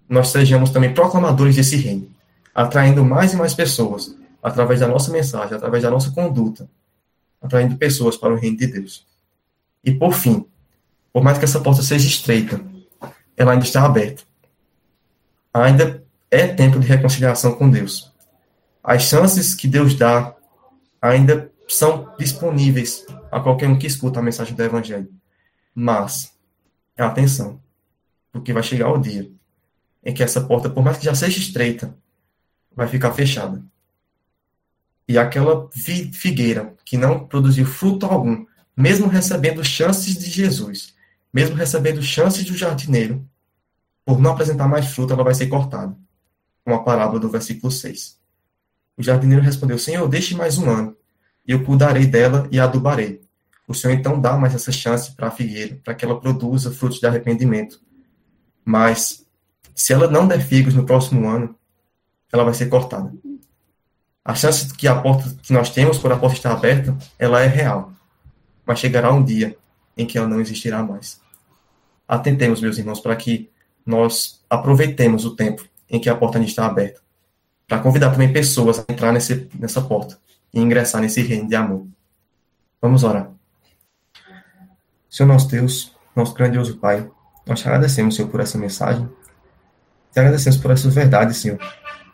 nós 0.09 0.29
sejamos 0.29 0.71
também 0.71 0.93
proclamadores 0.93 1.55
desse 1.55 1.75
reino, 1.75 2.09
atraindo 2.53 3.05
mais 3.05 3.33
e 3.33 3.37
mais 3.37 3.53
pessoas 3.53 4.15
através 4.41 4.79
da 4.79 4.87
nossa 4.87 5.11
mensagem, 5.11 5.55
através 5.55 5.83
da 5.83 5.91
nossa 5.91 6.11
conduta, 6.11 6.69
atraindo 7.41 7.77
pessoas 7.77 8.17
para 8.17 8.33
o 8.33 8.37
reino 8.37 8.57
de 8.57 8.67
Deus. 8.67 9.05
E 9.83 9.91
por 9.91 10.13
fim, 10.13 10.45
por 11.11 11.23
mais 11.23 11.37
que 11.37 11.45
essa 11.45 11.59
porta 11.59 11.81
seja 11.81 12.07
estreita, 12.07 12.61
ela 13.35 13.51
ainda 13.53 13.65
está 13.65 13.85
aberta. 13.85 14.23
Ainda 15.53 16.03
é 16.29 16.47
tempo 16.47 16.79
de 16.79 16.87
reconciliação 16.87 17.55
com 17.55 17.69
Deus. 17.69 18.11
As 18.83 19.03
chances 19.03 19.53
que 19.53 19.67
Deus 19.67 19.95
dá 19.95 20.35
ainda 21.01 21.51
são 21.67 22.13
disponíveis 22.17 23.05
a 23.31 23.39
qualquer 23.39 23.67
um 23.67 23.77
que 23.77 23.87
escuta 23.87 24.19
a 24.19 24.23
mensagem 24.23 24.55
do 24.55 24.63
Evangelho. 24.63 25.09
Mas, 25.73 26.33
atenção, 26.97 27.61
porque 28.31 28.53
vai 28.53 28.63
chegar 28.63 28.91
o 28.91 28.97
dia 28.97 29.31
em 30.03 30.13
que 30.13 30.23
essa 30.23 30.41
porta, 30.41 30.69
por 30.69 30.83
mais 30.83 30.97
que 30.97 31.05
já 31.05 31.13
seja 31.13 31.39
estreita, 31.39 31.95
vai 32.75 32.87
ficar 32.87 33.11
fechada. 33.13 33.63
E 35.11 35.17
aquela 35.17 35.69
figueira 35.73 36.73
que 36.85 36.95
não 36.95 37.27
produziu 37.27 37.65
fruto 37.65 38.05
algum, 38.05 38.45
mesmo 38.77 39.07
recebendo 39.07 39.61
chances 39.61 40.17
de 40.17 40.29
Jesus, 40.29 40.95
mesmo 41.33 41.53
recebendo 41.53 42.01
chances 42.01 42.45
do 42.45 42.55
jardineiro, 42.55 43.27
por 44.05 44.21
não 44.21 44.31
apresentar 44.31 44.69
mais 44.69 44.85
fruto, 44.85 45.11
ela 45.11 45.25
vai 45.25 45.33
ser 45.33 45.47
cortada. 45.47 45.93
Com 46.63 46.73
a 46.73 46.81
parábola 46.81 47.19
do 47.19 47.29
versículo 47.29 47.69
6. 47.69 48.17
O 48.95 49.03
jardineiro 49.03 49.43
respondeu: 49.43 49.77
Senhor, 49.77 50.07
deixe 50.07 50.33
mais 50.33 50.57
um 50.57 50.69
ano, 50.69 50.95
e 51.45 51.51
eu 51.51 51.61
cuidarei 51.61 52.05
dela 52.05 52.47
e 52.49 52.57
adubarei. 52.57 53.19
O 53.67 53.73
Senhor 53.73 53.93
então 53.93 54.17
dá 54.17 54.37
mais 54.37 54.55
essa 54.55 54.71
chance 54.71 55.13
para 55.13 55.27
a 55.27 55.31
figueira, 55.31 55.77
para 55.83 55.93
que 55.93 56.05
ela 56.05 56.21
produza 56.21 56.71
frutos 56.71 57.01
de 57.01 57.05
arrependimento. 57.05 57.81
Mas, 58.63 59.25
se 59.75 59.91
ela 59.91 60.09
não 60.09 60.25
der 60.25 60.39
figos 60.39 60.73
no 60.73 60.85
próximo 60.85 61.27
ano, 61.27 61.53
ela 62.31 62.45
vai 62.45 62.53
ser 62.53 62.69
cortada. 62.69 63.11
A 64.23 64.35
chance 64.35 64.71
que 64.73 64.87
a 64.87 64.95
porta 64.95 65.35
que 65.41 65.51
nós 65.51 65.69
temos 65.71 65.97
por 65.97 66.11
a 66.11 66.17
porta 66.17 66.35
estar 66.35 66.51
aberta, 66.51 66.95
ela 67.17 67.41
é 67.41 67.47
real. 67.47 67.91
Mas 68.65 68.79
chegará 68.79 69.11
um 69.11 69.23
dia 69.23 69.57
em 69.97 70.05
que 70.05 70.17
ela 70.17 70.27
não 70.27 70.39
existirá 70.39 70.83
mais. 70.83 71.19
Atentemos, 72.07 72.61
meus 72.61 72.77
irmãos, 72.77 72.99
para 72.99 73.15
que 73.15 73.49
nós 73.85 74.43
aproveitemos 74.49 75.25
o 75.25 75.35
tempo 75.35 75.65
em 75.89 75.99
que 75.99 76.09
a 76.09 76.15
porta 76.15 76.39
está 76.39 76.65
aberta, 76.65 77.01
para 77.67 77.79
convidar 77.79 78.11
também 78.11 78.31
pessoas 78.31 78.79
a 78.79 78.85
entrar 78.87 79.11
nesse, 79.11 79.49
nessa 79.57 79.81
porta 79.81 80.17
e 80.53 80.59
ingressar 80.59 81.01
nesse 81.01 81.21
reino 81.21 81.47
de 81.49 81.55
amor. 81.55 81.87
Vamos 82.81 83.03
orar. 83.03 83.29
Senhor 85.09 85.27
nosso 85.27 85.49
Deus, 85.49 85.95
nosso 86.15 86.33
grandioso 86.33 86.77
Pai, 86.77 87.09
nós 87.45 87.59
te 87.59 87.67
agradecemos, 87.67 88.15
Senhor, 88.15 88.29
por 88.29 88.39
essa 88.39 88.57
mensagem. 88.57 89.09
Te 90.11 90.19
agradecemos 90.19 90.57
por 90.57 90.71
essa 90.71 90.89
verdade, 90.89 91.33
Senhor, 91.33 91.59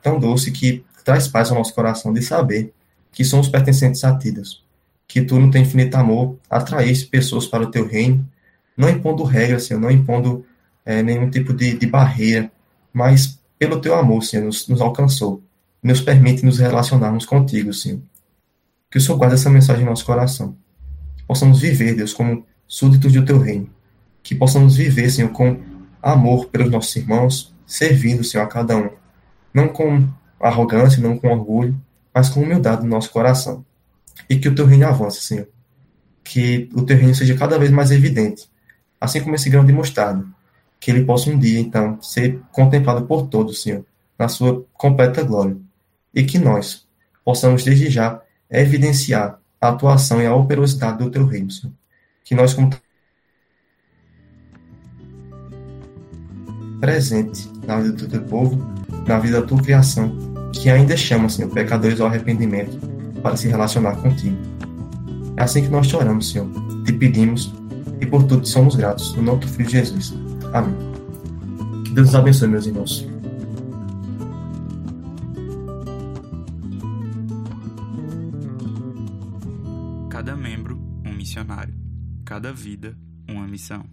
tão 0.02 0.20
doce 0.20 0.52
que 0.52 0.86
traz 1.08 1.26
paz 1.26 1.50
ao 1.50 1.58
nosso 1.58 1.74
coração 1.74 2.12
de 2.12 2.22
saber 2.22 2.74
que 3.14 3.24
somos 3.24 3.48
pertencentes 3.48 4.04
a 4.04 4.18
ti, 4.18 4.30
Deus. 4.30 4.62
Que 5.08 5.22
tu, 5.22 5.40
no 5.40 5.50
teu 5.50 5.62
infinito 5.62 5.96
amor, 5.96 6.38
atraísse 6.50 7.06
pessoas 7.06 7.48
para 7.48 7.64
o 7.64 7.72
teu 7.72 7.88
reino, 7.88 8.30
não 8.76 8.90
impondo 8.90 9.24
regras, 9.24 9.64
Senhor, 9.64 9.80
não 9.80 9.90
impondo 9.90 10.46
é, 10.86 11.02
nenhum 11.02 11.30
tipo 11.30 11.54
de, 11.54 11.78
de, 11.78 11.88
barreira, 11.88 12.52
mas 12.92 13.40
pelo 13.58 13.80
teu 13.80 13.96
amor, 13.96 14.22
Senhor, 14.22 14.44
nos, 14.44 14.68
nos 14.68 14.82
alcançou. 14.82 15.42
Nos 15.82 16.02
permite 16.02 16.46
nos 16.46 16.60
relacionarmos 16.60 17.26
contigo, 17.26 17.74
Senhor. 17.74 18.02
Que 18.92 18.98
o 18.98 19.02
Senhor 19.02 19.18
guarde 19.18 19.36
essa 19.36 19.50
mensagem 19.50 19.84
em 19.84 19.86
nosso 19.86 20.06
coração. 20.06 20.58
Que 21.16 21.24
possamos 21.24 21.62
viver, 21.62 21.96
Deus, 21.96 22.14
como 22.14 22.46
súditos 22.68 23.14
do 23.14 23.24
teu 23.24 23.40
reino. 23.40 23.70
Que 24.22 24.36
possamos 24.36 24.76
viver, 24.76 25.10
Senhor, 25.10 25.32
com 25.32 25.58
amor 26.02 26.48
pelos 26.48 26.70
nossos 26.70 26.94
irmãos, 26.98 27.56
servindo, 27.66 28.26
Senhor, 28.26 28.44
a 28.44 28.48
cada 28.48 28.76
um. 28.76 28.90
Não 29.54 29.70
com 29.70 30.06
arrogância, 30.40 31.02
não 31.02 31.18
com 31.18 31.30
orgulho, 31.30 31.80
mas 32.14 32.30
com 32.30 32.42
humildade 32.42 32.84
no 32.84 32.90
nosso 32.90 33.12
coração. 33.12 33.66
E 34.30 34.38
que 34.38 34.48
o 34.48 34.56
teu 34.56 34.66
reino 34.66 34.88
avance, 34.88 35.22
Senhor. 35.22 35.48
Que 36.24 36.70
o 36.74 36.84
teu 36.84 36.98
reino 36.98 37.16
seja 37.16 37.38
cada 37.38 37.58
vez 37.58 37.72
mais 37.72 37.92
evidente, 37.92 38.50
assim 39.00 39.22
como 39.22 39.36
esse 39.36 39.50
grão 39.50 39.66
de 39.66 39.72
mostarda, 39.72 40.26
que 40.80 40.92
ele 40.92 41.06
possa 41.06 41.30
um 41.30 41.38
dia, 41.38 41.60
então, 41.60 42.02
ser 42.02 42.42
contemplado 42.52 43.06
por 43.06 43.28
todos, 43.28 43.62
Senhor, 43.62 43.86
na 44.18 44.28
sua 44.28 44.66
completa 44.74 45.24
glória. 45.24 45.58
E 46.14 46.24
que 46.24 46.38
nós 46.38 46.88
possamos, 47.24 47.64
desde 47.64 47.90
já, 47.90 48.22
evidenciar 48.50 49.40
a 49.62 49.70
atuação 49.70 50.22
e 50.22 50.26
a 50.26 50.36
operosidade 50.36 51.00
do 51.00 51.10
teu 51.10 51.26
reino, 51.26 51.52
Senhor. 51.52 51.74
Que 52.24 52.36
nós, 52.36 52.54
como 52.54 52.70
presente 56.80 57.50
na 57.66 57.80
vida 57.80 57.94
do 57.94 58.08
teu 58.08 58.24
povo, 58.24 58.58
na 59.08 59.20
vida 59.20 59.42
da 59.42 59.48
tua 59.48 59.62
criação, 59.62 60.16
que 60.54 60.70
ainda 60.70 60.96
chama, 60.96 61.30
Senhor, 61.30 61.50
pecadores 61.52 62.00
ao 62.00 62.08
arrependimento 62.08 62.78
para 63.22 63.36
se 63.36 63.48
relacionar 63.48 63.96
contigo. 63.98 64.38
É 65.36 65.44
assim 65.44 65.64
que 65.64 65.70
nós 65.70 65.88
te 65.88 65.96
oramos, 65.96 66.32
Senhor. 66.32 66.48
Te 66.86 66.94
pedimos 66.94 67.54
e 68.02 68.06
por 68.06 68.24
tudo 68.24 68.48
somos 68.48 68.76
gratos. 68.76 69.14
No 69.16 69.22
nome 69.22 69.42
do 69.42 69.48
Filho 69.48 69.70
Jesus. 69.70 70.14
Amém. 70.54 70.76
Que 71.84 71.92
Deus 71.92 72.16
abençoe, 72.16 72.48
meus 72.48 72.66
irmãos. 72.66 73.08
Cada 80.10 80.36
membro, 80.36 80.80
um 81.06 81.14
missionário. 81.14 81.74
Cada 82.26 82.52
vida, 82.52 82.98
uma 83.30 83.48
missão. 83.48 83.86